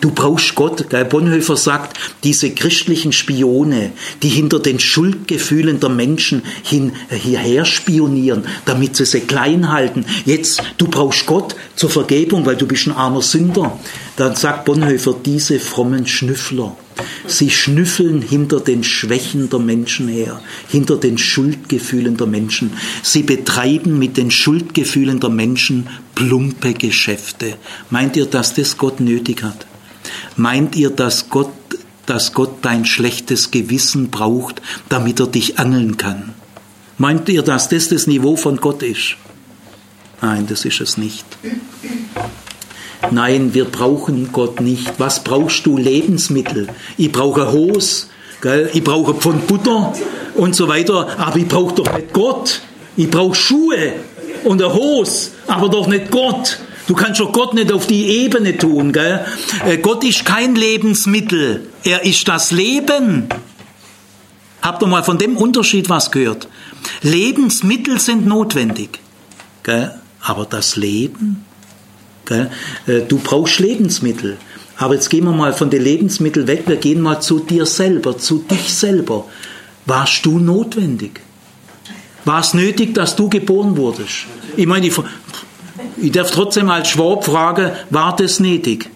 Du 0.00 0.10
brauchst 0.10 0.54
Gott. 0.54 0.88
Gell? 0.88 1.04
Bonhoeffer 1.04 1.56
sagt, 1.56 1.98
diese 2.24 2.50
christlichen 2.50 3.12
Spione, 3.12 3.92
die 4.22 4.28
hinter 4.28 4.58
den 4.58 4.80
Schuldgefühlen 4.80 5.78
der 5.78 5.90
Menschen 5.90 6.42
hin, 6.62 6.92
äh, 7.10 7.16
hierher 7.16 7.64
spionieren, 7.66 8.44
damit 8.64 8.96
sie 8.96 9.04
sie 9.04 9.20
klein 9.20 9.70
halten. 9.70 10.06
Jetzt, 10.24 10.62
du 10.78 10.86
brauchst 10.86 11.26
Gott 11.26 11.54
zur 11.76 11.90
Vergebung, 11.90 12.46
weil 12.46 12.56
du 12.56 12.66
bist 12.66 12.86
ein 12.86 12.92
armer 12.92 13.20
Sünder. 13.20 13.78
Dann 14.16 14.36
sagt 14.36 14.64
Bonhoeffer, 14.64 15.16
diese 15.24 15.58
frommen 15.60 16.06
Schnüffler, 16.06 16.76
sie 17.26 17.50
schnüffeln 17.50 18.22
hinter 18.22 18.60
den 18.60 18.84
Schwächen 18.84 19.50
der 19.50 19.60
Menschen 19.60 20.08
her, 20.08 20.40
hinter 20.68 20.96
den 20.96 21.18
Schuldgefühlen 21.18 22.16
der 22.16 22.26
Menschen. 22.26 22.72
Sie 23.02 23.22
betreiben 23.22 23.98
mit 23.98 24.16
den 24.16 24.30
Schuldgefühlen 24.30 25.20
der 25.20 25.30
Menschen 25.30 25.88
plumpe 26.14 26.74
Geschäfte. 26.74 27.54
Meint 27.90 28.16
ihr, 28.16 28.26
dass 28.26 28.54
das 28.54 28.76
Gott 28.76 29.00
nötig 29.00 29.42
hat? 29.42 29.66
Meint 30.36 30.76
ihr, 30.76 30.90
dass 30.90 31.28
Gott, 31.30 31.50
dass 32.06 32.32
Gott 32.32 32.58
dein 32.62 32.84
schlechtes 32.84 33.50
Gewissen 33.50 34.10
braucht, 34.10 34.62
damit 34.88 35.20
er 35.20 35.26
dich 35.26 35.58
angeln 35.58 35.96
kann? 35.96 36.34
Meint 36.98 37.28
ihr, 37.28 37.42
dass 37.42 37.68
das 37.68 37.88
das 37.88 38.06
Niveau 38.06 38.36
von 38.36 38.58
Gott 38.58 38.82
ist? 38.82 39.16
Nein, 40.20 40.46
das 40.48 40.64
ist 40.64 40.80
es 40.80 40.98
nicht. 40.98 41.24
Nein, 43.10 43.54
wir 43.54 43.64
brauchen 43.64 44.30
Gott 44.32 44.60
nicht. 44.60 44.92
Was 44.98 45.24
brauchst 45.24 45.64
du? 45.64 45.78
Lebensmittel. 45.78 46.68
Ich 46.98 47.10
brauche 47.10 47.50
Hose, 47.52 48.06
gell? 48.42 48.70
ich 48.72 48.84
brauche 48.84 49.14
Pfund 49.14 49.46
Butter 49.46 49.94
und 50.34 50.54
so 50.54 50.68
weiter, 50.68 51.08
aber 51.18 51.36
ich 51.38 51.48
brauche 51.48 51.74
doch 51.74 51.92
nicht 51.96 52.12
Gott. 52.12 52.60
Ich 52.96 53.10
brauche 53.10 53.34
Schuhe 53.34 53.94
und 54.44 54.62
eine 54.62 54.74
Hose, 54.74 55.30
aber 55.46 55.68
doch 55.68 55.86
nicht 55.86 56.10
Gott. 56.10 56.58
Du 56.90 56.96
kannst 56.96 57.20
doch 57.20 57.32
Gott 57.32 57.54
nicht 57.54 57.70
auf 57.70 57.86
die 57.86 58.04
Ebene 58.04 58.58
tun. 58.58 58.92
Gell? 58.92 59.24
Äh, 59.64 59.76
Gott 59.76 60.02
ist 60.02 60.24
kein 60.24 60.56
Lebensmittel, 60.56 61.68
er 61.84 62.04
ist 62.04 62.26
das 62.26 62.50
Leben. 62.50 63.28
Habt 64.60 64.82
ihr 64.82 64.88
mal 64.88 65.04
von 65.04 65.16
dem 65.16 65.36
Unterschied 65.36 65.88
was 65.88 66.10
gehört? 66.10 66.48
Lebensmittel 67.02 68.00
sind 68.00 68.26
notwendig, 68.26 68.98
gell? 69.62 70.00
aber 70.20 70.46
das 70.46 70.74
Leben, 70.74 71.44
gell? 72.24 72.50
Äh, 72.88 73.02
du 73.02 73.18
brauchst 73.18 73.60
Lebensmittel. 73.60 74.38
Aber 74.76 74.94
jetzt 74.94 75.10
gehen 75.10 75.22
wir 75.26 75.32
mal 75.32 75.52
von 75.52 75.70
den 75.70 75.84
Lebensmitteln 75.84 76.48
weg, 76.48 76.64
wir 76.66 76.74
gehen 76.74 77.02
mal 77.02 77.20
zu 77.20 77.38
dir 77.38 77.66
selber, 77.66 78.18
zu 78.18 78.38
dich 78.38 78.74
selber. 78.74 79.26
Warst 79.86 80.26
du 80.26 80.40
notwendig? 80.40 81.20
War 82.24 82.40
es 82.40 82.52
nötig, 82.52 82.94
dass 82.94 83.14
du 83.14 83.28
geboren 83.28 83.76
wurdest? 83.76 84.26
Ich 84.56 84.66
meine, 84.66 84.90
ich 86.02 86.12
darf 86.12 86.30
trotzdem 86.30 86.70
als 86.70 86.88
Schwab 86.88 87.24
fragen, 87.24 87.72
war 87.90 88.14
das 88.16 88.40
nötig? 88.40 88.88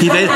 Die 0.00 0.12
Welt, 0.12 0.30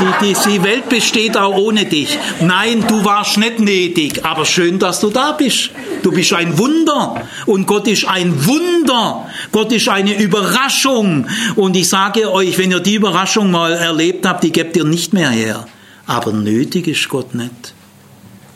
die, 0.00 0.26
die, 0.26 0.50
die 0.50 0.62
Welt 0.62 0.88
besteht 0.88 1.36
auch 1.36 1.56
ohne 1.56 1.84
dich. 1.84 2.18
Nein, 2.40 2.84
du 2.86 3.04
warst 3.04 3.38
nicht 3.38 3.60
nötig, 3.60 4.24
aber 4.24 4.44
schön, 4.44 4.78
dass 4.78 5.00
du 5.00 5.10
da 5.10 5.32
bist. 5.32 5.70
Du 6.02 6.10
bist 6.10 6.32
ein 6.32 6.58
Wunder 6.58 7.22
und 7.46 7.66
Gott 7.66 7.86
ist 7.88 8.06
ein 8.06 8.46
Wunder. 8.46 9.28
Gott 9.50 9.72
ist 9.72 9.88
eine 9.88 10.14
Überraschung. 10.14 11.26
Und 11.56 11.76
ich 11.76 11.88
sage 11.88 12.32
euch, 12.32 12.58
wenn 12.58 12.70
ihr 12.70 12.80
die 12.80 12.94
Überraschung 12.94 13.50
mal 13.50 13.72
erlebt 13.72 14.26
habt, 14.26 14.42
die 14.44 14.52
gebt 14.52 14.76
ihr 14.76 14.84
nicht 14.84 15.12
mehr 15.12 15.30
her. 15.30 15.66
Aber 16.06 16.32
nötig 16.32 16.88
ist 16.88 17.08
Gott 17.08 17.34
nicht. 17.34 17.74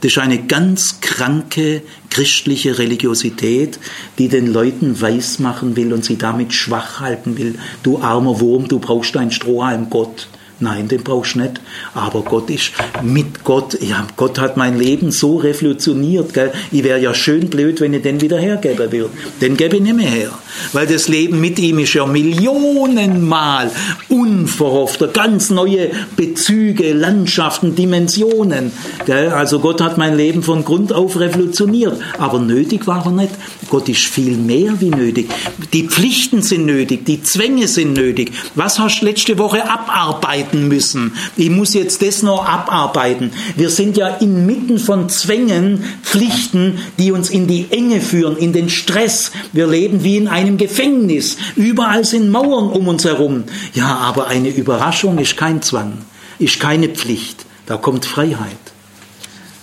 Das 0.07 0.13
ist 0.13 0.23
eine 0.23 0.39
ganz 0.39 1.01
kranke 1.01 1.83
christliche 2.11 2.79
Religiosität, 2.79 3.81
die 4.19 4.29
den 4.29 4.47
Leuten 4.47 5.01
weismachen 5.01 5.75
will 5.75 5.93
und 5.93 6.05
sie 6.05 6.17
damit 6.17 6.53
schwach 6.53 7.01
halten 7.01 7.37
will. 7.37 7.59
Du 7.83 7.99
armer 7.99 8.39
Wurm, 8.39 8.69
du 8.69 8.79
brauchst 8.79 9.17
einen 9.17 9.33
Strohhalm 9.33 9.91
Gott. 9.91 10.29
Nein, 10.59 10.89
den 10.89 11.03
brauchst 11.03 11.35
du 11.35 11.41
nicht. 11.41 11.61
Aber 11.95 12.23
Gott 12.23 12.49
ist 12.49 12.73
mit 13.03 13.45
Gott. 13.45 13.79
Ja, 13.83 14.07
Gott 14.17 14.39
hat 14.39 14.57
mein 14.57 14.79
Leben 14.79 15.11
so 15.11 15.37
revolutioniert. 15.37 16.33
Gell? 16.33 16.51
Ich 16.73 16.83
wäre 16.83 16.99
ja 16.99 17.13
schön 17.13 17.51
blöd, 17.51 17.83
wenn 17.83 17.93
ich 17.93 18.03
den 18.03 18.23
wieder 18.23 18.39
hergeben 18.39 18.91
würde. 18.91 19.11
Den 19.43 19.59
gebe 19.59 19.77
ich 19.77 19.83
nicht 19.83 19.97
mehr 19.97 20.09
her. 20.09 20.31
Weil 20.73 20.87
das 20.87 21.09
Leben 21.09 21.43
mit 21.43 21.59
ihm 21.59 21.79
ist 21.79 21.93
ja 21.93 22.07
millionenmal 22.07 23.71
unverhoffter, 24.09 25.09
ganz 25.09 25.51
neue 25.51 25.91
Bezüge, 26.17 26.95
Landschaften, 26.95 27.75
Dimensionen. 27.75 28.73
Gell? 29.05 29.29
Also 29.29 29.61
Gott 29.61 29.83
hat 29.83 29.99
mein 29.99 30.17
Leben 30.17 30.43
von 30.43 30.65
Grund 30.65 30.91
auf 30.91 31.21
revolutioniert. 31.21 32.01
Aber 32.17 32.39
nötig 32.39 32.87
war 32.87 33.05
er 33.05 33.13
nicht. 33.13 33.33
Gott 33.69 33.91
ist 33.91 34.05
viel 34.05 34.39
mehr 34.39 34.81
wie 34.81 34.91
nötig. 34.91 35.29
Die 35.75 35.87
Pflichten 35.87 36.41
sind 36.41 36.65
nötig, 36.65 37.05
die 37.05 37.23
Zwänge 37.23 37.69
sind 37.69 37.93
nötig. 37.93 38.33
Was 38.55 38.79
hast 38.79 39.01
du 39.01 39.07
letzte 39.07 39.37
Woche 39.37 39.69
abarbeiten? 39.69 40.46
Abarbeiten 40.47 40.69
müssen. 40.69 41.13
Ich 41.37 41.51
muss 41.51 41.75
jetzt 41.75 42.03
das 42.03 42.23
noch 42.23 42.45
abarbeiten. 42.45 43.33
Wir 43.57 43.71
sind 43.71 43.97
ja 43.97 44.09
inmitten 44.09 44.79
von 44.79 45.09
Zwängen, 45.09 45.85
Pflichten, 46.03 46.79
die 46.99 47.13
uns 47.13 47.31
in 47.31 47.47
die 47.47 47.67
Enge 47.71 48.01
führen, 48.01 48.37
in 48.37 48.53
den 48.53 48.69
Stress. 48.69 49.33
Wir 49.53 49.67
leben 49.67 50.03
wie 50.03 50.17
in 50.17 50.29
einem 50.29 50.57
Gefängnis. 50.57 51.37
Überall 51.57 52.05
sind 52.05 52.31
Mauern 52.31 52.71
um 52.71 52.89
uns 52.89 53.05
herum. 53.05 53.45
Ja, 53.75 53.97
aber 53.97 54.29
eine 54.29 54.49
Überraschung 54.49 55.19
ist 55.19 55.37
kein 55.37 55.63
Zwang, 55.63 55.99
ist 56.39 56.61
keine 56.61 56.89
Pflicht. 56.89 57.45
Da 57.67 57.77
kommt 57.77 58.05
Freiheit. 58.05 58.57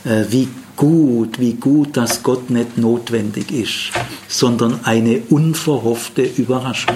Äh, 0.04 0.26
wie 0.30 0.50
gut, 0.76 1.40
wie 1.40 1.54
gut, 1.54 1.96
dass 1.96 2.24
Gott 2.24 2.50
nicht 2.50 2.78
notwendig 2.78 3.52
ist, 3.52 3.92
sondern 4.28 4.80
eine 4.84 5.22
unverhoffte 5.30 6.24
Überraschung. 6.24 6.96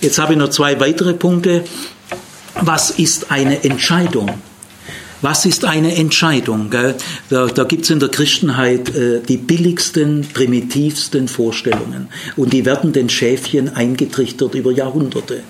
Jetzt 0.00 0.18
habe 0.18 0.32
ich 0.32 0.38
noch 0.38 0.48
zwei 0.48 0.80
weitere 0.80 1.12
Punkte 1.12 1.64
was 2.60 2.90
ist 2.90 3.30
eine 3.30 3.64
Entscheidung? 3.64 4.30
Was 5.22 5.44
ist 5.44 5.66
eine 5.66 5.96
Entscheidung? 5.96 6.70
Da, 6.70 7.46
da 7.46 7.64
gibt 7.64 7.84
es 7.84 7.90
in 7.90 8.00
der 8.00 8.08
Christenheit 8.08 8.94
äh, 8.94 9.20
die 9.20 9.36
billigsten, 9.36 10.26
primitivsten 10.32 11.28
Vorstellungen. 11.28 12.08
Und 12.36 12.54
die 12.54 12.64
werden 12.64 12.94
den 12.94 13.10
Schäfchen 13.10 13.68
eingetrichtert 13.76 14.54
über 14.54 14.72
Jahrhunderte. 14.72 15.42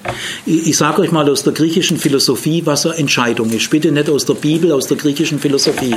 Ich, 0.45 0.77
sage 0.77 1.03
euch 1.03 1.13
mal 1.13 1.31
aus 1.31 1.45
der 1.45 1.53
griechischen 1.53 1.99
Philosophie, 1.99 2.63
was 2.65 2.85
eine 2.85 2.97
Entscheidung 2.97 3.51
ist. 3.51 3.71
Bitte 3.71 3.93
nicht 3.93 4.11
aus 4.11 4.25
der 4.25 4.35
Bibel, 4.35 4.73
aus 4.73 4.89
der 4.89 4.97
griechischen 4.97 5.39
Philosophie. 5.39 5.95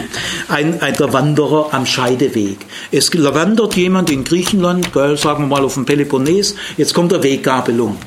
Ein, 0.50 0.80
ein 0.80 0.94
der 0.96 1.12
Wanderer 1.12 1.74
am 1.74 1.88
Scheideweg. 1.88 2.60
Es 2.92 3.12
wandert 3.12 3.76
jemand 3.76 4.12
in 4.12 4.24
Griechenland, 4.24 4.90
sagen 4.94 5.46
wir 5.46 5.48
mal 5.48 5.64
auf 5.64 5.74
dem 5.74 5.86
Peloponnes, 5.86 6.56
jetzt 6.78 6.94
kommt 6.94 7.12
der 7.12 7.24
Weggabelung. 7.24 7.98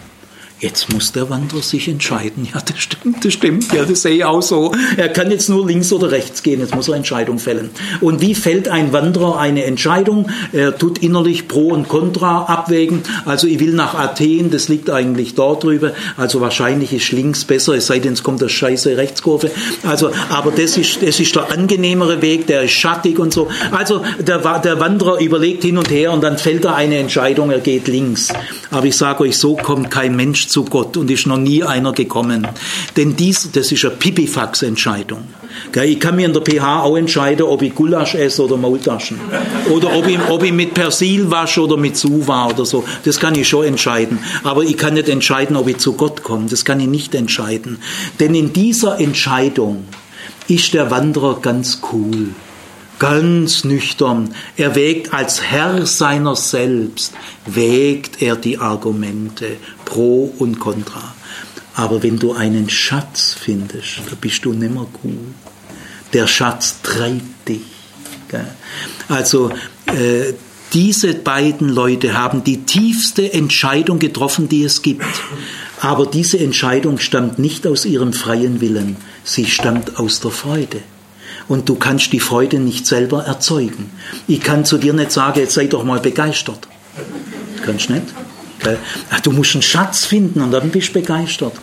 Jetzt 0.59 0.91
muss 0.91 1.13
der 1.13 1.29
Wanderer 1.29 1.61
sich 1.61 1.87
entscheiden. 1.87 2.49
Ja, 2.51 2.63
das 2.63 2.79
stimmt, 2.79 3.23
das 3.23 3.35
stimmt. 3.35 3.75
Ja, 3.75 3.85
das 3.85 4.01
sehe 4.01 4.15
ich 4.15 4.25
auch 4.25 4.41
so. 4.41 4.73
Er 4.97 5.11
kann 5.11 5.31
jetzt 5.31 5.51
nur 5.51 5.67
links 5.67 5.93
oder 5.93 6.11
rechts 6.11 6.43
gehen. 6.43 6.61
Jetzt 6.61 6.75
muss 6.75 6.89
er 6.89 6.95
Entscheidung 6.95 7.39
fällen. 7.39 7.69
Und 8.01 8.23
wie 8.23 8.35
fällt 8.35 8.67
ein 8.67 8.91
Wanderer 8.95 9.39
eine 9.39 9.65
Entscheidung? 9.65 10.31
Er 10.55 10.79
tut 10.79 10.97
innerlich 10.97 11.47
Pro 11.47 11.69
und 11.69 11.89
Contra 11.89 12.45
abwägen. 12.45 13.03
Also 13.27 13.47
ich 13.47 13.61
will 13.61 13.75
nach 13.75 13.93
Athen, 13.93 14.51
das 14.51 14.69
liegt 14.69 14.89
eigentlich 14.89 15.35
dort 15.35 15.63
drüber. 15.63 15.93
Also 16.17 16.41
wahrscheinlich 16.41 16.95
ist 16.95 17.13
links 17.13 17.45
besser, 17.45 17.75
es 17.75 17.89
sei 17.89 17.99
denn, 17.99 18.15
es 18.15 18.23
kommt 18.23 18.41
der 18.41 18.49
scheiße 18.49 18.97
Rechtskurve. 18.97 19.51
Also, 19.83 20.11
aber 20.31 20.53
das 20.53 20.79
ist, 20.79 21.03
das 21.03 21.21
ist 21.21 21.37
der 21.37 21.53
angenehmere 21.53 22.23
Weg, 22.23 22.47
der 22.47 22.63
ist 22.63 22.73
schattig 22.73 23.19
und 23.19 23.31
so. 23.31 23.49
Also 23.73 24.03
der, 24.19 24.39
der 24.61 24.81
Wanderer 24.81 25.21
überlegt 25.21 25.65
hin 25.65 25.77
und 25.77 25.91
her 25.91 26.13
und 26.13 26.23
dann 26.23 26.39
fällt 26.39 26.65
er 26.65 26.77
eine 26.77 26.97
Entscheidung, 26.97 27.51
er 27.51 27.61
geht 27.61 27.89
links. 27.89 28.33
Aber 28.71 28.87
ich 28.87 28.97
sage 28.97 29.25
euch, 29.25 29.37
so 29.37 29.55
kommt 29.55 29.91
kein 29.91 30.17
Mensch 30.17 30.46
zu 30.49 30.65
Gott 30.65 30.97
und 30.97 31.11
ist 31.11 31.27
noch 31.27 31.39
nie 31.39 31.63
einer 31.63 31.93
gekommen. 31.93 32.47
Denn 32.97 33.17
dies, 33.17 33.51
das 33.53 33.73
ist 33.73 33.85
eine 33.85 33.95
Pipifax-Entscheidung. 33.95 35.25
Ich 35.85 36.01
kann 36.01 36.17
mir 36.17 36.27
in 36.27 36.33
der 36.33 36.43
PH 36.43 36.83
auch 36.83 36.97
entscheiden, 36.97 37.47
ob 37.47 37.63
ich 37.63 37.75
Gulasch 37.75 38.15
esse 38.15 38.45
oder 38.45 38.57
Maultaschen. 38.57 39.19
Oder 39.71 39.95
ob 39.97 40.07
ich, 40.07 40.19
ob 40.29 40.43
ich 40.43 40.53
mit 40.53 40.75
Persil 40.75 41.31
wasche 41.31 41.63
oder 41.63 41.77
mit 41.77 41.97
Suva 41.97 42.49
oder 42.49 42.65
so. 42.65 42.85
Das 43.05 43.19
kann 43.19 43.35
ich 43.35 43.49
schon 43.49 43.65
entscheiden. 43.65 44.19
Aber 44.43 44.63
ich 44.63 44.77
kann 44.77 44.95
nicht 44.95 45.09
entscheiden, 45.09 45.57
ob 45.57 45.69
ich 45.69 45.79
zu 45.79 45.95
Gott 45.95 46.23
komme. 46.23 46.47
Das 46.49 46.65
kann 46.65 46.81
ich 46.81 46.89
nicht 46.89 47.15
entscheiden. 47.15 47.79
Denn 48.21 48.35
in 48.35 48.53
dieser 48.53 49.01
Entscheidung 49.01 49.85
ist 50.49 50.75
der 50.75 50.91
Wanderer 50.91 51.41
ganz 51.41 51.81
cool 51.93 52.29
ganz 52.99 53.65
nüchtern. 53.65 54.35
Er 54.57 54.75
wägt 54.75 55.13
als 55.13 55.43
Herr 55.43 55.87
seiner 55.87 56.37
selbst, 56.37 57.13
wägt 57.45 58.23
er 58.23 58.37
die 58.37 58.59
Argumente 58.59 59.57
pro 59.85 60.33
und 60.39 60.59
contra. 60.59 61.15
Aber 61.75 62.03
wenn 62.03 62.19
du 62.19 62.33
einen 62.33 62.71
Schatz 62.71 63.37
findest, 63.39 63.99
da 64.09 64.17
bist 64.19 64.45
du 64.45 64.53
nimmer 64.53 64.87
gut. 65.03 65.35
Der 66.13 66.27
Schatz 66.27 66.77
treibt 66.83 67.49
dich. 67.49 67.61
Also 69.09 69.51
äh, 69.87 70.33
diese 70.73 71.15
beiden 71.15 71.69
Leute 71.69 72.19
haben 72.19 72.43
die 72.43 72.63
tiefste 72.65 73.33
Entscheidung 73.33 73.99
getroffen, 73.99 74.49
die 74.49 74.65
es 74.65 74.83
gibt. 74.83 75.05
Aber 75.81 76.07
diese 76.07 76.39
Entscheidung 76.39 76.99
stammt 76.99 77.39
nicht 77.39 77.67
aus 77.67 77.85
ihrem 77.85 78.13
freien 78.13 78.61
Willen, 78.61 78.97
sie 79.23 79.47
stammt 79.47 79.99
aus 79.99 80.21
der 80.21 80.31
Freude 80.31 80.81
und 81.49 81.69
du 81.69 81.77
kannst 81.77 82.13
die 82.13 82.21
Freude 82.21 82.59
nicht 82.59 82.87
selber 82.87 83.25
erzeugen. 83.25 83.91
Ich 84.27 84.41
kann 84.41 84.65
zu 84.65 84.79
dir 84.79 84.93
nicht 84.93 85.13
sagen, 85.13 85.41
jetzt 85.41 85.55
sei 85.55 85.67
doch 85.67 85.85
mal 85.85 86.01
begeistert. 86.01 86.67
Kannst 87.65 87.91
nicht. 87.91 88.07
Du 89.23 89.33
musst 89.33 89.55
einen 89.55 89.63
Schatz 89.63 90.05
finden 90.07 90.41
und 90.41 90.51
dann 90.51 90.71
bist 90.71 90.89
du 90.89 90.95
begeistert. 90.95 91.55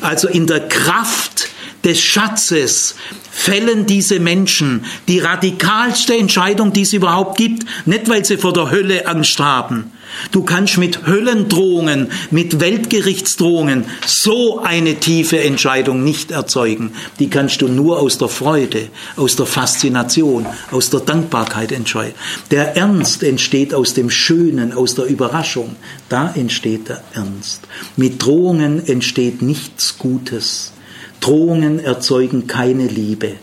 Also 0.00 0.28
in 0.28 0.46
der 0.46 0.68
Kraft 0.68 1.48
des 1.84 2.00
Schatzes 2.00 2.96
fällen 3.30 3.86
diese 3.86 4.18
Menschen 4.18 4.84
die 5.06 5.20
radikalste 5.20 6.16
Entscheidung, 6.16 6.72
die 6.72 6.82
es 6.82 6.92
überhaupt 6.92 7.38
gibt, 7.38 7.64
nicht 7.86 8.08
weil 8.08 8.24
sie 8.24 8.36
vor 8.36 8.52
der 8.52 8.70
Hölle 8.70 9.06
Angst 9.06 9.38
haben, 9.38 9.92
Du 10.30 10.42
kannst 10.42 10.78
mit 10.78 11.06
Höllendrohungen, 11.06 12.10
mit 12.30 12.60
Weltgerichtsdrohungen 12.60 13.84
so 14.06 14.60
eine 14.60 14.96
tiefe 14.96 15.40
Entscheidung 15.40 16.04
nicht 16.04 16.30
erzeugen. 16.30 16.92
Die 17.18 17.30
kannst 17.30 17.62
du 17.62 17.68
nur 17.68 18.00
aus 18.00 18.18
der 18.18 18.28
Freude, 18.28 18.88
aus 19.16 19.36
der 19.36 19.46
Faszination, 19.46 20.46
aus 20.70 20.90
der 20.90 21.00
Dankbarkeit 21.00 21.72
entscheiden. 21.72 22.14
Der 22.50 22.76
Ernst 22.76 23.22
entsteht 23.22 23.74
aus 23.74 23.94
dem 23.94 24.10
Schönen, 24.10 24.72
aus 24.72 24.94
der 24.94 25.06
Überraschung. 25.06 25.76
Da 26.08 26.32
entsteht 26.34 26.88
der 26.88 27.02
Ernst. 27.14 27.62
Mit 27.96 28.24
Drohungen 28.24 28.86
entsteht 28.86 29.42
nichts 29.42 29.98
Gutes. 29.98 30.72
Drohungen 31.20 31.78
erzeugen 31.80 32.46
keine 32.46 32.86
Liebe. 32.86 33.34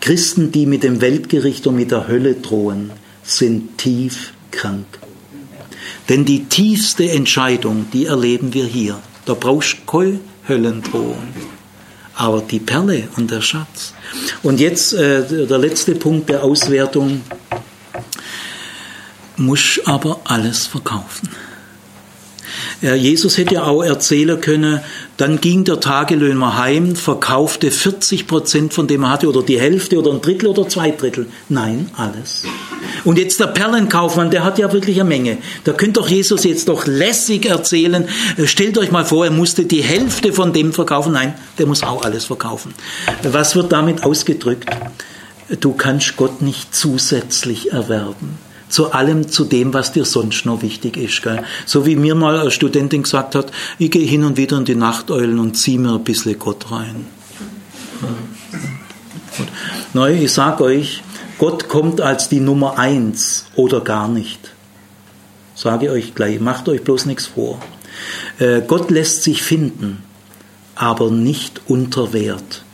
Christen, 0.00 0.52
die 0.52 0.66
mit 0.66 0.82
dem 0.82 1.00
Weltgericht 1.00 1.66
und 1.66 1.76
mit 1.76 1.90
der 1.90 2.08
Hölle 2.08 2.34
drohen, 2.34 2.90
sind 3.22 3.78
tief 3.78 4.34
krank. 4.50 5.03
Denn 6.08 6.24
die 6.24 6.44
tiefste 6.44 7.10
Entscheidung, 7.10 7.86
die 7.92 8.06
erleben 8.06 8.52
wir 8.52 8.66
hier. 8.66 9.00
Da 9.24 9.34
brauchst 9.34 9.86
keine 9.86 10.20
Höllendrohung. 10.46 11.28
Aber 12.14 12.42
die 12.42 12.60
Perle 12.60 13.08
und 13.16 13.30
der 13.30 13.40
Schatz. 13.40 13.94
Und 14.42 14.60
jetzt 14.60 14.92
äh, 14.92 15.46
der 15.46 15.58
letzte 15.58 15.94
Punkt 15.94 16.28
der 16.28 16.44
Auswertung. 16.44 17.22
Muss 19.36 19.80
aber 19.84 20.20
alles 20.24 20.66
verkaufen. 20.66 21.28
Jesus 22.80 23.38
hätte 23.38 23.54
ja 23.54 23.64
auch 23.64 23.82
erzählen 23.82 24.40
können, 24.40 24.80
dann 25.16 25.40
ging 25.40 25.64
der 25.64 25.80
Tagelöhner 25.80 26.58
heim, 26.58 26.96
verkaufte 26.96 27.70
40 27.70 28.26
Prozent 28.26 28.74
von 28.74 28.86
dem 28.86 29.04
er 29.04 29.10
hatte 29.10 29.28
oder 29.28 29.42
die 29.42 29.60
Hälfte 29.60 29.98
oder 29.98 30.10
ein 30.10 30.20
Drittel 30.20 30.48
oder 30.48 30.68
zwei 30.68 30.90
Drittel. 30.90 31.26
Nein, 31.48 31.90
alles. 31.96 32.44
Und 33.04 33.18
jetzt 33.18 33.38
der 33.40 33.46
Perlenkaufmann, 33.48 34.30
der 34.30 34.44
hat 34.44 34.58
ja 34.58 34.72
wirklich 34.72 35.00
eine 35.00 35.08
Menge. 35.08 35.38
Da 35.64 35.72
könnte 35.72 36.00
doch 36.00 36.08
Jesus 36.08 36.44
jetzt 36.44 36.68
doch 36.68 36.86
lässig 36.86 37.46
erzählen, 37.46 38.08
äh, 38.36 38.46
stellt 38.46 38.78
euch 38.78 38.90
mal 38.90 39.04
vor, 39.04 39.24
er 39.24 39.30
musste 39.30 39.64
die 39.64 39.82
Hälfte 39.82 40.32
von 40.32 40.52
dem 40.52 40.72
verkaufen. 40.72 41.12
Nein, 41.12 41.34
der 41.58 41.66
muss 41.66 41.82
auch 41.82 42.02
alles 42.02 42.24
verkaufen. 42.24 42.74
Was 43.22 43.54
wird 43.56 43.72
damit 43.72 44.04
ausgedrückt? 44.04 44.68
Du 45.60 45.72
kannst 45.72 46.16
Gott 46.16 46.40
nicht 46.40 46.74
zusätzlich 46.74 47.72
erwerben 47.72 48.38
zu 48.74 48.90
allem, 48.90 49.28
zu 49.28 49.44
dem, 49.44 49.72
was 49.72 49.92
dir 49.92 50.04
sonst 50.04 50.46
noch 50.46 50.62
wichtig 50.62 50.96
ist. 50.96 51.22
Gell? 51.22 51.44
So 51.64 51.86
wie 51.86 51.94
mir 51.94 52.16
mal 52.16 52.40
eine 52.40 52.50
Studentin 52.50 53.04
gesagt 53.04 53.36
hat, 53.36 53.52
ich 53.78 53.92
gehe 53.92 54.04
hin 54.04 54.24
und 54.24 54.36
wieder 54.36 54.58
in 54.58 54.64
die 54.64 54.74
Nachteulen 54.74 55.38
und 55.38 55.56
ziehe 55.56 55.78
mir 55.78 55.92
ein 55.92 56.02
bisschen 56.02 56.36
Gott 56.40 56.72
rein. 56.72 57.06
Neu, 59.92 60.14
ich 60.14 60.32
sage 60.32 60.64
euch, 60.64 61.04
Gott 61.38 61.68
kommt 61.68 62.00
als 62.00 62.28
die 62.28 62.40
Nummer 62.40 62.76
eins 62.76 63.46
oder 63.54 63.80
gar 63.80 64.08
nicht. 64.08 64.40
Sage 65.54 65.92
euch 65.92 66.16
gleich, 66.16 66.40
macht 66.40 66.68
euch 66.68 66.82
bloß 66.82 67.06
nichts 67.06 67.26
vor. 67.26 67.60
Äh, 68.40 68.62
Gott 68.66 68.90
lässt 68.90 69.22
sich 69.22 69.44
finden, 69.44 70.02
aber 70.74 71.12
nicht 71.12 71.60
unter 71.68 72.12
Wert. 72.12 72.64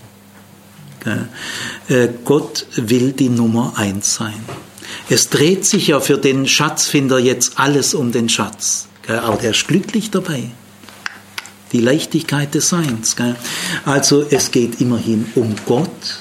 Äh, 1.89 2.09
Gott 2.25 2.65
will 2.77 3.13
die 3.13 3.29
Nummer 3.29 3.75
eins 3.77 4.15
sein. 4.15 4.43
Es 5.11 5.29
dreht 5.29 5.67
sich 5.67 5.89
ja 5.89 5.99
für 5.99 6.19
den 6.19 6.47
Schatzfinder 6.47 7.19
jetzt 7.19 7.59
alles 7.59 7.95
um 7.95 8.13
den 8.13 8.29
Schatz. 8.29 8.87
Aber 9.09 9.37
der 9.37 9.51
ist 9.51 9.67
glücklich 9.67 10.13
dabei. 10.13 10.45
Die 11.73 11.81
Leichtigkeit 11.81 12.55
des 12.55 12.69
Seins. 12.69 13.17
Gell? 13.17 13.35
Also 13.85 14.25
es 14.31 14.53
geht 14.53 14.81
immerhin 14.81 15.27
um 15.35 15.57
Gott. 15.67 16.21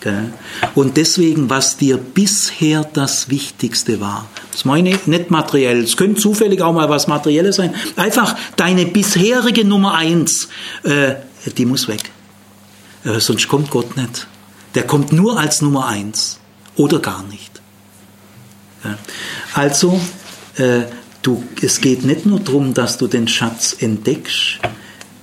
Gell? 0.00 0.32
Und 0.74 0.96
deswegen, 0.96 1.50
was 1.50 1.76
dir 1.76 1.98
bisher 1.98 2.82
das 2.82 3.30
Wichtigste 3.30 4.00
war, 4.00 4.28
das 4.50 4.64
meine 4.64 4.90
ich 4.90 5.06
nicht 5.06 5.30
materiell, 5.30 5.80
es 5.84 5.96
könnte 5.96 6.20
zufällig 6.20 6.62
auch 6.62 6.72
mal 6.72 6.88
was 6.88 7.06
Materielles 7.06 7.56
sein, 7.56 7.72
einfach 7.94 8.36
deine 8.56 8.86
bisherige 8.86 9.64
Nummer 9.64 9.94
eins, 9.94 10.48
äh, 10.82 11.14
die 11.56 11.64
muss 11.64 11.86
weg. 11.86 12.10
Äh, 13.04 13.20
sonst 13.20 13.46
kommt 13.46 13.70
Gott 13.70 13.96
nicht. 13.96 14.26
Der 14.74 14.82
kommt 14.82 15.12
nur 15.12 15.38
als 15.38 15.62
Nummer 15.62 15.86
eins 15.86 16.40
oder 16.74 16.98
gar 16.98 17.22
nicht. 17.24 17.59
Also, 19.54 20.00
äh, 20.56 20.82
du, 21.22 21.42
es 21.60 21.80
geht 21.80 22.04
nicht 22.04 22.26
nur 22.26 22.40
darum, 22.40 22.74
dass 22.74 22.98
du 22.98 23.06
den 23.06 23.28
Schatz 23.28 23.76
entdeckst, 23.78 24.58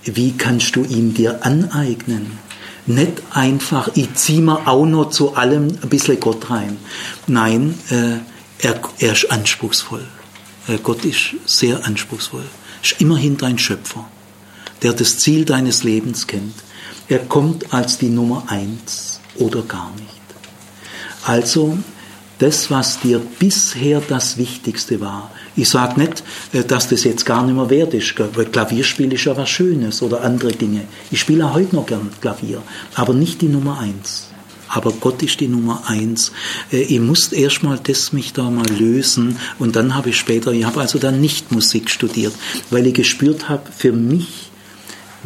wie 0.03 0.37
kannst 0.37 0.75
du 0.75 0.83
ihn 0.83 1.13
dir 1.13 1.45
aneignen? 1.45 2.39
Nicht 2.85 3.21
einfach, 3.31 3.89
ich 3.95 4.13
ziehe 4.13 4.41
mir 4.41 4.67
auch 4.67 4.85
noch 4.85 5.09
zu 5.09 5.35
allem 5.35 5.77
ein 5.81 5.89
bisschen 5.89 6.19
Gott 6.19 6.49
rein. 6.49 6.77
Nein, 7.27 7.77
äh, 7.89 8.65
er, 8.65 8.79
er 8.99 9.11
ist 9.11 9.29
anspruchsvoll. 9.29 10.05
Äh, 10.67 10.77
Gott 10.81 11.03
ist 11.03 11.35
sehr 11.45 11.85
anspruchsvoll. 11.85 12.45
Ist 12.81 13.01
immerhin 13.01 13.37
dein 13.37 13.57
Schöpfer, 13.57 14.07
der 14.81 14.93
das 14.93 15.17
Ziel 15.17 15.43
deines 15.43 15.83
Lebens 15.83 16.27
kennt. 16.27 16.55
Er 17.09 17.19
kommt 17.19 17.73
als 17.73 17.97
die 17.97 18.09
Nummer 18.09 18.45
eins 18.47 19.19
oder 19.35 19.61
gar 19.63 19.91
nicht. 19.97 20.07
Also 21.23 21.77
das, 22.39 22.69
was 22.69 22.99
dir 22.99 23.21
bisher 23.39 24.01
das 24.01 24.37
Wichtigste 24.37 24.99
war. 25.01 25.31
Ich 25.55 25.69
sage 25.69 25.99
nicht, 25.99 26.23
äh, 26.53 26.63
dass 26.63 26.89
das 26.89 27.03
jetzt 27.03 27.25
gar 27.25 27.43
nicht 27.45 27.55
mehr 27.55 27.69
wert 27.69 27.93
ist, 27.93 28.13
weil 28.35 28.45
Klavierspiel 28.45 29.11
ist 29.13 29.25
ja 29.25 29.35
was 29.35 29.49
Schönes 29.49 30.01
oder 30.01 30.21
andere 30.21 30.51
Dinge. 30.51 30.81
Ich 31.11 31.19
spiele 31.19 31.45
auch 31.45 31.53
heute 31.53 31.75
noch 31.75 31.85
gern 31.85 32.09
Klavier, 32.21 32.61
aber 32.95 33.13
nicht 33.13 33.41
die 33.41 33.49
Nummer 33.49 33.79
eins. 33.79 34.27
Aber 34.69 34.91
Gott 34.91 35.23
ist 35.23 35.39
die 35.39 35.47
Nummer 35.47 35.83
eins. 35.87 36.31
Äh, 36.71 36.81
ich 36.81 36.99
muss 36.99 37.31
erstmal 37.31 37.79
das 37.81 38.13
mich 38.13 38.33
da 38.33 38.49
mal 38.49 38.69
lösen 38.69 39.37
und 39.59 39.75
dann 39.75 39.95
habe 39.95 40.09
ich 40.09 40.17
später, 40.17 40.51
ich 40.51 40.65
habe 40.65 40.81
also 40.81 40.99
dann 40.99 41.19
nicht 41.21 41.51
Musik 41.51 41.89
studiert, 41.89 42.33
weil 42.69 42.85
ich 42.87 42.93
gespürt 42.93 43.49
habe, 43.49 43.63
für 43.75 43.91
mich 43.91 44.46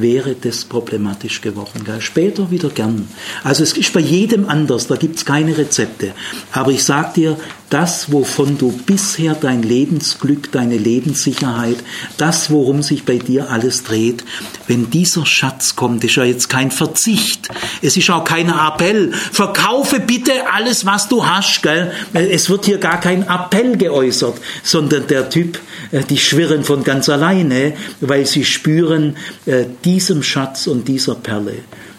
wäre 0.01 0.35
das 0.35 0.65
problematisch 0.65 1.41
geworden. 1.41 1.83
Gell? 1.85 2.01
Später 2.01 2.51
wieder 2.51 2.69
gern. 2.69 3.07
Also 3.43 3.63
es 3.63 3.73
ist 3.73 3.93
bei 3.93 3.99
jedem 3.99 4.47
anders, 4.47 4.87
da 4.87 4.95
gibt 4.95 5.17
es 5.17 5.25
keine 5.25 5.57
Rezepte. 5.57 6.13
Aber 6.51 6.71
ich 6.71 6.83
sage 6.83 7.13
dir, 7.15 7.37
das, 7.71 8.11
wovon 8.11 8.57
du 8.57 8.71
bisher 8.85 9.33
dein 9.33 9.63
Lebensglück, 9.63 10.51
deine 10.51 10.77
Lebenssicherheit, 10.77 11.77
das, 12.17 12.51
worum 12.51 12.83
sich 12.83 13.05
bei 13.05 13.17
dir 13.17 13.49
alles 13.49 13.83
dreht, 13.83 14.25
wenn 14.67 14.89
dieser 14.89 15.25
Schatz 15.25 15.77
kommt, 15.77 16.03
ist 16.03 16.15
ja 16.15 16.25
jetzt 16.25 16.49
kein 16.49 16.69
Verzicht. 16.69 17.47
Es 17.81 17.95
ist 17.95 18.09
auch 18.09 18.25
kein 18.25 18.49
Appell. 18.49 19.13
Verkaufe 19.13 20.01
bitte 20.01 20.33
alles, 20.51 20.85
was 20.85 21.07
du 21.07 21.25
hast. 21.25 21.63
Gell? 21.63 21.93
Es 22.13 22.49
wird 22.49 22.65
hier 22.65 22.77
gar 22.77 22.99
kein 22.99 23.23
Appell 23.23 23.77
geäußert, 23.77 24.35
sondern 24.63 25.07
der 25.07 25.29
Typ, 25.29 25.57
die 25.91 26.17
schwirren 26.17 26.63
von 26.63 26.83
ganz 26.83 27.09
alleine, 27.09 27.73
weil 27.99 28.25
sie 28.25 28.45
spüren, 28.45 29.17
äh, 29.45 29.65
diesem 29.83 30.23
Schatz 30.23 30.67
und 30.67 30.87
dieser 30.87 31.15
Perle 31.15 31.55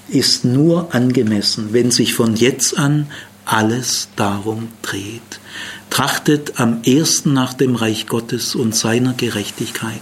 ist 0.08 0.44
nur 0.44 0.94
angemessen, 0.94 1.68
wenn 1.72 1.90
sich 1.90 2.14
von 2.14 2.36
jetzt 2.36 2.78
an 2.78 3.06
alles 3.44 4.08
darum 4.16 4.68
dreht. 4.82 5.40
Trachtet 5.90 6.58
am 6.60 6.82
ersten 6.84 7.32
nach 7.32 7.54
dem 7.54 7.74
Reich 7.74 8.06
Gottes 8.06 8.54
und 8.54 8.74
seiner 8.74 9.12
Gerechtigkeit, 9.14 10.00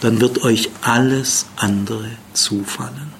dann 0.00 0.20
wird 0.20 0.42
euch 0.44 0.70
alles 0.82 1.46
andere 1.56 2.10
zufallen. 2.32 3.11